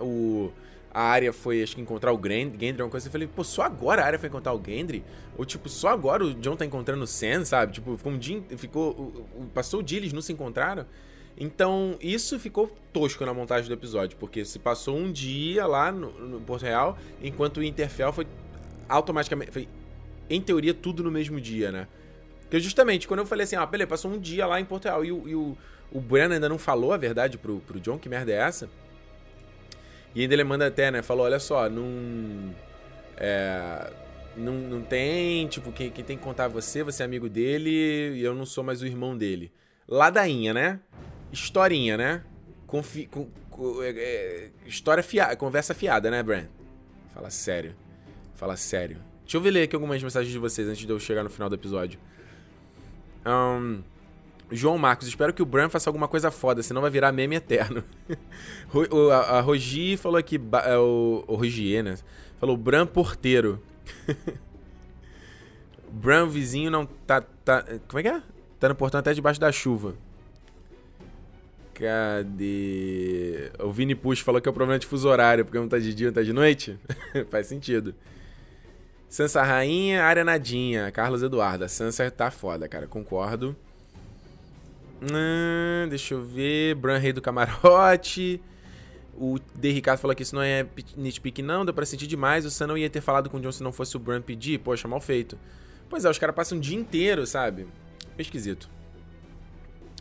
[0.00, 0.50] o
[0.90, 3.08] a área foi, acho que, encontrar o Gendry, uma coisa.
[3.08, 5.04] Eu falei, pô, só agora a área foi encontrar o Gendry?
[5.36, 7.74] Ou, tipo, só agora o John tá encontrando o Sam, sabe?
[7.74, 10.86] Tipo, ficou um dia, ficou, passou o dia, eles não se encontraram.
[11.36, 16.10] Então, isso ficou tosco na montagem do episódio, porque se passou um dia lá no,
[16.12, 18.26] no Porto Real, enquanto o Interfell foi
[18.88, 19.68] automaticamente, foi,
[20.28, 21.88] em teoria, tudo no mesmo dia, né?
[22.42, 25.04] Porque justamente, quando eu falei assim, ah, beleza, passou um dia lá em Porto Real
[25.04, 25.56] e o, e o,
[25.92, 28.68] o ainda não falou a verdade pro, pro John, que merda é essa?
[30.14, 31.02] E ainda ele manda até, né?
[31.02, 32.54] Falou, olha só, não.
[33.16, 33.92] É,
[34.36, 37.70] não, não tem, tipo, quem, quem tem que contar é você, você é amigo dele
[38.14, 39.52] e eu não sou mais o irmão dele.
[39.88, 40.80] Ladainha, né?
[41.32, 42.22] Historinha, né?
[42.66, 46.46] Confi, com, com, é, é, história fiada, conversa fiada, né, Bran?
[47.12, 47.74] Fala sério.
[48.36, 48.98] Fala sério.
[49.22, 51.48] Deixa eu ver ler aqui algumas mensagens de vocês antes de eu chegar no final
[51.48, 51.98] do episódio.
[53.26, 53.82] Um,
[54.52, 57.82] João Marcos, espero que o Bran faça alguma coisa foda, senão vai virar meme eterno.
[58.72, 61.98] o, a, a Rogi falou aqui, é, o, o Rogier, né?
[62.38, 63.60] Falou Bran porteiro.
[65.90, 67.64] Bran vizinho não tá, tá.
[67.88, 68.22] Como é que é?
[68.60, 69.94] Tá no portão até debaixo da chuva.
[71.74, 73.50] Cadê?
[73.58, 75.94] O Vini Push falou que é o problema de fuso horário, porque não tá de
[75.94, 76.78] dia, não tá de noite.
[77.30, 77.94] Faz sentido.
[79.08, 80.90] Sansa Rainha, área nadinha.
[80.90, 81.64] Carlos Eduardo.
[81.64, 82.86] A Sansa tá foda, cara.
[82.86, 83.56] Concordo.
[85.00, 86.74] Hum, deixa eu ver.
[86.74, 88.40] Bran Rei do Camarote.
[89.18, 89.72] O D.
[89.72, 90.66] Ricardo falou que isso não é
[90.96, 91.64] nitpick, não.
[91.64, 92.44] Deu pra sentir demais.
[92.44, 94.58] O Sam não ia ter falado com o John se não fosse o Bran pedir.
[94.58, 95.38] Poxa, mal feito.
[95.88, 97.66] Pois é, os caras passam o dia inteiro, sabe?
[98.18, 98.68] Esquisito.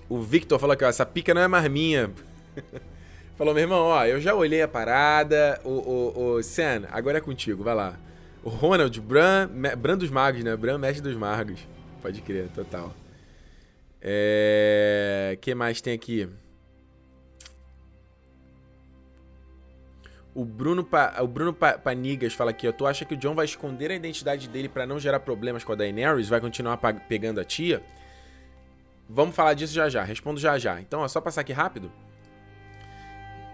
[0.09, 2.11] O Victor falou que ó, essa pica não é mais minha.
[3.37, 5.59] falou, meu irmão, ó, eu já olhei a parada.
[5.63, 7.99] O, o, o Sam, agora é contigo, vai lá.
[8.49, 10.55] Ronald, Bran, Bran dos Magos, né?
[10.55, 11.67] Bran, mestre dos Magos.
[12.01, 12.93] Pode crer, total.
[13.99, 15.35] É...
[15.41, 16.29] que mais tem aqui?
[20.35, 21.15] O Bruno, pa...
[21.21, 21.77] o Bruno pa...
[21.77, 22.71] Panigas fala aqui, ó.
[22.71, 25.71] Tu acha que o John vai esconder a identidade dele para não gerar problemas com
[25.71, 26.29] a Daenerys?
[26.29, 26.77] Vai continuar
[27.09, 27.81] pegando a tia?
[29.09, 30.03] Vamos falar disso já já.
[30.03, 30.79] Respondo já já.
[30.79, 31.91] Então, ó, só passar aqui rápido.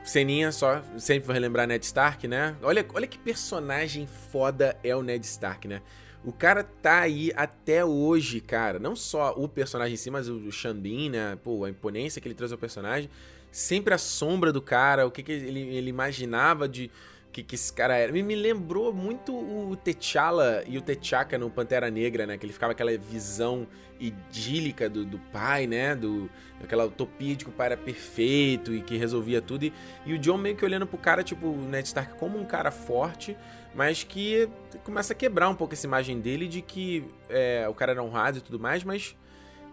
[0.03, 2.56] Ceninha só, sempre vou relembrar Ned Stark, né?
[2.61, 5.82] Olha, olha que personagem foda é o Ned Stark, né?
[6.23, 8.78] O cara tá aí até hoje, cara.
[8.78, 11.38] Não só o personagem em si, mas o Xambin, né?
[11.44, 13.10] Pô, a imponência que ele traz ao personagem.
[13.52, 16.91] Sempre a sombra do cara, o que, que ele, ele imaginava de
[17.32, 18.11] que, que esse cara era.
[18.11, 22.38] Me, me lembrou muito o T'Challa e o T'Chaka no Pantera Negra, né?
[22.38, 23.68] Que ele ficava aquela visão
[23.99, 25.95] idílica do, do pai, né?
[25.95, 26.30] Do,
[26.65, 29.65] aquela utopia de que o pai era perfeito e que resolvia tudo.
[29.65, 29.73] E,
[30.05, 32.71] e o John meio que olhando pro cara, tipo, o Ned Stark como um cara
[32.71, 33.35] forte,
[33.73, 34.49] mas que
[34.83, 38.39] começa a quebrar um pouco essa imagem dele de que é, o cara era honrado
[38.39, 39.15] e tudo mais, mas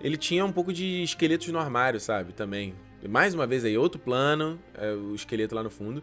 [0.01, 2.33] ele tinha um pouco de esqueletos no armário, sabe?
[2.33, 2.75] Também.
[3.09, 6.03] Mais uma vez aí, outro plano, é, o esqueleto lá no fundo.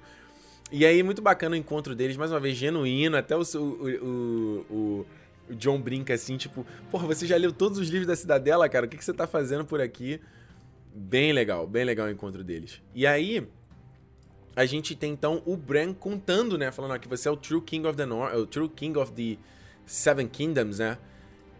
[0.71, 5.05] E aí, muito bacana o encontro deles, mais uma vez, genuíno, até o, o, o,
[5.49, 8.85] o John brinca assim, tipo, porra, você já leu todos os livros da Cidadela, cara,
[8.85, 10.19] o que, que você tá fazendo por aqui?
[10.97, 12.81] Bem legal, bem legal o encontro deles.
[12.93, 13.45] E aí,
[14.55, 16.71] a gente tem então o Bran contando, né?
[16.71, 19.37] Falando que você é o True King of the North, o True King of the
[19.85, 20.97] Seven Kingdoms, né?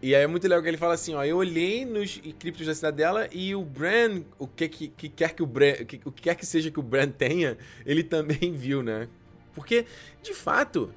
[0.00, 2.74] E aí é muito legal que ele fala assim, ó, eu olhei nos criptos da
[2.74, 5.72] cidadela e o Bran, o que, que, que quer que o Bran,
[6.04, 9.06] o que quer que seja que o Bran tenha, ele também viu, né?
[9.52, 9.84] Porque,
[10.22, 10.94] de fato,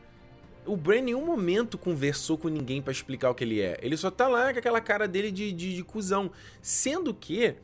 [0.66, 3.78] o Bran em nenhum momento conversou com ninguém para explicar o que ele é.
[3.82, 6.32] Ele só tá lá com aquela cara dele de, de, de cuzão.
[6.61, 7.56] Sendo que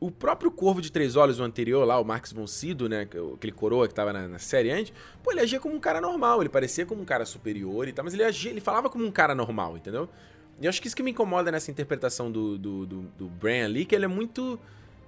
[0.00, 3.08] o próprio Corvo de Três Olhos, o anterior lá, o Marcos von Sydow, né?
[3.34, 4.92] Aquele coroa que tava na, na, série antes,
[5.22, 8.04] pô, ele agia como um cara normal, ele parecia como um cara superior e tal,
[8.04, 10.08] mas ele agia, ele falava como um cara normal, entendeu?
[10.60, 13.84] E acho que isso que me incomoda nessa interpretação do, do, do, do Bran ali,
[13.84, 14.58] que ele é muito.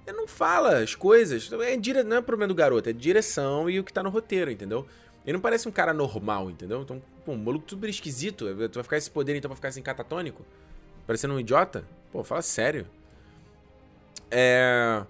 [0.05, 1.51] Ele não fala as coisas.
[1.51, 2.03] É dire...
[2.03, 4.85] Não é problema do garoto, é direção e o que tá no roteiro, entendeu?
[5.25, 6.81] Ele não parece um cara normal, entendeu?
[6.81, 8.45] Então, pô, um maluco super esquisito.
[8.69, 10.45] Tu vai ficar esse poder então pra ficar assim catatônico?
[11.05, 11.83] Parecendo um idiota?
[12.11, 12.87] Pô, fala sério.
[14.31, 15.05] É.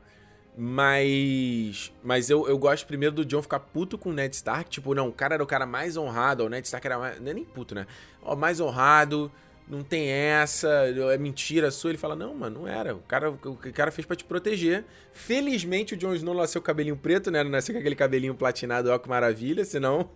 [0.60, 1.94] Mas.
[2.03, 4.69] Mas eu, eu gosto primeiro do John ficar puto com o Ned Stark.
[4.69, 6.45] Tipo, não, o cara era o cara mais honrado.
[6.45, 7.22] O Ned Stark era mais.
[7.22, 7.85] Não é nem puto, né?
[8.23, 9.31] Ó, mais honrado.
[9.68, 10.68] Não tem essa.
[11.14, 11.91] É mentira sua.
[11.91, 12.95] Ele fala, não, mano, não era.
[12.95, 14.84] O cara, o cara fez para te proteger.
[15.14, 17.44] Felizmente o Jon Snow nasceu cabelinho preto, né?
[17.44, 19.64] Não nasceu com aquele cabelinho platinado, ó, que maravilha.
[19.64, 20.10] Senão.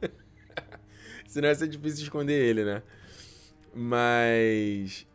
[1.28, 2.82] senão ia ser difícil esconder ele, né?
[3.76, 5.06] Mas.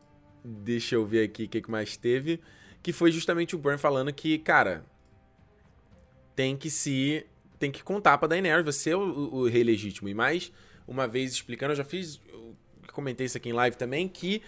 [0.45, 2.41] Deixa eu ver aqui o que, que mais teve
[2.87, 4.87] que foi justamente o Bran falando que, cara,
[6.37, 7.27] tem que se
[7.59, 10.09] tem que contar pra Daenerys, você é o, o, rei legítimo.
[10.09, 10.53] E mais
[10.87, 12.55] uma vez explicando, eu já fiz, eu
[12.93, 14.41] comentei isso aqui em live também, que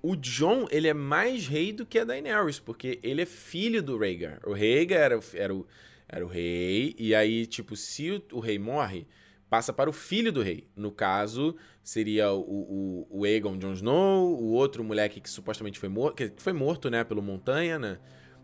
[0.00, 3.98] o John, ele é mais rei do que a Daenerys, porque ele é filho do
[3.98, 4.38] Rhaegar.
[4.46, 5.66] O Rhaegar era, era, o,
[6.08, 9.04] era o rei, e aí, tipo, se o, o rei morre,
[9.48, 10.68] passa para o filho do rei.
[10.76, 15.88] No caso, seria o, o, o Aegon Jon Snow, o outro moleque que supostamente foi
[15.88, 17.98] morto, que foi morto, né, pelo Montanha, né,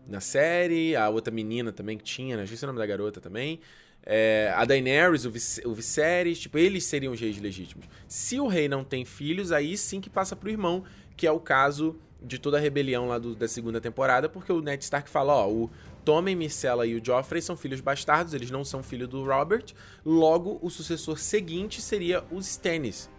[0.07, 3.59] na série, a outra menina também que tinha, né, esqueci o nome da garota também,
[4.05, 7.87] é, a Daenerys, o, Vis o Viserys, tipo, eles seriam os reis legítimos.
[8.07, 10.85] Se o rei não tem filhos, aí sim que passa pro irmão,
[11.17, 14.61] que é o caso de toda a rebelião lá do, da segunda temporada, porque o
[14.61, 15.69] Ned Stark fala, ó, o
[16.05, 19.65] Tommen, Micella e o Joffrey são filhos bastardos, eles não são filhos do Robert,
[20.05, 23.09] logo o sucessor seguinte seria os Stannis,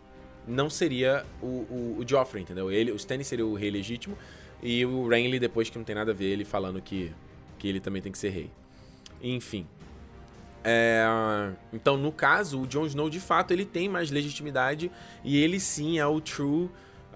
[0.49, 2.71] não seria o, o, o Joffrey, entendeu?
[2.71, 4.17] Ele, o Stannis seria o rei legítimo,
[4.63, 7.13] e o Renly depois que não tem nada a ver, ele falando que,
[7.59, 8.51] que ele também tem que ser rei.
[9.23, 9.67] Enfim.
[10.65, 11.05] É,
[11.73, 14.91] então, no caso, o Jon Snow, de fato, ele tem mais legitimidade
[15.23, 16.69] e ele sim é o true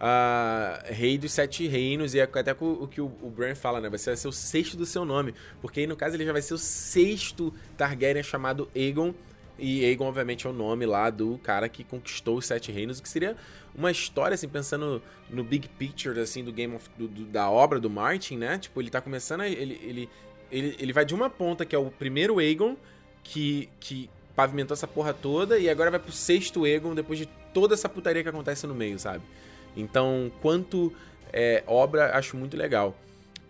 [0.02, 3.80] uh, rei dos sete reinos, e é até o, o que o, o Bran fala,
[3.80, 3.96] né?
[3.98, 5.34] Ser, vai ser o sexto do seu nome.
[5.60, 9.14] Porque aí, no caso, ele já vai ser o sexto Targaryen chamado Aegon.
[9.64, 13.02] E Aegon, obviamente, é o nome lá do cara que conquistou os Sete Reinos, o
[13.02, 13.36] que seria
[13.72, 16.90] uma história, assim, pensando no big picture, assim, do Game of...
[16.98, 18.58] Do, do, da obra do Martin, né?
[18.58, 19.48] Tipo, ele tá começando a...
[19.48, 20.10] Ele, ele,
[20.50, 22.76] ele, ele vai de uma ponta, que é o primeiro Aegon,
[23.22, 27.74] que, que pavimentou essa porra toda, e agora vai pro sexto Aegon, depois de toda
[27.74, 29.22] essa putaria que acontece no meio, sabe?
[29.76, 30.92] Então, quanto
[31.32, 32.98] é, obra, acho muito legal.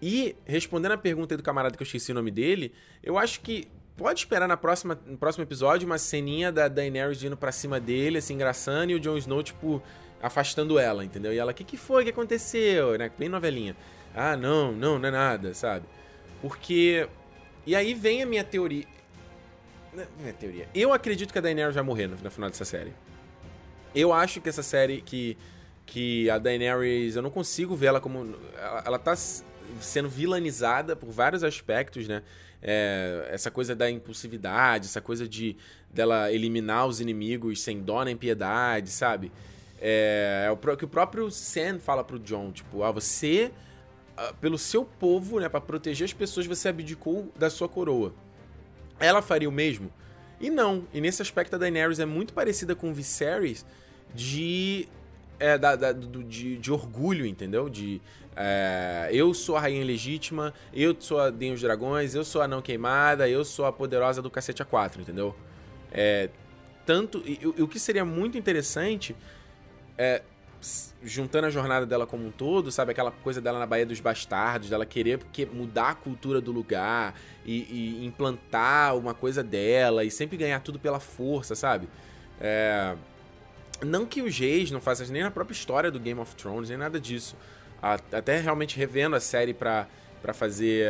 [0.02, 2.70] E, respondendo a pergunta do camarada que eu esqueci o nome dele,
[3.02, 3.66] eu acho que
[3.96, 8.18] pode esperar na próxima, no próximo episódio uma ceninha da Daenerys indo pra cima dele,
[8.18, 9.82] assim, engraçando, e o Jon Snow, tipo,
[10.22, 11.32] afastando ela, entendeu?
[11.32, 12.04] E ela, o que, que foi?
[12.04, 12.96] Que aconteceu?
[12.98, 13.10] Né?
[13.18, 13.76] Bem novelinha.
[14.14, 15.86] Ah, não, não, não é nada, sabe?
[16.40, 17.08] Porque.
[17.66, 18.84] E aí vem a minha teoria.
[19.94, 20.68] Não é teoria.
[20.74, 22.92] Eu acredito que a Daenerys vai morrer no, no final dessa série.
[23.94, 25.36] Eu acho que essa série que
[25.84, 28.34] que a Daenerys, eu não consigo ver ela como.
[28.56, 29.14] Ela, ela tá
[29.80, 32.22] sendo vilanizada por vários aspectos, né?
[32.62, 35.56] É, essa coisa da impulsividade, essa coisa de
[35.90, 39.32] dela eliminar os inimigos sem dó nem piedade, sabe?
[39.80, 43.50] É, é o que o próprio Sam fala pro John, tipo, ah, você,
[44.16, 48.14] ah, pelo seu povo, né, para proteger as pessoas, você abdicou da sua coroa.
[49.00, 49.92] Ela faria o mesmo?
[50.40, 50.86] E não.
[50.92, 53.66] E nesse aspecto a Daenerys é muito parecida com o Viserys
[54.14, 54.88] de
[55.42, 57.68] é, da, da do, de, de, orgulho, entendeu?
[57.68, 58.00] De
[58.36, 62.62] é, eu sou a rainha legítima, eu sou a dos Dragões, eu sou a não
[62.62, 65.34] queimada, eu sou a poderosa do cacete A4, entendeu?
[65.90, 66.28] É,
[66.86, 67.22] tanto.
[67.26, 69.16] E, e, o que seria muito interessante
[69.98, 70.22] é.
[71.02, 72.92] Juntando a jornada dela como um todo, sabe?
[72.92, 77.18] Aquela coisa dela na Baía dos Bastardos, dela querer porque mudar a cultura do lugar
[77.44, 81.88] e, e implantar uma coisa dela e sempre ganhar tudo pela força, sabe?
[82.40, 82.94] É,
[83.84, 86.78] não que os reis não façam nem na própria história do Game of Thrones, nem
[86.78, 87.36] nada disso.
[87.80, 89.88] Até realmente revendo a série pra,
[90.20, 90.88] pra fazer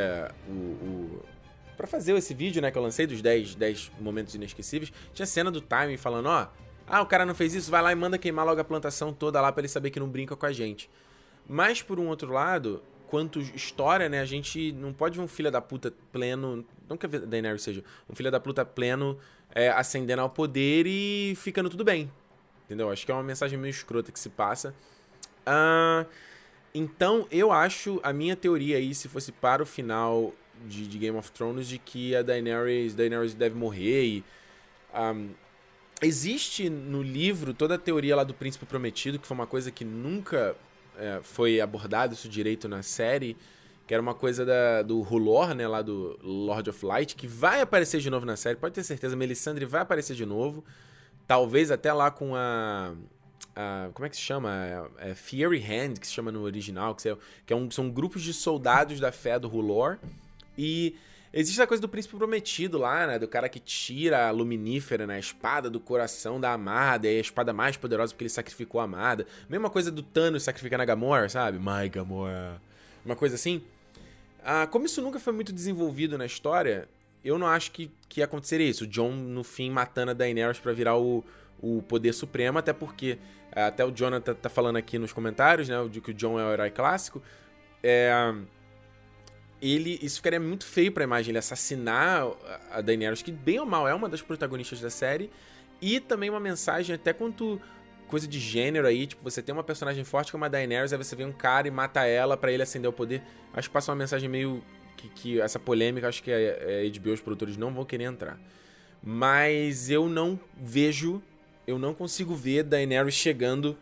[0.48, 1.22] o, o
[1.76, 5.50] para fazer esse vídeo, né, que eu lancei dos 10, 10 momentos inesquecíveis, tinha cena
[5.50, 6.46] do Time falando, ó,
[6.86, 9.40] ah, o cara não fez isso, vai lá e manda queimar logo a plantação toda
[9.40, 10.88] lá para ele saber que não brinca com a gente.
[11.48, 15.50] Mas por um outro lado, quanto história, né, a gente não pode ver um filho
[15.50, 19.18] da puta pleno, não que a Daenerys seja, um filho da puta pleno
[19.54, 22.10] é, ascendendo ao poder e ficando tudo bem,
[22.72, 22.90] entendeu?
[22.90, 24.74] Acho que é uma mensagem meio escrota que se passa.
[25.46, 26.06] Uh,
[26.74, 30.32] então, eu acho, a minha teoria aí, se fosse para o final
[30.66, 34.24] de, de Game of Thrones, de que a Daenerys, Daenerys deve morrer e...
[34.94, 35.30] Um,
[36.02, 39.84] existe no livro toda a teoria lá do Príncipe Prometido, que foi uma coisa que
[39.84, 40.56] nunca
[40.98, 43.36] é, foi abordado isso direito na série,
[43.86, 47.60] que era uma coisa da, do Rulor, né, lá do Lord of Light, que vai
[47.60, 50.64] aparecer de novo na série, pode ter certeza, Melisandre vai aparecer de novo.
[51.26, 52.94] Talvez até lá com a.
[53.54, 54.90] a como é que se chama?
[54.98, 57.16] É, é Fury Hand, que se chama no original, que,
[57.46, 59.98] que é um, são grupos de soldados da fé do Rulor.
[60.56, 60.96] E
[61.32, 63.18] existe a coisa do príncipe prometido lá, né?
[63.18, 65.16] Do cara que tira a luminífera, né?
[65.16, 68.84] A espada do coração da amada, é a espada mais poderosa porque ele sacrificou a
[68.84, 69.26] amada.
[69.48, 71.58] Mesma coisa do Thanos sacrificando a Gamora, sabe?
[71.58, 72.60] My Gamora.
[73.04, 73.62] Uma coisa assim.
[74.44, 76.88] Ah, como isso nunca foi muito desenvolvido na história,
[77.24, 78.84] eu não acho que, que ia acontecer isso.
[78.84, 81.24] O John, no fim, matando a Daenerys para virar o,
[81.60, 83.18] o poder supremo, até porque,
[83.52, 86.44] é, até o Jonathan tá falando aqui nos comentários, né, de que o John é
[86.44, 87.22] o herói clássico,
[87.82, 88.34] é,
[89.60, 92.26] ele, isso ficaria muito feio pra imagem, ele assassinar
[92.70, 95.30] a Daenerys, que bem ou mal é uma das protagonistas da série,
[95.80, 97.60] e também uma mensagem até quanto
[98.08, 101.16] coisa de gênero aí, tipo, você tem uma personagem forte como a Daenerys, aí você
[101.16, 103.22] vê um cara e mata ela para ele acender o poder.
[103.54, 104.62] Acho que passa uma mensagem meio
[104.96, 108.38] que, que essa polêmica, acho que a, a HBO, os produtores não vão querer entrar.
[109.02, 111.22] Mas eu não vejo,
[111.66, 113.76] eu não consigo ver Daenerys chegando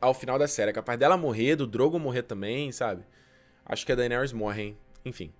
[0.00, 0.70] ao final da série.
[0.70, 3.02] É capaz dela morrer, do Drogo morrer também, sabe?
[3.64, 4.78] Acho que a Daenerys morre, hein?
[5.04, 5.32] Enfim.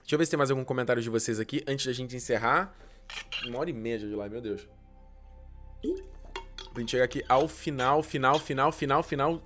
[0.00, 2.74] Deixa eu ver se tem mais algum comentário de vocês aqui antes da gente encerrar.
[3.46, 4.68] Uma hora e meia de live, meu Deus.
[6.72, 9.42] Pra gente chegar aqui ao final, final, final, final, final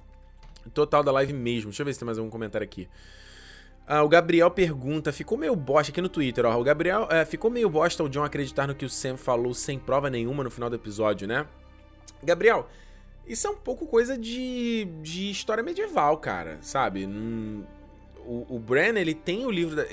[0.73, 1.71] total da live mesmo.
[1.71, 2.89] Deixa eu ver se tem mais algum comentário aqui.
[3.91, 6.61] Ah, o Gabriel pergunta, ficou meio bosta aqui no Twitter, ó.
[6.61, 9.79] O Gabriel, é, ficou meio bosta o John acreditar no que o Sam falou sem
[9.79, 11.47] prova nenhuma no final do episódio, né?
[12.23, 12.69] Gabriel,
[13.27, 17.07] isso é um pouco coisa de, de história medieval, cara, sabe?
[17.07, 17.65] Hum,
[18.27, 19.75] o, o Bran, ele tem o livro.
[19.75, 19.85] Da,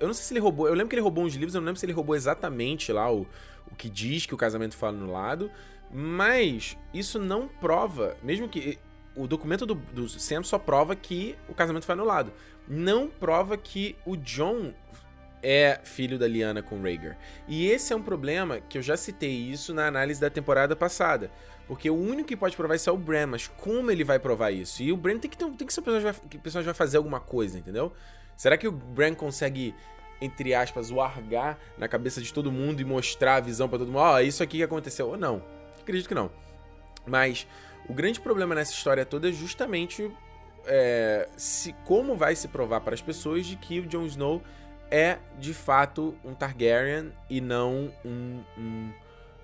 [0.00, 0.66] eu não sei se ele roubou.
[0.66, 3.12] Eu lembro que ele roubou uns livros, eu não lembro se ele roubou exatamente lá
[3.12, 3.26] o,
[3.70, 5.50] o que diz que o casamento fala no lado.
[5.92, 8.78] Mas isso não prova, mesmo que.
[9.16, 12.32] O documento do, do Sam só prova que o casamento foi anulado.
[12.66, 14.72] Não prova que o John
[15.42, 17.18] é filho da Liana com Rhaegar.
[17.46, 21.30] E esse é um problema que eu já citei isso na análise da temporada passada.
[21.68, 24.50] Porque o único que pode provar isso é o Bran, mas como ele vai provar
[24.50, 24.82] isso?
[24.82, 26.74] E o Bran tem que, ter, tem que ser o personagem que o personagem vai
[26.74, 27.92] fazer alguma coisa, entendeu?
[28.36, 29.74] Será que o Bran consegue,
[30.20, 33.98] entre aspas, largar na cabeça de todo mundo e mostrar a visão para todo mundo?
[33.98, 35.08] Ó, oh, isso aqui que aconteceu.
[35.08, 35.42] Ou não?
[35.80, 36.30] Acredito que não.
[37.06, 37.46] Mas
[37.88, 40.10] o grande problema nessa história toda é justamente
[40.66, 44.42] é, se, como vai se provar para as pessoas de que o Jon Snow
[44.90, 48.92] é de fato um Targaryen e não um, um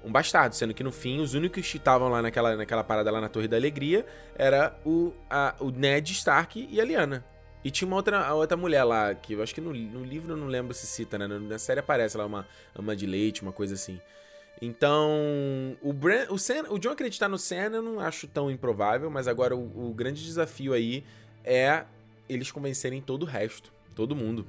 [0.05, 3.21] um bastardo, sendo que no fim os únicos que estavam lá naquela, naquela parada lá
[3.21, 7.25] na Torre da Alegria era o, a, o Ned Stark e a Lyanna.
[7.63, 10.37] E tinha uma outra, outra mulher lá, que eu acho que no, no livro eu
[10.37, 11.27] não lembro se cita, né?
[11.27, 14.01] Na série aparece lá uma ama de leite, uma coisa assim.
[14.61, 19.11] Então, o, Bran, o, Sen, o John acreditar no Senna eu não acho tão improvável,
[19.11, 21.03] mas agora o, o grande desafio aí
[21.43, 21.85] é
[22.29, 24.47] eles convencerem todo o resto, todo mundo.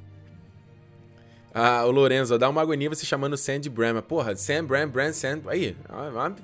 [1.53, 4.01] Ah, o Lorenzo, dá uma agonia você chamando Sam de Bram.
[4.01, 5.41] Porra, Sam, Bram, Bram, Sam.
[5.47, 5.75] Aí,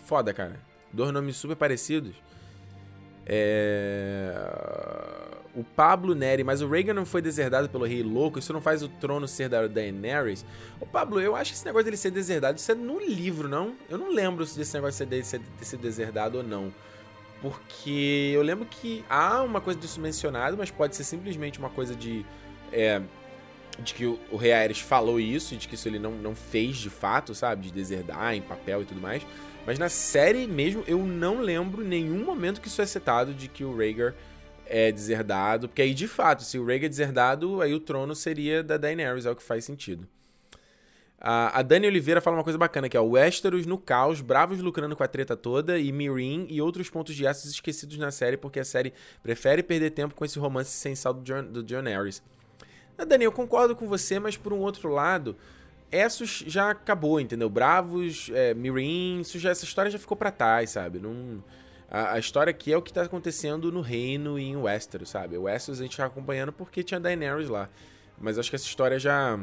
[0.06, 0.60] foda, cara.
[0.92, 2.16] Dois nomes super parecidos.
[3.26, 4.34] É...
[5.56, 8.84] O Pablo Neri, mas o Rhaegar não foi deserdado pelo Rei Louco, isso não faz
[8.84, 10.46] o trono ser da Daenerys?
[10.80, 13.76] Ô Pablo, eu acho que esse negócio dele ser deserdado, isso é no livro, não?
[13.90, 16.74] Eu não lembro desse negócio de ser, ter sido deserdado ou não.
[17.42, 21.96] Porque eu lembro que há uma coisa disso mencionado, mas pode ser simplesmente uma coisa
[21.96, 22.26] de...
[22.72, 23.02] É,
[23.80, 26.78] de que o, o Rei Aerys falou isso, de que isso ele não, não fez
[26.78, 27.64] de fato, sabe?
[27.64, 29.24] De deserdar em papel e tudo mais.
[29.68, 33.64] Mas na série mesmo, eu não lembro nenhum momento que isso é citado de que
[33.66, 34.16] o Rhaegar
[34.70, 35.68] é deserdado.
[35.68, 39.26] Porque aí, de fato, se o Rhaegar é deserdado, aí o trono seria da Daenerys,
[39.26, 40.08] é o que faz sentido.
[41.20, 44.96] A, Dani Oliveira fala uma coisa bacana, que é o Westeros no caos, bravos lucrando
[44.96, 48.60] com a treta toda, e Mirin e outros pontos de aços esquecidos na série, porque
[48.60, 52.22] a série prefere perder tempo com esse romance sem sal do John, do John Harris.
[52.96, 55.36] Ah, Dani, eu concordo com você, mas por um outro lado,
[55.92, 57.50] Essos já acabou, entendeu?
[57.50, 61.00] Bravos, é, Mirin, isso já, essa história já ficou pra trás, sabe?
[61.00, 61.44] Não,
[61.90, 65.38] a, a, história aqui é o que tá acontecendo no reino e em Westeros, sabe?
[65.38, 67.70] Westeros a gente tá acompanhando porque tinha Daenerys lá.
[68.20, 69.40] Mas acho que essa história já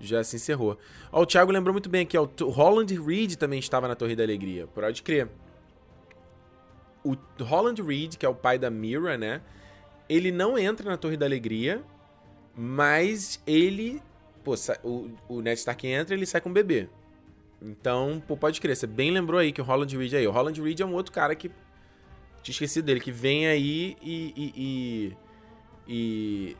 [0.00, 0.78] já se encerrou.
[1.12, 4.16] Ó, o Thiago lembrou muito bem aqui, ó, o Holland Reed também estava na Torre
[4.16, 5.28] da Alegria, pode crer.
[7.04, 9.40] O Holland Reed, que é o pai da Mira, né?
[10.08, 11.82] Ele não entra na Torre da Alegria,
[12.54, 14.02] mas ele.
[14.44, 16.88] Pô, o, o Ned Stark entra e ele sai com o bebê.
[17.64, 18.76] Então, pô, pode crer.
[18.76, 20.26] Você bem lembrou aí que o Holland Reed aí.
[20.26, 21.50] O Holland Reed é um outro cara que.
[22.42, 25.16] Tinha esquecido dele, que vem aí e, e, e,
[25.86, 26.56] e.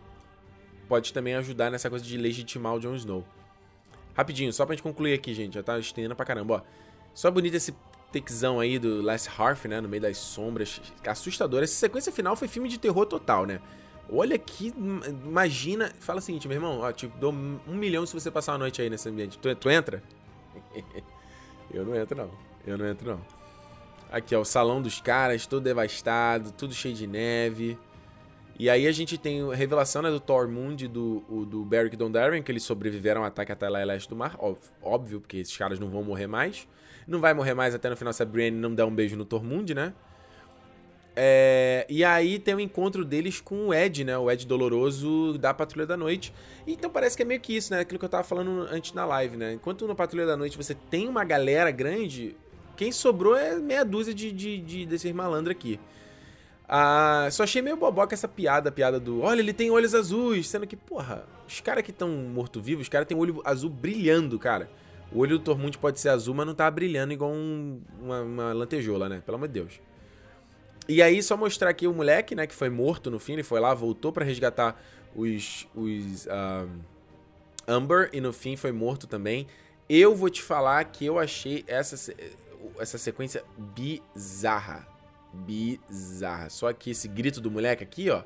[0.89, 3.25] pode também ajudar nessa coisa de legitimar o Jon Snow.
[4.15, 5.55] Rapidinho, só pra gente concluir aqui, gente.
[5.55, 6.61] Já tá estendendo pra caramba, ó.
[7.13, 7.75] Só bonito esse
[8.13, 9.81] takezão aí do Last Hearth, né?
[9.81, 10.81] No meio das sombras.
[11.05, 11.65] Assustador.
[11.65, 13.61] Essa sequência final foi filme de terror total, né?
[14.09, 14.73] Olha que.
[15.25, 15.93] Imagina.
[15.99, 18.81] Fala o seguinte, meu irmão, ó, te dou um milhão se você passar uma noite
[18.81, 19.37] aí nesse ambiente.
[19.37, 20.01] Tu, tu entra?
[21.73, 22.31] Eu não entro, não.
[22.67, 23.21] Eu não entro, não.
[24.11, 27.79] Aqui, ó, o salão dos caras, todo devastado, tudo cheio de neve.
[28.59, 32.43] E aí a gente tem a revelação né, do Tormund e do, do Beric Dondarrion,
[32.43, 34.39] que eles sobreviveram ao ataque até lá e leste do mar.
[34.83, 36.69] Óbvio, porque esses caras não vão morrer mais.
[37.07, 39.25] Não vai morrer mais até no final se a Brienne não der um beijo no
[39.25, 39.95] Tormund, né?
[41.15, 44.17] É, e aí tem o encontro deles com o Ed, né?
[44.17, 46.33] O Ed Doloroso da Patrulha da Noite.
[46.67, 47.81] Então parece que é meio que isso, né?
[47.81, 49.53] Aquilo que eu tava falando antes na live, né?
[49.53, 52.35] Enquanto no Patrulha da Noite você tem uma galera grande,
[52.77, 55.79] quem sobrou é meia dúzia de, de, de desses malandros aqui.
[56.67, 60.49] Ah, só achei meio boboca essa piada, a piada do olha, ele tem olhos azuis,
[60.49, 64.71] sendo que, porra, os caras que estão morto-vivos, os caras têm olho azul brilhando, cara.
[65.13, 68.53] O olho do Tormund pode ser azul, mas não tá brilhando igual um, uma, uma
[68.55, 69.23] lantejola, né?
[69.27, 69.81] Pelo amor de Deus.
[70.89, 73.61] E aí, só mostrar aqui o moleque, né, que foi morto no fim, ele foi
[73.61, 74.81] lá, voltou para resgatar
[75.15, 76.81] os, os um,
[77.67, 79.47] Amber, e no fim foi morto também.
[79.89, 82.13] Eu vou te falar que eu achei essa,
[82.79, 84.87] essa sequência bizarra.
[85.33, 86.51] Bizarra.
[86.51, 88.23] Só que esse grito do moleque aqui, ó.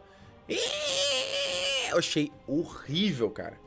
[1.91, 3.59] Eu achei horrível, cara.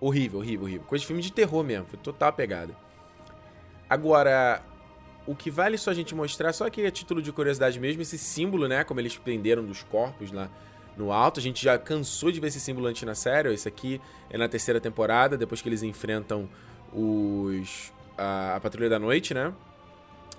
[0.00, 0.86] Horrível, horrível, horrível.
[0.86, 1.86] Coisa de filme de terror mesmo.
[1.86, 2.76] Foi total pegada.
[3.88, 4.62] Agora,
[5.28, 8.16] o que vale só a gente mostrar, só que a título de curiosidade mesmo, esse
[8.16, 8.82] símbolo, né?
[8.82, 10.48] Como eles prenderam dos corpos lá
[10.96, 11.38] no alto.
[11.38, 13.52] A gente já cansou de ver esse símbolo antes na série.
[13.52, 14.00] Esse aqui
[14.30, 16.48] é na terceira temporada, depois que eles enfrentam
[16.94, 17.92] os.
[18.16, 19.52] a, a Patrulha da Noite, né?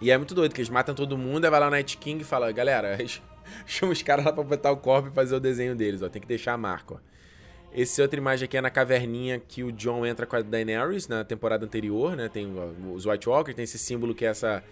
[0.01, 2.21] E é muito doido, que eles matam todo mundo, aí vai lá o Night King
[2.21, 2.97] e fala, galera,
[3.67, 6.09] chama os caras lá pra botar o corpo e fazer o desenho deles, ó.
[6.09, 6.97] Tem que deixar a marca, ó.
[7.71, 11.23] Essa outra imagem aqui é na caverninha que o John entra com a Daenerys na
[11.23, 12.27] temporada anterior, né?
[12.27, 12.51] Tem
[12.93, 14.63] os White Walkers, tem esse símbolo que é essa.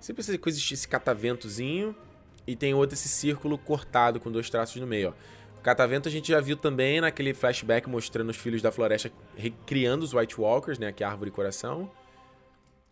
[0.00, 1.94] Sempre essa coisa, esse cataventozinho.
[2.46, 5.58] E tem outro, esse círculo cortado com dois traços no meio, ó.
[5.58, 10.04] O catavento a gente já viu também naquele flashback mostrando os filhos da floresta recriando
[10.04, 10.88] os White Walkers, né?
[10.88, 11.90] Aqui a árvore coração.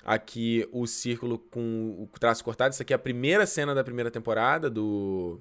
[0.04, 2.72] Aqui o círculo com o traço cortado.
[2.72, 5.38] Isso aqui é a primeira cena da primeira temporada do.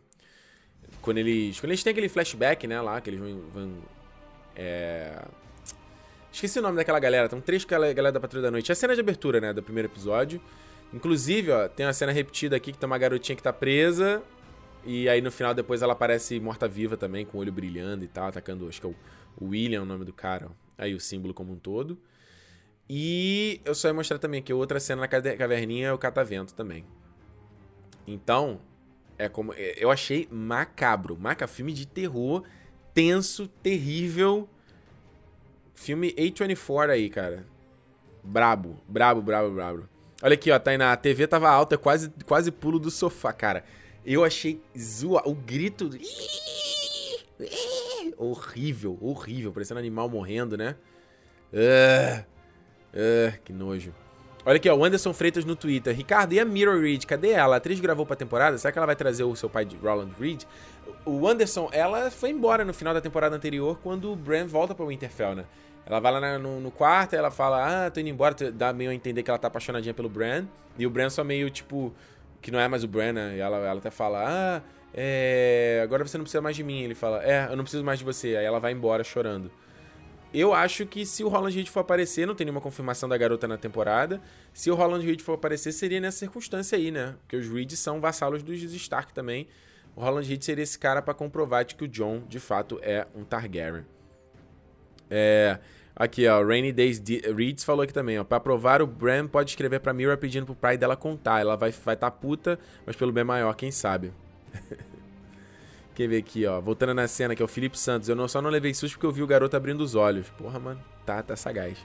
[1.02, 1.60] Quando eles.
[1.60, 3.76] Quando eles têm aquele flashback, né, lá, que eles vão.
[4.56, 5.23] É...
[6.32, 7.28] Esqueci o nome daquela galera.
[7.28, 8.72] Tem três galera da Patrulha da Noite.
[8.72, 10.41] É a cena de abertura, né, do primeiro episódio.
[10.94, 14.22] Inclusive, ó, tem uma cena repetida aqui que tem uma garotinha que tá presa.
[14.84, 18.28] E aí no final depois ela aparece morta-viva também, com o olho brilhando e tal,
[18.28, 18.90] atacando, acho que é
[19.40, 20.49] o William, o nome do cara.
[20.78, 21.98] Aí o símbolo como um todo.
[22.90, 26.84] E eu só ia mostrar também que outra cena na caverninha é o catavento também.
[28.07, 28.60] Então,
[29.18, 29.53] é como.
[29.53, 31.18] É, eu achei macabro.
[31.18, 32.44] Maca, filme de terror,
[32.93, 34.47] tenso, terrível.
[35.76, 37.45] Filme A24 aí, cara.
[38.23, 39.89] Brabo, brabo, brabo, brabo.
[40.22, 43.63] Olha aqui, ó, tá aí na TV tava alta, quase, quase pulo do sofá, cara.
[44.05, 45.89] Eu achei zoa, o grito
[48.18, 50.76] horrível, horrível, parecendo animal morrendo, né?
[51.51, 52.22] Uh,
[52.93, 53.93] uh, que nojo.
[54.43, 55.95] Olha aqui, ó, o Anderson Freitas no Twitter.
[55.95, 57.05] Ricardo, e a Mirror Reed?
[57.05, 57.55] Cadê ela?
[57.55, 58.57] A atriz gravou pra temporada?
[58.57, 60.43] Será que ela vai trazer o seu pai de Roland Reed?
[61.05, 64.84] O Anderson, ela foi embora no final da temporada anterior, quando o Bran volta pra
[64.84, 65.45] Winterfell, né?
[65.85, 68.95] Ela vai lá no, no quarto, ela fala, ah, tô indo embora, dá meio a
[68.95, 70.45] entender que ela tá apaixonadinha pelo Bran.
[70.77, 71.93] E o Bran só meio, tipo,
[72.41, 73.35] que não é mais o Bran, né?
[73.38, 74.61] E ela, ela até fala, ah,
[74.91, 76.81] é, agora você não precisa mais de mim.
[76.81, 78.35] Ele fala, é, eu não preciso mais de você.
[78.38, 79.51] Aí ela vai embora chorando.
[80.34, 83.48] Eu acho que se o Roland Reed for aparecer, não tem nenhuma confirmação da garota
[83.48, 84.22] na temporada.
[84.53, 87.16] Se o Roland Reed for aparecer, seria nessa circunstância aí, né?
[87.22, 89.48] Porque os Reed são vassalos dos Stark também.
[89.94, 93.06] O Roland Reed seria esse cara para comprovar de que o John, de fato, é
[93.14, 93.86] um Targaryen.
[95.10, 95.60] É,
[95.94, 97.03] aqui, ó, Rainy Days
[97.36, 98.24] Reeds falou aqui também, ó.
[98.24, 101.41] Pra provar, o Bram pode escrever pra Mira pedindo pro pai dela contar.
[101.41, 104.14] Ela vai vai tá puta, mas pelo bem maior, quem sabe.
[105.93, 106.61] Quer ver aqui, ó.
[106.61, 108.07] Voltando na cena, que é o Felipe Santos.
[108.07, 110.30] Eu não, só não levei susto porque eu vi o garoto abrindo os olhos.
[110.30, 110.81] Porra, mano.
[111.05, 111.77] Tá, tá sagaz.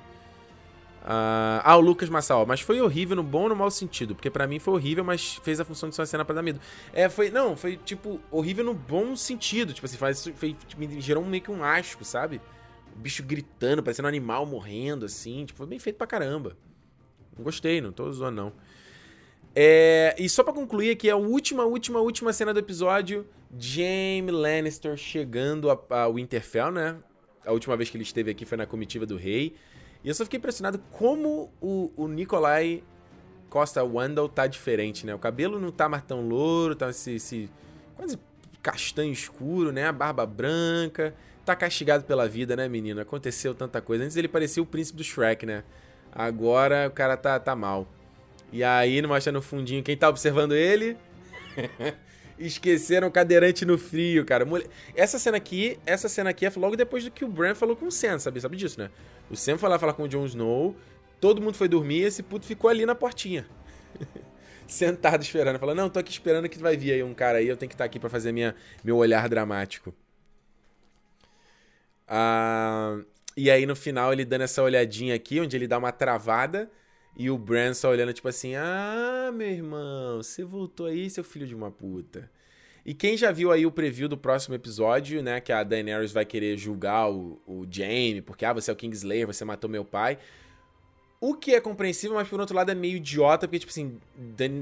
[1.06, 4.28] Uh, ah, o Lucas Massal, mas foi horrível no bom ou no mau sentido, porque
[4.28, 6.58] para mim foi horrível, mas fez a função de ser uma cena pra dar medo.
[6.92, 11.24] É, foi, não, foi tipo, horrível no bom sentido, tipo assim, faz, foi, me gerou
[11.24, 12.40] meio que um asco, sabe?
[12.96, 16.56] O bicho gritando, parecendo um animal morrendo, assim, tipo, foi bem feito pra caramba.
[17.36, 18.52] Não gostei, não tô zoando, não.
[19.54, 23.24] É, e só para concluir aqui, a última, última, última cena do episódio,
[23.58, 26.96] Jaime Lannister chegando a, a Winterfell, né?
[27.44, 29.54] A última vez que ele esteve aqui foi na comitiva do rei.
[30.02, 32.82] E eu só fiquei impressionado como o, o Nikolai
[33.48, 35.14] Costa Wandel tá diferente, né?
[35.14, 37.50] O cabelo não tá mais tão louro, tá esse, esse
[37.96, 38.18] quase
[38.62, 39.86] castanho escuro, né?
[39.86, 41.14] A barba branca.
[41.44, 43.00] Tá castigado pela vida, né, menino?
[43.00, 44.02] Aconteceu tanta coisa.
[44.02, 45.62] Antes ele parecia o príncipe do Shrek, né?
[46.12, 47.86] Agora o cara tá, tá mal.
[48.52, 50.96] E aí, não mostra no fundinho quem tá observando ele.
[52.38, 54.46] Esqueceram o cadeirante no frio, cara.
[54.94, 57.86] Essa cena aqui, essa cena aqui é logo depois do que o Bran falou com
[57.86, 58.40] o Sam, sabe?
[58.40, 58.90] Sabe disso, né?
[59.30, 60.76] O Sam foi lá falar com o Jon Snow,
[61.20, 63.46] todo mundo foi dormir e esse puto ficou ali na portinha.
[64.68, 65.58] Sentado esperando.
[65.58, 67.74] Falando, não, tô aqui esperando que vai vir aí um cara aí, eu tenho que
[67.74, 68.54] estar tá aqui para fazer minha,
[68.84, 69.94] meu olhar dramático.
[72.06, 72.98] Ah,
[73.36, 76.70] e aí no final ele dando essa olhadinha aqui, onde ele dá uma travada
[77.16, 81.46] e o Bran só olhando, tipo assim: Ah, meu irmão, você voltou aí, seu filho
[81.46, 82.30] de uma puta.
[82.84, 85.40] E quem já viu aí o preview do próximo episódio, né?
[85.40, 89.26] Que a Daenerys vai querer julgar o, o Jaime, porque, ah, você é o Kingslayer,
[89.26, 90.18] você matou meu pai.
[91.20, 93.98] O que é compreensível, mas por outro lado é meio idiota, porque, tipo assim,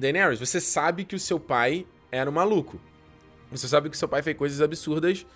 [0.01, 2.81] Daenerys, você sabe que o seu pai era um maluco.
[3.51, 5.27] Você sabe que o seu pai fez coisas absurdas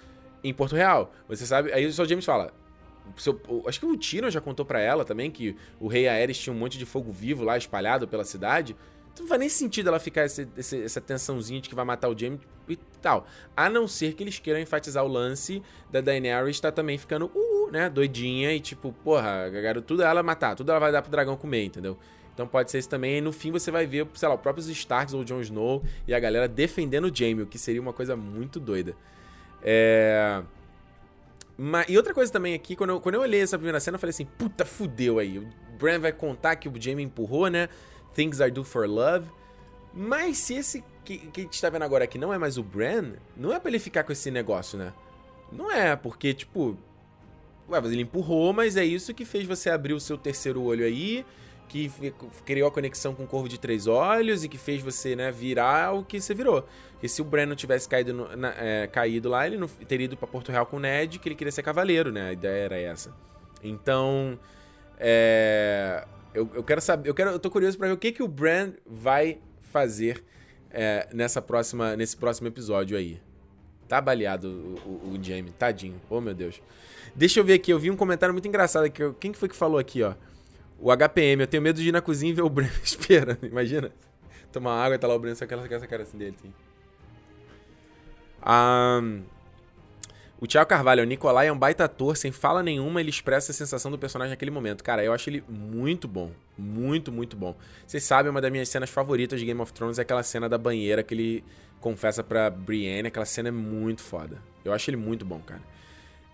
[0.43, 1.13] em Porto Real.
[1.29, 1.73] Você sabe.
[1.73, 2.55] Aí o seu James fala:
[3.17, 6.55] seu, acho que o Tyrion já contou para ela também que o rei Aerys tinha
[6.55, 8.77] um monte de fogo vivo lá espalhado pela cidade.
[9.13, 12.09] Então não faz nem sentido ela ficar esse, esse, essa tensãozinha de que vai matar
[12.09, 13.27] o Jaime e tal.
[13.57, 17.31] A não ser que eles queiram enfatizar o lance da Daenerys estar tá também ficando,
[17.35, 21.11] uh, né, doidinha e tipo, porra, garoto, tudo ela matar, tudo ela vai dar pro
[21.11, 21.99] dragão comer, entendeu?
[22.33, 23.19] Então pode ser isso também.
[23.19, 26.15] E no fim você vai ver, sei lá, os próprios Starks ou Jon Snow e
[26.15, 28.95] a galera defendendo o Jaime, o que seria uma coisa muito doida.
[29.61, 30.43] É.
[31.61, 33.99] Mas, e outra coisa também aqui, quando eu, quando eu olhei essa primeira cena, eu
[33.99, 35.41] falei assim: puta, fudeu aí.
[35.41, 37.69] O Bran vai contar que o Jaime empurrou, né?
[38.15, 39.27] Things I Do for Love.
[39.93, 42.63] Mas se esse que, que a gente tá vendo agora aqui não é mais o
[42.63, 44.95] Bran, não é pra ele ficar com esse negócio, né?
[45.51, 46.79] Não é, porque, tipo.
[47.69, 51.27] Ué, ele empurrou, mas é isso que fez você abrir o seu terceiro olho aí
[51.69, 51.91] que
[52.45, 55.93] criou a conexão com o Corvo de Três Olhos e que fez você, né, virar
[55.93, 56.67] o que você virou.
[56.93, 60.07] Porque se o Bran não tivesse caído, no, na, é, caído lá, ele não teria
[60.07, 62.31] ido pra Porto Real com o Ned, que ele queria ser cavaleiro, né?
[62.31, 63.15] A ideia era essa.
[63.63, 64.39] Então,
[64.99, 66.05] é,
[66.35, 68.29] eu, eu quero saber, eu, quero, eu tô curioso para ver o que, que o
[68.29, 70.25] Bran vai fazer
[70.71, 73.21] é, nessa próxima, nesse próximo episódio aí.
[73.87, 76.01] Tá baleado o, o, o Jamie, tadinho.
[76.11, 76.61] Oh, meu Deus.
[77.15, 79.03] Deixa eu ver aqui, eu vi um comentário muito engraçado aqui.
[79.21, 80.15] Quem que foi que falou aqui, ó?
[80.81, 83.91] O HPM, eu tenho medo de ir na cozinha e ver o Breno esperando, imagina.
[84.53, 86.53] Tomar água e tá lá o Breno com essa cara assim dele, assim.
[88.47, 89.23] Um,
[90.41, 93.55] o Thiago Carvalho, o Nicolai é um baita ator, sem fala nenhuma, ele expressa a
[93.55, 94.85] sensação do personagem naquele momento.
[94.85, 96.31] Cara, eu acho ele muito bom.
[96.57, 97.57] Muito, muito bom.
[97.85, 100.57] Vocês sabem, uma das minhas cenas favoritas de Game of Thrones é aquela cena da
[100.57, 101.45] banheira que ele
[101.81, 103.09] confessa pra Brienne.
[103.09, 104.41] Aquela cena é muito foda.
[104.65, 105.61] Eu acho ele muito bom, cara.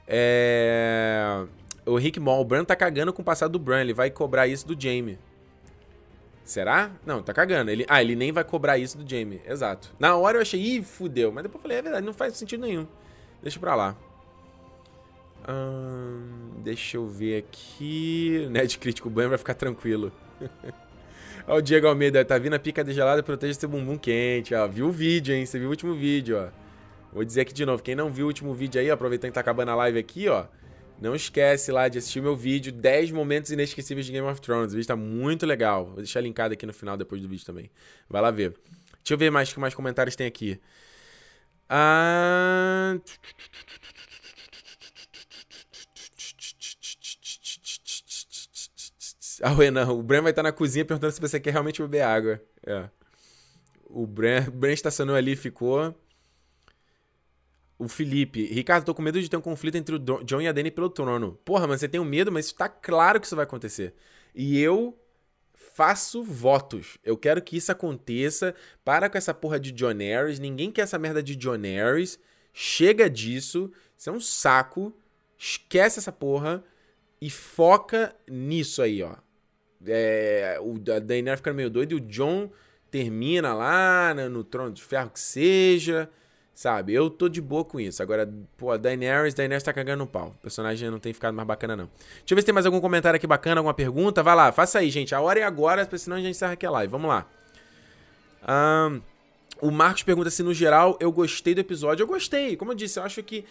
[0.06, 1.46] É
[1.86, 4.46] o Rick Moll, o Bran tá cagando com o passado do Bran, ele vai cobrar
[4.46, 5.18] isso do Jaime.
[6.44, 6.90] Será?
[7.06, 7.70] Não, tá cagando.
[7.70, 9.40] Ele, ah, ele nem vai cobrar isso do Jaime.
[9.46, 9.94] Exato.
[9.98, 11.32] Na hora eu achei, ih, fudeu.
[11.32, 12.86] Mas depois eu falei, é verdade, não faz sentido nenhum.
[13.42, 13.96] Deixa pra lá.
[15.48, 18.46] Hum, deixa eu ver aqui.
[18.52, 20.12] Ned crítico, o Bran vai ficar tranquilo.
[21.46, 24.54] Ó, o Diego Almeida, tá vindo a pica de gelada, proteja seu bumbum quente.
[24.54, 25.44] Ó, viu o vídeo, hein?
[25.44, 26.48] Você viu o último vídeo, ó.
[27.12, 29.40] Vou dizer aqui de novo, quem não viu o último vídeo aí, aproveitando que tá
[29.40, 30.46] acabando a live aqui, ó.
[31.00, 34.72] Não esquece lá de assistir meu vídeo 10 momentos inesquecíveis de Game of Thrones.
[34.72, 35.86] O vídeo tá muito legal.
[35.86, 37.70] Vou deixar linkado aqui no final depois do vídeo também.
[38.08, 38.54] Vai lá ver.
[39.02, 40.58] Deixa eu ver mais que mais comentários tem aqui.
[41.68, 42.96] Ah...
[49.42, 52.40] Ah, Renan, o Bran vai estar na cozinha perguntando se você quer realmente beber água.
[52.66, 52.88] É.
[53.84, 55.94] O Bran, o Bran estacionou ali e ficou.
[57.78, 60.52] O Felipe, Ricardo, tô com medo de ter um conflito entre o John e a
[60.52, 61.38] Dany pelo trono.
[61.44, 63.94] Porra, mas você tem um medo, mas tá claro que isso vai acontecer.
[64.34, 64.96] E eu
[65.52, 66.98] faço votos.
[67.02, 68.54] Eu quero que isso aconteça.
[68.84, 70.38] Para com essa porra de John Harris.
[70.38, 72.18] Ninguém quer essa merda de John Harris.
[72.52, 73.72] Chega disso.
[73.98, 74.94] Isso é um saco.
[75.36, 76.62] Esquece essa porra
[77.20, 79.16] e foca nisso aí, ó.
[79.86, 82.50] É, o, a Daenerys fica meio doido e o John
[82.90, 86.08] termina lá no, no trono de ferro que seja.
[86.54, 86.94] Sabe?
[86.94, 88.00] Eu tô de boa com isso.
[88.00, 90.34] Agora, pô, Daenerys, Daenerys tá cagando no pau.
[90.38, 91.90] O personagem não tem ficado mais bacana, não.
[92.18, 94.22] Deixa eu ver se tem mais algum comentário aqui bacana, alguma pergunta.
[94.22, 95.14] Vai lá, faça aí, gente.
[95.14, 96.90] A hora é agora, senão a gente encerra aqui a live.
[96.92, 97.26] Vamos lá.
[98.48, 99.00] Um,
[99.60, 102.04] o Marcos pergunta se, no geral, eu gostei do episódio.
[102.04, 102.56] Eu gostei.
[102.56, 103.44] Como eu disse, eu acho que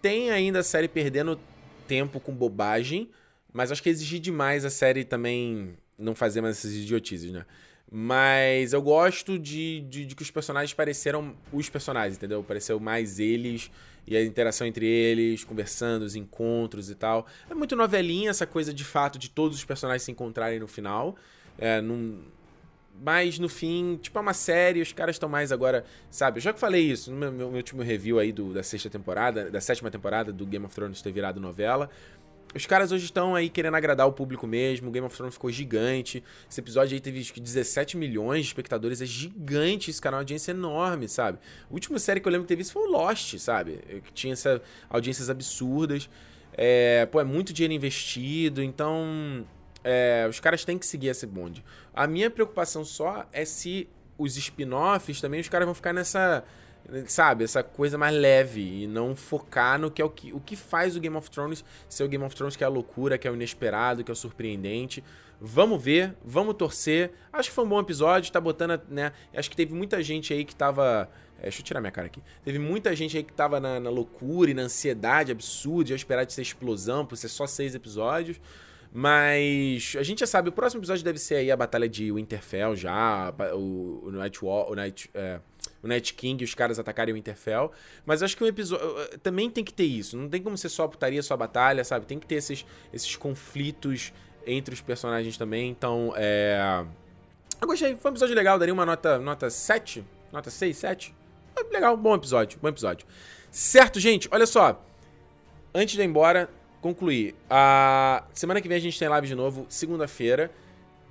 [0.00, 1.38] tem ainda a série perdendo
[1.86, 3.10] tempo com bobagem.
[3.52, 7.44] Mas acho que exigir demais a série também não fazer mais essas idiotices, né?
[7.90, 12.42] Mas eu gosto de, de, de, que os personagens pareceram os personagens, entendeu?
[12.42, 13.70] Pareceu mais eles
[14.06, 17.26] e a interação entre eles, conversando, os encontros e tal.
[17.48, 21.16] É muito novelinha essa coisa de fato de todos os personagens se encontrarem no final.
[21.58, 22.22] É, num...
[22.98, 26.38] Mas no fim, tipo, é uma série, os caras estão mais agora, sabe?
[26.38, 29.50] Eu já que falei isso no meu, meu último review aí do, da sexta temporada,
[29.50, 31.90] da sétima temporada do Game of Thrones ter virado novela.
[32.54, 34.88] Os caras hoje estão aí querendo agradar o público mesmo.
[34.88, 36.24] O Game of Thrones ficou gigante.
[36.50, 39.02] Esse episódio aí teve acho que 17 milhões de espectadores.
[39.02, 41.38] É gigante esse canal, uma audiência enorme, sabe?
[41.68, 43.80] A última série que eu lembro que teve isso foi o Lost, sabe?
[44.04, 46.08] Que tinha essa audiências absurdas.
[46.52, 49.46] É, pô, é muito dinheiro investido, então.
[49.84, 51.64] É, os caras têm que seguir esse bonde.
[51.94, 56.42] A minha preocupação só é se os spin-offs também os caras vão ficar nessa
[57.06, 60.56] sabe, essa coisa mais leve e não focar no que é o que, o que
[60.56, 63.26] faz o Game of Thrones ser o Game of Thrones que é a loucura, que
[63.26, 65.02] é o inesperado, que é o surpreendente.
[65.40, 67.12] Vamos ver, vamos torcer.
[67.32, 69.12] Acho que foi um bom episódio, tá botando, né?
[69.34, 71.10] Acho que teve muita gente aí que tava.
[71.38, 72.22] É, deixa eu tirar minha cara aqui.
[72.42, 76.24] Teve muita gente aí que tava na, na loucura e na ansiedade absurda, já esperar
[76.24, 78.40] de ser explosão, por ser só seis episódios.
[78.98, 82.74] Mas a gente já sabe, o próximo episódio deve ser aí a batalha de Winterfell
[82.74, 85.38] já, o, o Night War, o Night, é,
[85.86, 87.72] o Night King e os caras atacarem o Winterfell.
[88.04, 88.86] Mas acho que o episódio
[89.22, 90.16] também tem que ter isso.
[90.16, 92.06] Não tem como ser só putaria, só batalha, sabe?
[92.06, 94.12] Tem que ter esses, esses conflitos
[94.46, 95.70] entre os personagens também.
[95.70, 96.84] Então, é
[97.60, 101.14] Eu gostei, foi um episódio legal, daria uma nota, nota 7, nota 6, 7.
[101.72, 103.06] Legal, bom episódio, bom episódio.
[103.50, 104.82] Certo, gente, olha só.
[105.74, 106.48] Antes de ir embora,
[106.80, 107.34] concluir.
[107.48, 110.50] A semana que vem a gente tem live de novo, segunda-feira.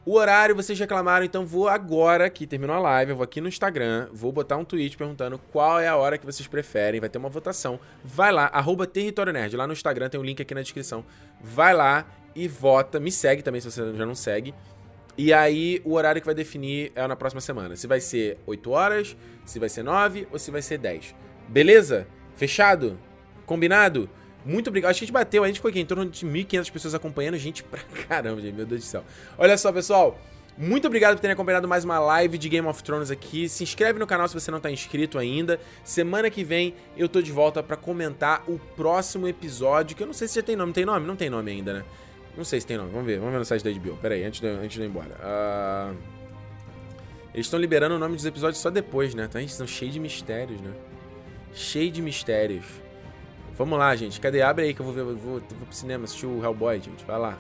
[0.06, 3.48] O horário vocês reclamaram, então vou agora, que terminou a live, eu vou aqui no
[3.48, 7.18] Instagram, vou botar um tweet perguntando qual é a hora que vocês preferem, vai ter
[7.18, 7.80] uma votação.
[8.04, 11.04] Vai lá, arroba Território Nerd, lá no Instagram tem um link aqui na descrição.
[11.42, 12.06] Vai lá
[12.36, 14.54] e vota, me segue também se você já não segue.
[15.18, 17.76] E aí, o horário que vai definir é na próxima semana.
[17.76, 21.16] Se vai ser 8 horas, se vai ser 9 ou se vai ser 10.
[21.48, 22.06] Beleza?
[22.36, 23.00] Fechado?
[23.44, 24.08] Combinado?
[24.46, 24.92] Muito obrigado.
[24.92, 27.38] Acho que a gente bateu, a gente ficou aqui em torno de 1.500 pessoas acompanhando,
[27.38, 28.54] gente pra caramba, gente.
[28.54, 29.04] Meu Deus do céu.
[29.38, 30.20] Olha só, pessoal.
[30.58, 33.50] Muito obrigado por terem acompanhado mais uma live de Game of Thrones aqui.
[33.50, 35.60] Se inscreve no canal se você não tá inscrito ainda.
[35.84, 40.14] Semana que vem eu tô de volta para comentar o próximo episódio, que eu não
[40.14, 40.72] sei se já tem nome.
[40.72, 41.06] Tem nome?
[41.06, 41.84] Não tem nome ainda, né?
[42.38, 42.92] Não sei se tem nome.
[42.92, 43.18] Vamos ver.
[43.18, 43.98] Vamos ver no site da HBO.
[43.98, 45.18] Pera aí, antes de, antes de ir embora.
[45.20, 45.96] Uh...
[47.34, 49.26] Eles estão liberando o nome dos episódios só depois, né?
[49.26, 50.72] Então, eles estão cheios de mistérios, né?
[51.54, 52.85] Cheio de mistérios.
[53.58, 54.20] Vamos lá, gente.
[54.20, 54.42] Cadê?
[54.42, 55.04] Abre aí que eu vou ver.
[55.04, 57.06] Vou, vou pro cinema assistir o Hellboy, gente.
[57.06, 57.38] Vai lá.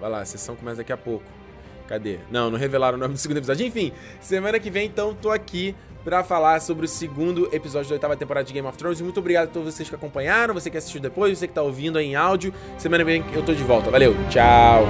[0.00, 1.24] Vai lá, a sessão começa daqui a pouco.
[1.86, 2.18] Cadê?
[2.30, 3.66] Não, não revelaram o nome do segundo episódio.
[3.66, 8.16] Enfim, semana que vem, então, tô aqui para falar sobre o segundo episódio da oitava
[8.16, 9.00] temporada de Game of Thrones.
[9.00, 11.98] Muito obrigado a todos vocês que acompanharam, você que assistiu depois, você que tá ouvindo
[11.98, 12.52] aí em áudio.
[12.76, 13.90] Semana que vem eu tô de volta.
[13.90, 14.84] Valeu, tchau!